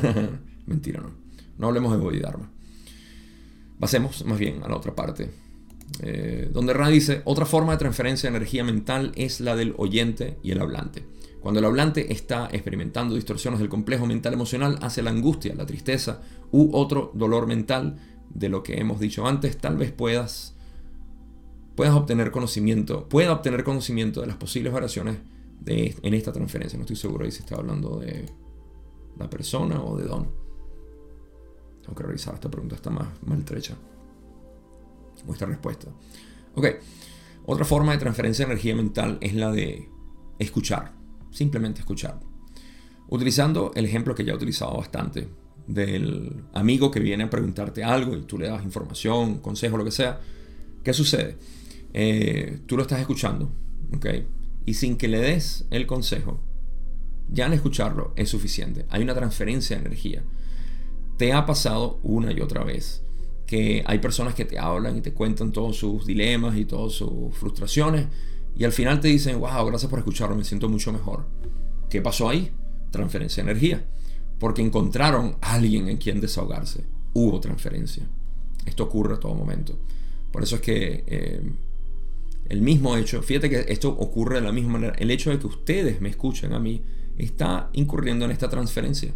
Mentira, 0.66 1.00
no. 1.00 1.10
No 1.58 1.68
hablemos 1.68 1.92
de 1.92 1.98
Bodhidharma. 1.98 2.50
Pasemos 3.78 4.24
más 4.24 4.38
bien 4.38 4.62
a 4.62 4.68
la 4.68 4.76
otra 4.76 4.94
parte. 4.94 5.30
Eh, 6.00 6.48
donde 6.52 6.72
Ra 6.72 6.88
dice, 6.88 7.22
otra 7.24 7.46
forma 7.46 7.72
de 7.72 7.78
transferencia 7.78 8.30
de 8.30 8.36
energía 8.36 8.64
mental 8.64 9.12
es 9.16 9.40
la 9.40 9.56
del 9.56 9.74
oyente 9.76 10.38
y 10.42 10.52
el 10.52 10.60
hablante. 10.60 11.04
Cuando 11.40 11.58
el 11.58 11.66
hablante 11.66 12.12
está 12.12 12.48
experimentando 12.52 13.16
distorsiones 13.16 13.58
del 13.58 13.68
complejo 13.68 14.06
mental 14.06 14.32
emocional 14.32 14.78
hacia 14.80 15.02
la 15.02 15.10
angustia, 15.10 15.54
la 15.54 15.66
tristeza 15.66 16.22
u 16.52 16.70
otro 16.76 17.10
dolor 17.14 17.48
mental 17.48 17.98
de 18.34 18.48
lo 18.48 18.62
que 18.62 18.80
hemos 18.80 19.00
dicho 19.00 19.26
antes, 19.26 19.58
tal 19.58 19.76
vez 19.76 19.92
puedas, 19.92 20.54
puedas 21.76 21.94
obtener 21.94 22.30
conocimiento, 22.30 23.08
pueda 23.08 23.32
obtener 23.32 23.64
conocimiento 23.64 24.20
de 24.20 24.26
las 24.26 24.36
posibles 24.36 24.72
variaciones 24.72 25.18
de, 25.60 25.94
en 26.02 26.14
esta 26.14 26.32
transferencia. 26.32 26.76
No 26.78 26.84
estoy 26.84 26.96
seguro 26.96 27.30
si 27.30 27.40
está 27.40 27.56
hablando 27.56 27.98
de 27.98 28.26
la 29.18 29.28
persona 29.28 29.82
o 29.82 29.96
de 29.96 30.04
Don. 30.04 30.30
Tengo 31.82 31.94
que 31.94 32.02
revisar, 32.04 32.34
esta 32.34 32.50
pregunta 32.50 32.76
está 32.76 32.90
más 32.90 33.08
maltrecha. 33.26 33.76
O 35.26 35.32
esta 35.32 35.46
respuesta. 35.46 35.88
Ok, 36.54 36.66
otra 37.46 37.64
forma 37.64 37.92
de 37.92 37.98
transferencia 37.98 38.46
de 38.46 38.52
energía 38.52 38.74
mental 38.74 39.18
es 39.20 39.34
la 39.34 39.52
de 39.52 39.88
escuchar 40.38 41.02
simplemente 41.32 41.80
escuchar. 41.80 42.20
Utilizando 43.08 43.72
el 43.74 43.84
ejemplo 43.84 44.14
que 44.14 44.24
ya 44.24 44.32
he 44.32 44.36
utilizado 44.36 44.76
bastante 44.76 45.28
del 45.72 46.42
amigo 46.52 46.90
que 46.90 47.00
viene 47.00 47.24
a 47.24 47.30
preguntarte 47.30 47.84
algo 47.84 48.16
y 48.16 48.22
tú 48.22 48.38
le 48.38 48.48
das 48.48 48.64
información, 48.64 49.38
consejo, 49.38 49.76
lo 49.76 49.84
que 49.84 49.90
sea, 49.90 50.20
¿qué 50.82 50.92
sucede? 50.92 51.36
Eh, 51.94 52.60
tú 52.66 52.76
lo 52.76 52.82
estás 52.82 53.00
escuchando, 53.00 53.50
¿ok? 53.94 54.06
Y 54.66 54.74
sin 54.74 54.96
que 54.96 55.08
le 55.08 55.18
des 55.18 55.66
el 55.70 55.86
consejo, 55.86 56.40
ya 57.28 57.46
al 57.46 57.52
escucharlo 57.52 58.12
es 58.16 58.28
suficiente. 58.28 58.86
Hay 58.90 59.02
una 59.02 59.14
transferencia 59.14 59.76
de 59.76 59.86
energía. 59.86 60.22
Te 61.16 61.32
ha 61.32 61.46
pasado 61.46 61.98
una 62.02 62.32
y 62.32 62.40
otra 62.40 62.64
vez 62.64 63.02
que 63.46 63.82
hay 63.86 63.98
personas 63.98 64.34
que 64.34 64.44
te 64.44 64.58
hablan 64.58 64.96
y 64.96 65.00
te 65.00 65.12
cuentan 65.12 65.52
todos 65.52 65.76
sus 65.76 66.06
dilemas 66.06 66.56
y 66.56 66.64
todas 66.64 66.92
sus 66.92 67.34
frustraciones 67.34 68.06
y 68.56 68.64
al 68.64 68.72
final 68.72 69.00
te 69.00 69.08
dicen, 69.08 69.40
wow, 69.40 69.64
gracias 69.66 69.88
por 69.88 69.98
escucharlo, 69.98 70.36
me 70.36 70.44
siento 70.44 70.68
mucho 70.68 70.92
mejor. 70.92 71.26
¿Qué 71.88 72.00
pasó 72.00 72.28
ahí? 72.28 72.52
Transferencia 72.90 73.42
de 73.42 73.50
energía. 73.50 73.84
Porque 74.42 74.60
encontraron 74.60 75.36
a 75.40 75.54
alguien 75.54 75.88
en 75.88 75.98
quien 75.98 76.20
desahogarse. 76.20 76.82
Hubo 77.12 77.38
transferencia. 77.38 78.02
Esto 78.66 78.82
ocurre 78.82 79.14
a 79.14 79.20
todo 79.20 79.36
momento. 79.36 79.78
Por 80.32 80.42
eso 80.42 80.56
es 80.56 80.62
que 80.62 81.04
eh, 81.06 81.40
el 82.48 82.60
mismo 82.60 82.96
hecho, 82.96 83.22
fíjate 83.22 83.48
que 83.48 83.66
esto 83.68 83.90
ocurre 83.90 84.40
de 84.40 84.40
la 84.40 84.50
misma 84.50 84.72
manera, 84.72 84.94
el 84.98 85.12
hecho 85.12 85.30
de 85.30 85.38
que 85.38 85.46
ustedes 85.46 86.00
me 86.00 86.08
escuchen 86.08 86.54
a 86.54 86.58
mí 86.58 86.82
está 87.16 87.70
incurriendo 87.74 88.24
en 88.24 88.32
esta 88.32 88.48
transferencia. 88.48 89.14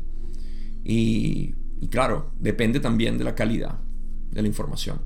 Y, 0.85 1.55
claro, 1.91 2.31
depende 2.39 2.79
también 2.79 3.19
de 3.19 3.25
la 3.25 3.35
calidad 3.35 3.81
de 4.31 4.43
la 4.43 4.47
información. 4.47 5.01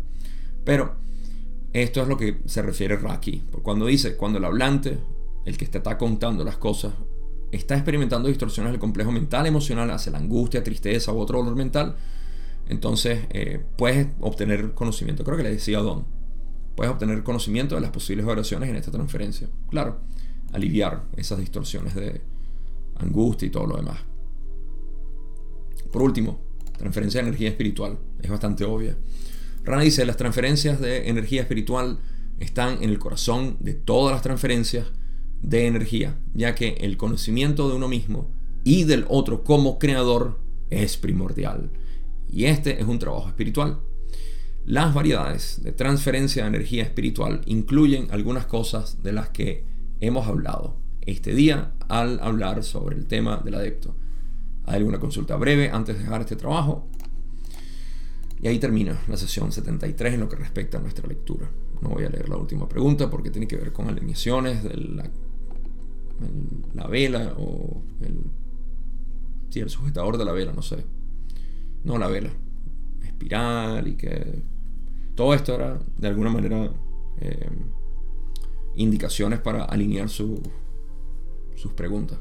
Pero 0.67 0.97
esto 1.73 2.03
es 2.03 2.09
lo 2.09 2.19
que 2.19 2.43
se 2.45 2.61
refiere 2.61 2.99
Raki. 2.99 3.45
Cuando 3.63 3.87
dice, 3.87 4.19
cuando 4.19 4.37
el 4.37 4.45
hablante, 4.45 4.99
el 5.47 5.57
que 5.57 5.65
te 5.65 5.79
está 5.79 5.97
contando 5.97 6.45
las 6.45 6.59
cosas, 6.59 6.93
está 7.53 7.75
experimentando 7.75 8.29
distorsiones 8.29 8.73
del 8.73 8.81
complejo 8.81 9.13
mental 9.13 9.47
emocional 9.47 9.91
hacia 9.91 10.13
la 10.13 10.19
angustia, 10.19 10.63
tristeza 10.63 11.13
u 11.13 11.19
otro 11.19 11.39
dolor 11.39 11.57
mental, 11.57 11.97
entonces 12.69 13.27
eh, 13.31 13.65
puedes 13.77 14.09
obtener 14.21 14.75
conocimiento. 14.75 15.25
Creo 15.25 15.37
que 15.37 15.43
le 15.43 15.51
decía 15.51 15.81
Don. 15.81 16.05
Puedes 16.77 16.93
obtener 16.93 17.23
conocimiento 17.23 17.75
de 17.75 17.81
las 17.81 17.91
posibles 17.91 18.25
variaciones 18.25 18.69
en 18.69 18.77
esta 18.77 18.91
transferencia. 18.91 19.49
Claro, 19.69 19.99
aliviar 20.53 21.05
esas 21.17 21.39
distorsiones 21.39 21.95
de 21.95 22.21
angustia 22.97 23.47
y 23.47 23.51
todo 23.51 23.67
lo 23.67 23.77
demás. 23.77 23.99
Por 25.91 26.03
último, 26.03 26.39
transferencia 26.79 27.21
de 27.21 27.29
energía 27.29 27.49
espiritual. 27.49 27.99
Es 28.23 28.31
bastante 28.31 28.65
obvia. 28.65 28.97
Rana 29.65 29.83
dice, 29.83 30.07
las 30.07 30.17
transferencias 30.17 30.81
de 30.81 31.09
energía 31.09 31.43
espiritual 31.43 31.99
están 32.39 32.83
en 32.83 32.89
el 32.91 32.99
corazón 32.99 33.57
de 33.61 33.75
todas 33.75 34.13
las 34.13 34.23
transferencias 34.23 34.87
de 35.43 35.67
energía, 35.67 36.19
ya 36.35 36.55
que 36.55 36.75
el 36.81 36.97
conocimiento 36.97 37.69
de 37.69 37.77
uno 37.77 37.89
mismo 37.89 38.31
y 38.65 38.85
del 38.85 39.07
otro 39.09 39.43
como 39.45 39.79
creador 39.79 40.39
es 40.71 40.97
primordial. 40.97 41.71
Y 42.29 42.45
este 42.45 42.81
es 42.81 42.87
un 42.87 42.99
trabajo 42.99 43.29
espiritual. 43.29 43.81
Las 44.65 44.95
variedades 44.95 45.63
de 45.63 45.73
transferencia 45.73 46.43
de 46.43 46.49
energía 46.49 46.83
espiritual 46.83 47.41
incluyen 47.47 48.09
algunas 48.11 48.47
cosas 48.47 49.03
de 49.03 49.13
las 49.13 49.31
que 49.31 49.65
hemos 50.01 50.27
hablado 50.27 50.77
este 51.01 51.35
día 51.35 51.73
al 51.89 52.21
hablar 52.21 52.63
sobre 52.63 52.97
el 52.97 53.07
tema 53.07 53.39
del 53.39 53.55
adepto. 53.55 53.97
¿Hay 54.67 54.77
alguna 54.77 55.01
consulta 55.01 55.37
breve 55.37 55.71
antes 55.71 55.97
de 55.97 56.05
dejar 56.05 56.21
este 56.21 56.37
trabajo? 56.37 56.89
Y 58.41 58.49
ahí 58.49 58.59
termina 58.59 58.99
la 59.09 59.17
sesión 59.17 59.51
73 59.51 60.15
en 60.15 60.21
lo 60.21 60.29
que 60.29 60.37
respecta 60.37 60.79
a 60.79 60.81
nuestra 60.81 61.07
lectura. 61.09 61.51
No 61.81 61.89
voy 61.91 62.05
a 62.05 62.11
leer 62.11 62.29
la 62.29 62.37
última 62.37 62.69
pregunta 62.69 63.11
porque 63.11 63.31
tiene 63.31 63.49
que 63.49 63.57
ver 63.57 63.73
con 63.73 63.89
alineaciones 63.89 64.63
de 64.63 64.77
la, 64.77 65.11
la 66.75 66.87
vela 66.87 67.35
o 67.39 67.83
el, 68.01 68.17
sí, 69.51 69.61
el 69.61 69.71
sujetador 69.71 70.19
de 70.19 70.25
la 70.25 70.33
vela, 70.33 70.53
no 70.53 70.63
sé. 70.63 70.85
No 71.85 71.99
la 71.99 72.09
vela, 72.09 72.31
espiral 73.03 73.89
y 73.89 73.97
que 73.97 74.43
todo 75.15 75.35
esto 75.35 75.55
era 75.55 75.79
de 75.97 76.09
alguna 76.09 76.31
manera 76.31 76.71
eh, 77.21 77.49
indicaciones 78.77 79.41
para 79.41 79.65
alinear 79.65 80.09
sus 80.09 80.41
preguntas. 81.75 82.19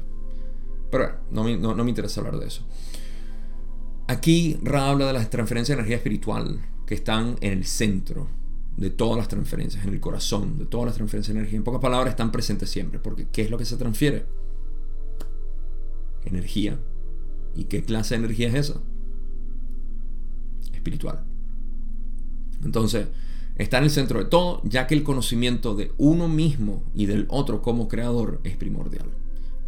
Pero 0.90 1.20
no, 1.30 1.48
no, 1.56 1.74
no 1.74 1.84
me 1.84 1.90
interesa 1.90 2.20
hablar 2.20 2.38
de 2.38 2.46
eso. 2.46 2.64
Aquí 4.08 4.58
Ra 4.62 4.90
habla 4.90 5.06
de 5.06 5.12
las 5.12 5.30
transferencias 5.30 5.76
de 5.76 5.80
energía 5.80 5.96
espiritual 5.96 6.60
que 6.86 6.94
están 6.94 7.36
en 7.40 7.52
el 7.52 7.64
centro 7.64 8.26
de 8.76 8.90
todas 8.90 9.16
las 9.16 9.28
transferencias, 9.28 9.84
en 9.84 9.92
el 9.92 10.00
corazón 10.00 10.58
de 10.58 10.66
todas 10.66 10.86
las 10.86 10.94
transferencias 10.94 11.34
de 11.34 11.40
energía. 11.40 11.58
En 11.58 11.64
pocas 11.64 11.80
palabras, 11.80 12.12
están 12.12 12.32
presentes 12.32 12.70
siempre, 12.70 12.98
porque 12.98 13.26
¿qué 13.30 13.42
es 13.42 13.50
lo 13.50 13.58
que 13.58 13.64
se 13.64 13.76
transfiere? 13.76 14.24
Energía. 16.24 16.78
¿Y 17.54 17.64
qué 17.64 17.82
clase 17.82 18.14
de 18.14 18.24
energía 18.24 18.48
es 18.48 18.54
esa? 18.54 18.80
Espiritual. 20.72 21.24
Entonces, 22.64 23.08
está 23.56 23.78
en 23.78 23.84
el 23.84 23.90
centro 23.90 24.18
de 24.18 24.26
todo, 24.26 24.62
ya 24.64 24.86
que 24.86 24.94
el 24.94 25.02
conocimiento 25.02 25.74
de 25.74 25.92
uno 25.98 26.28
mismo 26.28 26.82
y 26.94 27.06
del 27.06 27.26
otro 27.28 27.62
como 27.62 27.88
creador 27.88 28.40
es 28.44 28.56
primordial. 28.56 29.06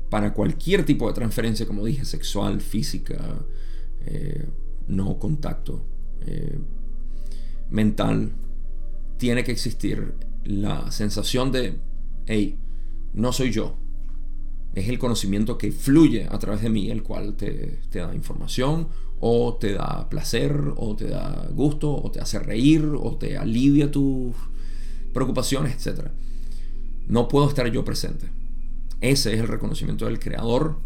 Para 0.09 0.35
cualquier 0.35 0.85
tipo 0.85 1.09
de 1.09 1.15
transferencia, 1.15 1.67
como 1.67 1.85
dije, 1.85 2.05
sexual, 2.05 2.61
física, 2.61 3.19
eh, 4.05 4.47
no 4.89 5.19
contacto 5.19 5.85
eh, 6.27 6.59
mental, 7.71 8.33
tiene 9.23 9.45
que 9.45 9.53
existir 9.53 10.17
la 10.43 10.91
sensación 10.91 11.53
de, 11.53 11.79
hey, 12.27 12.59
no 13.15 13.33
soy 13.33 13.53
yo. 13.53 13.77
Es 14.75 14.89
el 14.89 14.99
conocimiento 14.99 15.59
que 15.59 15.71
fluye 15.71 16.27
a 16.29 16.41
través 16.41 16.61
de 16.61 16.71
mí, 16.71 16.91
el 16.91 17.05
cual 17.05 17.37
te, 17.37 17.79
da 17.93 18.13
información, 18.17 18.89
o 19.21 19.55
te 19.61 19.75
da 19.75 20.09
placer, 20.09 20.73
o 20.77 20.97
te 20.97 21.07
da 21.07 21.47
gusto, 21.55 21.95
o 21.95 22.11
te 22.11 22.19
hace 22.19 22.41
reír, 22.41 22.85
o 23.01 23.17
te 23.17 23.39
alivia 23.39 23.93
tus 23.93 24.35
preocupaciones, 25.15 25.87
etc. 25.87 26.09
No 27.07 27.29
puedo 27.29 27.49
estar 27.49 27.71
yo 27.71 27.85
presente. 27.85 28.27
Ese 29.01 29.35
es 29.35 29.39
el 29.39 29.47
reconocimiento 29.47 30.07
del 30.07 30.19
creador 30.19 30.81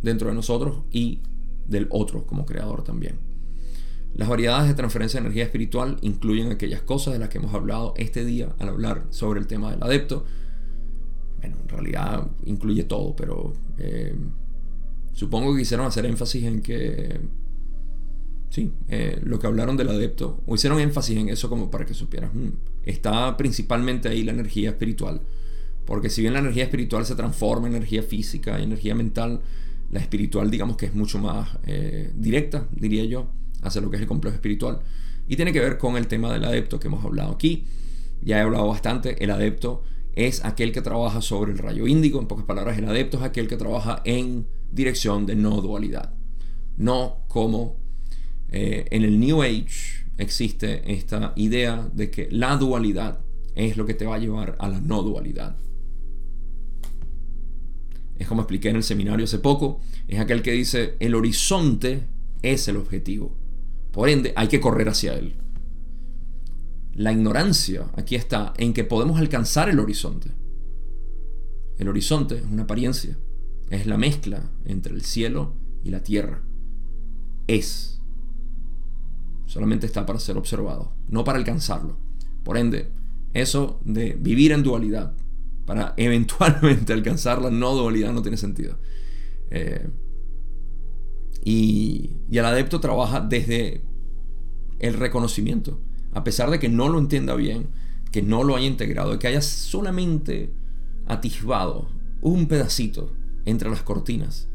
dentro 0.00 0.30
de 0.30 0.34
nosotros 0.34 0.78
y 0.90 1.20
del 1.66 1.88
otro 1.90 2.24
como 2.24 2.46
creador 2.46 2.84
también. 2.84 3.27
Las 4.14 4.28
variedades 4.28 4.68
de 4.68 4.74
transferencia 4.74 5.20
de 5.20 5.26
energía 5.26 5.44
espiritual 5.44 5.98
incluyen 6.00 6.50
aquellas 6.50 6.82
cosas 6.82 7.12
de 7.12 7.20
las 7.20 7.28
que 7.28 7.38
hemos 7.38 7.54
hablado 7.54 7.94
este 7.96 8.24
día 8.24 8.54
al 8.58 8.68
hablar 8.68 9.04
sobre 9.10 9.40
el 9.40 9.46
tema 9.46 9.70
del 9.70 9.82
adepto. 9.82 10.24
Bueno, 11.38 11.56
en 11.62 11.68
realidad 11.68 12.26
incluye 12.44 12.82
todo, 12.84 13.14
pero 13.14 13.52
eh, 13.78 14.14
Supongo 15.18 15.52
que 15.52 15.62
quisieron 15.62 15.84
hacer 15.84 16.06
énfasis 16.06 16.44
en 16.44 16.62
que, 16.62 17.18
sí, 18.50 18.70
eh, 18.86 19.18
lo 19.24 19.40
que 19.40 19.48
hablaron 19.48 19.76
del 19.76 19.88
adepto, 19.88 20.44
o 20.46 20.54
hicieron 20.54 20.78
énfasis 20.78 21.16
en 21.16 21.28
eso 21.28 21.48
como 21.48 21.72
para 21.72 21.84
que 21.84 21.92
supieras, 21.92 22.32
hmm, 22.32 22.50
está 22.84 23.36
principalmente 23.36 24.08
ahí 24.08 24.22
la 24.22 24.30
energía 24.30 24.70
espiritual. 24.70 25.20
Porque 25.86 26.08
si 26.08 26.20
bien 26.20 26.34
la 26.34 26.38
energía 26.38 26.62
espiritual 26.62 27.04
se 27.04 27.16
transforma 27.16 27.66
en 27.66 27.74
energía 27.74 28.04
física 28.04 28.60
y 28.60 28.62
energía 28.62 28.94
mental, 28.94 29.40
la 29.90 29.98
espiritual 29.98 30.52
digamos 30.52 30.76
que 30.76 30.86
es 30.86 30.94
mucho 30.94 31.18
más 31.18 31.48
eh, 31.66 32.12
directa, 32.14 32.68
diría 32.70 33.04
yo, 33.04 33.26
hacia 33.62 33.80
lo 33.80 33.90
que 33.90 33.96
es 33.96 34.02
el 34.02 34.08
complejo 34.08 34.34
espiritual. 34.34 34.80
Y 35.26 35.36
tiene 35.36 35.52
que 35.52 35.60
ver 35.60 35.78
con 35.78 35.96
el 35.96 36.06
tema 36.06 36.32
del 36.32 36.44
adepto 36.44 36.80
que 36.80 36.88
hemos 36.88 37.04
hablado 37.04 37.32
aquí. 37.32 37.66
Ya 38.22 38.38
he 38.38 38.40
hablado 38.40 38.66
bastante, 38.68 39.22
el 39.22 39.30
adepto 39.30 39.82
es 40.14 40.44
aquel 40.44 40.72
que 40.72 40.82
trabaja 40.82 41.22
sobre 41.22 41.52
el 41.52 41.58
rayo 41.58 41.86
índigo, 41.86 42.20
en 42.20 42.26
pocas 42.26 42.44
palabras, 42.44 42.76
el 42.76 42.86
adepto 42.86 43.18
es 43.18 43.22
aquel 43.22 43.46
que 43.46 43.56
trabaja 43.56 44.02
en 44.04 44.46
dirección 44.72 45.26
de 45.26 45.36
no 45.36 45.60
dualidad. 45.60 46.12
No 46.76 47.18
como 47.28 47.76
eh, 48.50 48.86
en 48.90 49.04
el 49.04 49.20
New 49.20 49.42
Age 49.42 50.06
existe 50.16 50.92
esta 50.92 51.32
idea 51.36 51.88
de 51.92 52.10
que 52.10 52.28
la 52.30 52.56
dualidad 52.56 53.20
es 53.54 53.76
lo 53.76 53.86
que 53.86 53.94
te 53.94 54.06
va 54.06 54.16
a 54.16 54.18
llevar 54.18 54.56
a 54.58 54.68
la 54.68 54.80
no 54.80 55.02
dualidad. 55.02 55.56
Es 58.18 58.26
como 58.26 58.42
expliqué 58.42 58.70
en 58.70 58.76
el 58.76 58.82
seminario 58.82 59.24
hace 59.24 59.38
poco, 59.38 59.80
es 60.08 60.18
aquel 60.18 60.42
que 60.42 60.52
dice 60.52 60.96
el 60.98 61.14
horizonte 61.14 62.02
es 62.42 62.66
el 62.68 62.76
objetivo. 62.76 63.36
Por 63.92 64.08
ende, 64.08 64.32
hay 64.36 64.48
que 64.48 64.60
correr 64.60 64.88
hacia 64.88 65.14
él. 65.14 65.36
La 66.94 67.12
ignorancia 67.12 67.90
aquí 67.94 68.16
está 68.16 68.52
en 68.56 68.72
que 68.74 68.84
podemos 68.84 69.18
alcanzar 69.18 69.68
el 69.68 69.78
horizonte. 69.78 70.30
El 71.78 71.88
horizonte 71.88 72.38
es 72.38 72.44
una 72.44 72.64
apariencia, 72.64 73.16
es 73.70 73.86
la 73.86 73.96
mezcla 73.96 74.50
entre 74.64 74.94
el 74.94 75.02
cielo 75.02 75.54
y 75.84 75.90
la 75.90 76.02
tierra. 76.02 76.42
Es. 77.46 78.00
Solamente 79.46 79.86
está 79.86 80.04
para 80.04 80.18
ser 80.18 80.36
observado, 80.36 80.92
no 81.08 81.24
para 81.24 81.38
alcanzarlo. 81.38 81.96
Por 82.42 82.56
ende, 82.56 82.90
eso 83.32 83.80
de 83.84 84.14
vivir 84.14 84.52
en 84.52 84.62
dualidad 84.62 85.14
para 85.66 85.94
eventualmente 85.98 86.92
alcanzar 86.92 87.40
la 87.40 87.50
no 87.50 87.74
dualidad 87.74 88.12
no 88.12 88.22
tiene 88.22 88.36
sentido. 88.36 88.78
Eh, 89.50 89.88
y, 91.48 92.10
y 92.30 92.38
el 92.38 92.44
adepto 92.44 92.80
trabaja 92.80 93.20
desde 93.20 93.82
el 94.78 94.94
reconocimiento 94.94 95.80
a 96.12 96.24
pesar 96.24 96.50
de 96.50 96.58
que 96.58 96.68
no 96.68 96.88
lo 96.88 96.98
entienda 96.98 97.34
bien, 97.34 97.68
que 98.10 98.22
no 98.22 98.42
lo 98.42 98.56
haya 98.56 98.66
integrado, 98.66 99.18
que 99.18 99.28
haya 99.28 99.42
solamente 99.42 100.52
atisbado 101.06 101.88
un 102.20 102.48
pedacito 102.48 103.12
entre 103.44 103.70
las 103.70 103.82
cortinas, 103.82 104.48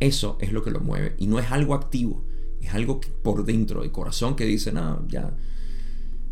eso 0.00 0.38
es 0.40 0.52
lo 0.52 0.62
que 0.62 0.70
lo 0.70 0.80
mueve 0.80 1.14
y 1.18 1.26
no 1.26 1.38
es 1.38 1.50
algo 1.50 1.74
activo, 1.74 2.24
es 2.60 2.72
algo 2.72 3.00
por 3.22 3.44
dentro, 3.44 3.82
del 3.82 3.92
corazón 3.92 4.36
que 4.36 4.44
dice, 4.44 4.72
no, 4.72 5.06
ya. 5.08 5.34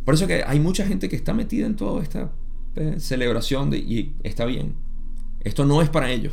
Por 0.05 0.15
eso 0.15 0.27
que 0.27 0.45
hay 0.45 0.61
mucha 0.61 0.87
gente 0.87 1.09
que 1.09 1.17
está 1.17 1.35
metida 1.35 1.67
en 1.67 1.77
toda 1.77 2.03
esta 2.03 2.33
eh, 2.77 2.97
celebración 2.99 3.73
y 3.75 4.15
está 4.23 4.45
bien. 4.45 4.75
Esto 5.41 5.67
no 5.67 5.83
es 5.83 5.89
para 5.89 6.11
ellos. 6.11 6.33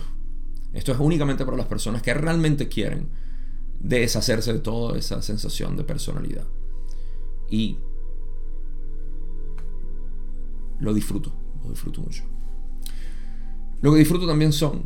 Esto 0.74 0.92
es 0.92 1.00
únicamente 1.00 1.46
para 1.46 1.58
las 1.58 1.68
personas 1.68 2.02
que 2.02 2.14
realmente 2.14 2.68
quieren 2.68 3.10
deshacerse 3.80 4.54
de 4.54 4.60
toda 4.60 4.98
esa 4.98 5.22
sensación 5.22 5.78
de 5.78 5.84
personalidad. 5.84 6.46
Y 7.50 7.78
lo 10.80 10.94
disfruto, 10.94 11.34
lo 11.64 11.70
disfruto 11.70 12.02
mucho. 12.02 12.24
Lo 13.82 13.94
que 13.94 14.00
disfruto 14.00 14.28
también 14.28 14.54
son 14.54 14.84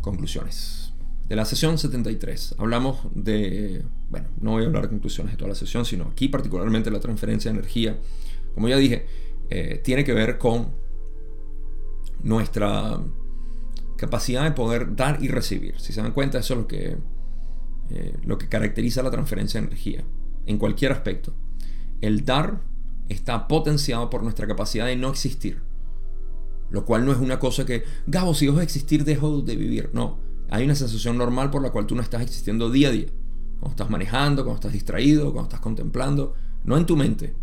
conclusiones. 0.00 0.92
De 1.28 1.36
la 1.36 1.46
sesión 1.46 1.78
73 1.78 2.56
hablamos 2.58 2.98
de, 3.14 3.82
bueno, 4.10 4.28
no 4.40 4.52
voy 4.52 4.64
a 4.64 4.66
hablar 4.66 4.82
de 4.82 4.88
conclusiones 4.90 5.32
de 5.32 5.38
toda 5.38 5.48
la 5.48 5.54
sesión, 5.54 5.86
sino 5.86 6.04
aquí 6.04 6.28
particularmente 6.28 6.90
la 6.90 7.00
transferencia 7.00 7.50
de 7.50 7.58
energía. 7.58 7.98
Como 8.54 8.68
ya 8.68 8.76
dije, 8.76 9.06
eh, 9.48 9.80
tiene 9.82 10.04
que 10.04 10.12
ver 10.12 10.36
con 10.36 10.68
nuestra 12.22 13.00
capacidad 13.96 14.44
de 14.44 14.52
poder 14.52 14.94
dar 14.96 15.22
y 15.22 15.28
recibir. 15.28 15.80
Si 15.80 15.92
se 15.92 16.02
dan 16.02 16.12
cuenta, 16.12 16.38
eso 16.38 16.54
es 16.54 16.60
lo 16.60 16.66
que, 16.66 16.98
eh, 17.90 18.16
lo 18.24 18.38
que 18.38 18.48
caracteriza 18.48 19.02
la 19.02 19.10
transferencia 19.10 19.60
de 19.60 19.66
energía, 19.66 20.04
en 20.46 20.58
cualquier 20.58 20.92
aspecto. 20.92 21.34
El 22.00 22.24
dar 22.24 22.60
está 23.08 23.48
potenciado 23.48 24.10
por 24.10 24.22
nuestra 24.22 24.46
capacidad 24.46 24.86
de 24.86 24.96
no 24.96 25.10
existir. 25.10 25.62
Lo 26.70 26.84
cual 26.84 27.04
no 27.04 27.12
es 27.12 27.18
una 27.18 27.38
cosa 27.38 27.64
que, 27.66 27.84
Gabo, 28.06 28.34
si 28.34 28.46
dejo 28.46 28.58
de 28.58 28.64
existir, 28.64 29.04
dejo 29.04 29.42
de 29.42 29.56
vivir. 29.56 29.90
No, 29.92 30.18
hay 30.50 30.64
una 30.64 30.74
sensación 30.74 31.18
normal 31.18 31.50
por 31.50 31.62
la 31.62 31.70
cual 31.70 31.86
tú 31.86 31.94
no 31.94 32.02
estás 32.02 32.22
existiendo 32.22 32.70
día 32.70 32.88
a 32.88 32.92
día. 32.92 33.06
Cuando 33.60 33.70
estás 33.70 33.90
manejando, 33.90 34.42
cuando 34.42 34.56
estás 34.56 34.72
distraído, 34.72 35.32
cuando 35.32 35.44
estás 35.44 35.60
contemplando. 35.60 36.34
No 36.64 36.76
en 36.76 36.86
tu 36.86 36.96
mente. 36.96 37.34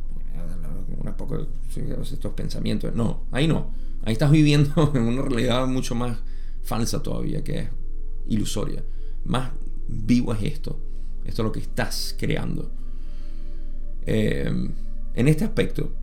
Un 1.03 1.13
poco 1.13 1.47
estos 1.76 2.34
pensamientos. 2.34 2.93
No, 2.95 3.23
ahí 3.31 3.47
no. 3.47 3.72
Ahí 4.03 4.13
estás 4.13 4.31
viviendo 4.31 4.91
en 4.95 5.03
una 5.03 5.22
realidad 5.22 5.68
mucho 5.68 5.95
más 5.95 6.18
falsa 6.63 7.01
todavía, 7.01 7.43
que 7.43 7.59
es 7.59 7.69
ilusoria. 8.27 8.84
Más 9.26 9.51
vivo 9.91 10.34
es 10.34 10.43
esto. 10.43 10.80
Esto 11.26 11.41
es 11.41 11.45
lo 11.45 11.51
que 11.51 11.59
estás 11.59 12.15
creando. 12.18 12.72
Eh, 14.05 14.51
en 15.13 15.27
este 15.27 15.43
aspecto, 15.43 15.93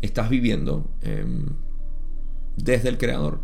estás 0.00 0.28
viviendo 0.28 0.90
em, 1.02 1.46
desde 2.56 2.88
el 2.88 2.98
creador. 2.98 3.40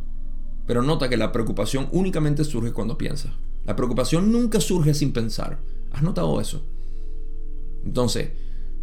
Pero 0.66 0.82
nota 0.82 1.08
que 1.08 1.16
la 1.16 1.32
preocupación 1.32 1.88
únicamente 1.92 2.44
surge 2.44 2.72
cuando 2.72 2.98
piensas. 2.98 3.32
La 3.64 3.76
preocupación 3.76 4.32
nunca 4.32 4.60
surge 4.60 4.94
sin 4.94 5.12
pensar. 5.12 5.58
¿Has 5.92 6.02
notado 6.02 6.40
eso? 6.40 6.62
Entonces, 7.84 8.30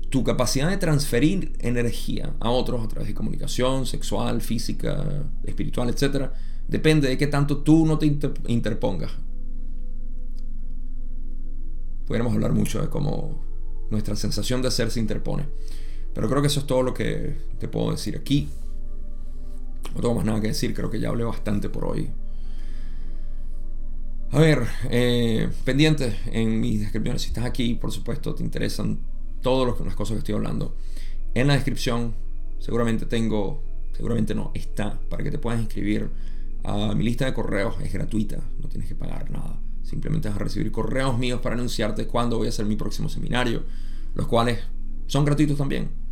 tu 0.10 0.24
capacidad 0.24 0.70
de 0.70 0.78
transferir 0.78 1.54
energía 1.60 2.36
a 2.40 2.50
otros 2.50 2.84
a 2.84 2.88
través 2.88 3.08
de 3.08 3.14
comunicación 3.14 3.86
sexual, 3.86 4.42
física, 4.42 5.24
espiritual, 5.44 5.90
etc., 5.90 6.30
depende 6.68 7.10
de 7.10 7.18
qué 7.18 7.28
tanto 7.28 7.58
tú 7.58 7.86
no 7.86 8.00
te 8.00 8.06
interpongas. 8.48 9.12
Pudiéramos 12.08 12.34
hablar 12.34 12.54
mucho 12.54 12.82
de 12.82 12.90
cómo 12.90 13.42
nuestra 13.90 14.16
sensación 14.16 14.62
de 14.62 14.72
ser 14.72 14.92
se 14.92 15.00
interpone. 15.00 15.46
Pero 16.14 16.30
creo 16.30 16.42
que 16.42 16.48
eso 16.48 16.62
es 16.62 16.68
todo 16.68 16.84
lo 16.84 16.94
que 16.94 17.36
te 17.60 17.68
puedo 17.68 17.92
decir 17.92 18.16
aquí. 18.16 18.50
No 19.94 20.02
tengo 20.02 20.16
más 20.16 20.26
nada 20.26 20.42
que 20.42 20.48
decir, 20.48 20.74
creo 20.74 20.90
que 20.90 21.00
ya 21.00 21.10
hablé 21.10 21.24
bastante 21.24 21.70
por 21.70 21.86
hoy. 21.86 22.10
A 24.32 24.40
ver, 24.40 24.68
eh, 24.90 25.50
pendiente 25.64 26.18
en 26.28 26.60
mis 26.60 26.82
descripciones. 26.82 27.22
Si 27.22 27.30
estás 27.30 27.46
aquí, 27.46 27.76
por 27.76 27.92
supuesto, 27.92 28.36
te 28.36 28.44
interesan 28.44 29.00
todas 29.42 29.80
las 29.86 29.96
cosas 29.96 30.16
que 30.16 30.20
estoy 30.20 30.36
hablando. 30.36 30.76
En 31.34 31.48
la 31.48 31.54
descripción, 31.54 32.16
seguramente 32.60 33.06
tengo, 33.06 33.62
seguramente 33.94 34.36
no, 34.36 34.52
está 34.54 35.00
para 35.10 35.24
que 35.24 35.32
te 35.32 35.38
puedas 35.38 35.60
inscribir 35.60 36.10
a 36.64 36.94
mi 36.96 37.04
lista 37.04 37.26
de 37.26 37.34
correos. 37.34 37.76
Es 37.82 37.94
gratuita, 37.94 38.40
no 38.62 38.68
tienes 38.68 38.90
que 38.90 38.96
pagar 38.96 39.30
nada. 39.32 39.60
Simplemente 39.86 40.28
vas 40.28 40.36
a 40.36 40.44
recibir 40.44 40.70
correos 40.74 41.18
míos 41.18 41.40
para 41.42 41.56
anunciarte 41.56 42.06
cuándo 42.08 42.38
voy 42.38 42.48
a 42.48 42.50
hacer 42.50 42.66
mi 42.66 42.76
próximo 42.76 43.08
seminario, 43.08 43.64
los 44.14 44.28
cuales 44.28 44.60
son 45.08 45.24
gratuitos 45.24 45.58
también 45.58 46.06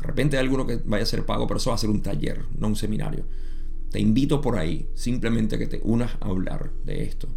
de 0.00 0.06
repente 0.06 0.36
hay 0.36 0.44
alguno 0.44 0.66
que 0.66 0.80
vaya 0.84 1.02
a 1.02 1.06
ser 1.06 1.26
pago, 1.26 1.46
pero 1.46 1.58
eso 1.58 1.70
va 1.70 1.76
a 1.76 1.78
ser 1.78 1.90
un 1.90 2.02
taller, 2.02 2.44
no 2.56 2.68
un 2.68 2.76
seminario. 2.76 3.24
Te 3.90 4.00
invito 4.00 4.40
por 4.40 4.56
ahí 4.56 4.88
simplemente 4.94 5.56
a 5.56 5.58
que 5.58 5.66
te 5.66 5.80
unas 5.82 6.14
a 6.20 6.26
hablar 6.26 6.70
de 6.84 7.02
esto, 7.02 7.28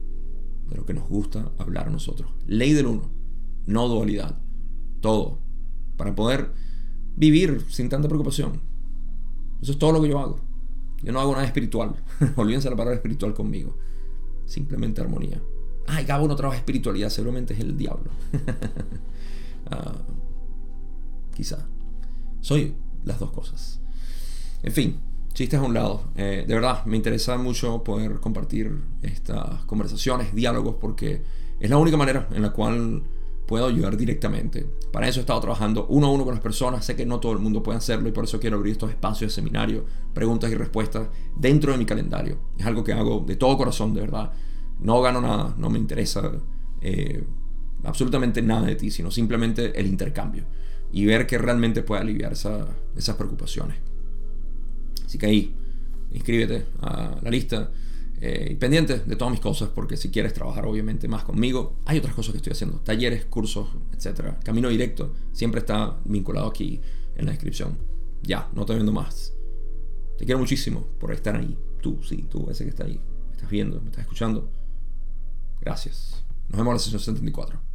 de 0.69 0.75
lo 0.75 0.85
que 0.85 0.93
nos 0.93 1.09
gusta 1.09 1.51
hablar 1.57 1.87
a 1.87 1.91
nosotros. 1.91 2.31
Ley 2.45 2.73
del 2.73 2.85
uno, 2.85 3.09
no 3.65 3.87
dualidad, 3.87 4.39
todo, 4.99 5.39
para 5.97 6.13
poder 6.13 6.51
vivir 7.15 7.65
sin 7.69 7.89
tanta 7.89 8.07
preocupación. 8.07 8.61
Eso 9.61 9.71
es 9.71 9.79
todo 9.79 9.93
lo 9.93 10.01
que 10.01 10.09
yo 10.09 10.19
hago. 10.19 10.39
Yo 11.01 11.11
no 11.11 11.19
hago 11.19 11.31
nada 11.31 11.45
espiritual. 11.45 11.95
Olvídense 12.35 12.69
la 12.69 12.75
palabra 12.75 12.95
espiritual 12.95 13.33
conmigo. 13.33 13.75
Simplemente 14.45 15.01
armonía. 15.01 15.41
Ay, 15.93 16.05
Gabo 16.05 16.25
no 16.25 16.37
trabaja 16.37 16.57
espiritualidad, 16.57 17.09
seguramente 17.09 17.53
es 17.53 17.59
el 17.59 17.77
diablo. 17.77 18.11
Ah, 19.73 19.93
quizá. 21.33 21.65
Soy 22.41 22.75
las 23.05 23.19
dos 23.19 23.31
cosas. 23.31 23.79
En 24.63 24.73
fin, 24.73 24.99
chistes 25.33 25.57
a 25.57 25.63
un 25.63 25.73
lado. 25.73 26.11
Eh, 26.17 26.43
de 26.45 26.53
verdad, 26.53 26.83
me 26.85 26.97
interesa 26.97 27.37
mucho 27.37 27.81
poder 27.81 28.19
compartir 28.19 28.75
estas 29.01 29.63
conversaciones, 29.67 30.35
diálogos, 30.35 30.75
porque 30.81 31.21
es 31.57 31.69
la 31.69 31.77
única 31.77 31.95
manera 31.95 32.27
en 32.33 32.41
la 32.41 32.51
cual 32.51 33.03
puedo 33.45 33.67
ayudar 33.67 33.95
directamente. 33.95 34.67
Para 34.91 35.07
eso 35.07 35.21
he 35.21 35.21
estado 35.21 35.39
trabajando 35.39 35.85
uno 35.87 36.07
a 36.07 36.11
uno 36.11 36.25
con 36.25 36.33
las 36.33 36.43
personas. 36.43 36.83
Sé 36.83 36.97
que 36.97 37.05
no 37.05 37.21
todo 37.21 37.31
el 37.31 37.39
mundo 37.39 37.63
puede 37.63 37.77
hacerlo 37.77 38.09
y 38.09 38.11
por 38.11 38.25
eso 38.25 38.41
quiero 38.41 38.57
abrir 38.57 38.73
estos 38.73 38.89
espacios 38.89 39.31
de 39.31 39.35
seminario, 39.35 39.85
preguntas 40.13 40.51
y 40.51 40.55
respuestas 40.55 41.07
dentro 41.37 41.71
de 41.71 41.77
mi 41.77 41.85
calendario. 41.85 42.39
Es 42.57 42.65
algo 42.65 42.83
que 42.83 42.91
hago 42.91 43.23
de 43.25 43.37
todo 43.37 43.57
corazón, 43.57 43.93
de 43.93 44.01
verdad. 44.01 44.33
No 44.81 45.01
gano 45.01 45.21
nada, 45.21 45.55
no 45.57 45.69
me 45.69 45.79
interesa 45.79 46.31
eh, 46.81 47.23
absolutamente 47.83 48.41
nada 48.41 48.67
de 48.67 48.75
ti, 48.75 48.91
sino 48.91 49.11
simplemente 49.11 49.79
el 49.79 49.87
intercambio 49.87 50.45
y 50.91 51.05
ver 51.05 51.25
que 51.25 51.37
realmente 51.37 51.83
puede 51.83 52.01
aliviar 52.01 52.33
esas 52.33 53.15
preocupaciones. 53.15 53.77
Así 55.05 55.17
que 55.17 55.25
ahí, 55.25 55.55
inscríbete 56.11 56.65
a 56.81 57.17
la 57.21 57.29
lista. 57.29 57.71
Eh, 58.23 58.55
pendiente 58.59 58.99
de 58.99 59.15
todas 59.15 59.31
mis 59.31 59.39
cosas, 59.39 59.69
porque 59.73 59.97
si 59.97 60.11
quieres 60.11 60.31
trabajar 60.31 60.67
obviamente 60.67 61.07
más 61.07 61.23
conmigo, 61.23 61.77
hay 61.85 61.97
otras 61.97 62.13
cosas 62.13 62.33
que 62.33 62.37
estoy 62.37 62.53
haciendo, 62.53 62.77
talleres, 62.81 63.25
cursos, 63.25 63.69
etc. 63.93 64.35
Camino 64.43 64.69
directo, 64.69 65.13
siempre 65.31 65.61
está 65.61 65.97
vinculado 66.05 66.47
aquí 66.47 66.79
en 67.15 67.25
la 67.25 67.31
descripción. 67.31 67.79
Ya, 68.21 68.47
no 68.53 68.63
te 68.63 68.75
viendo 68.75 68.91
más. 68.91 69.33
Te 70.19 70.25
quiero 70.25 70.37
muchísimo 70.37 70.85
por 70.99 71.11
estar 71.11 71.35
ahí. 71.35 71.57
Tú, 71.81 71.99
sí, 72.03 72.27
tú, 72.29 72.47
ese 72.51 72.63
que 72.63 72.69
está 72.69 72.85
ahí. 72.85 73.01
Me 73.27 73.31
estás 73.33 73.49
viendo, 73.49 73.81
me 73.81 73.87
estás 73.87 74.01
escuchando. 74.03 74.51
Gracias. 75.61 76.23
Nos 76.49 76.57
vemos 76.57 76.71
en 76.71 76.73
la 76.73 76.79
sesión 76.79 76.99
74. 76.99 77.70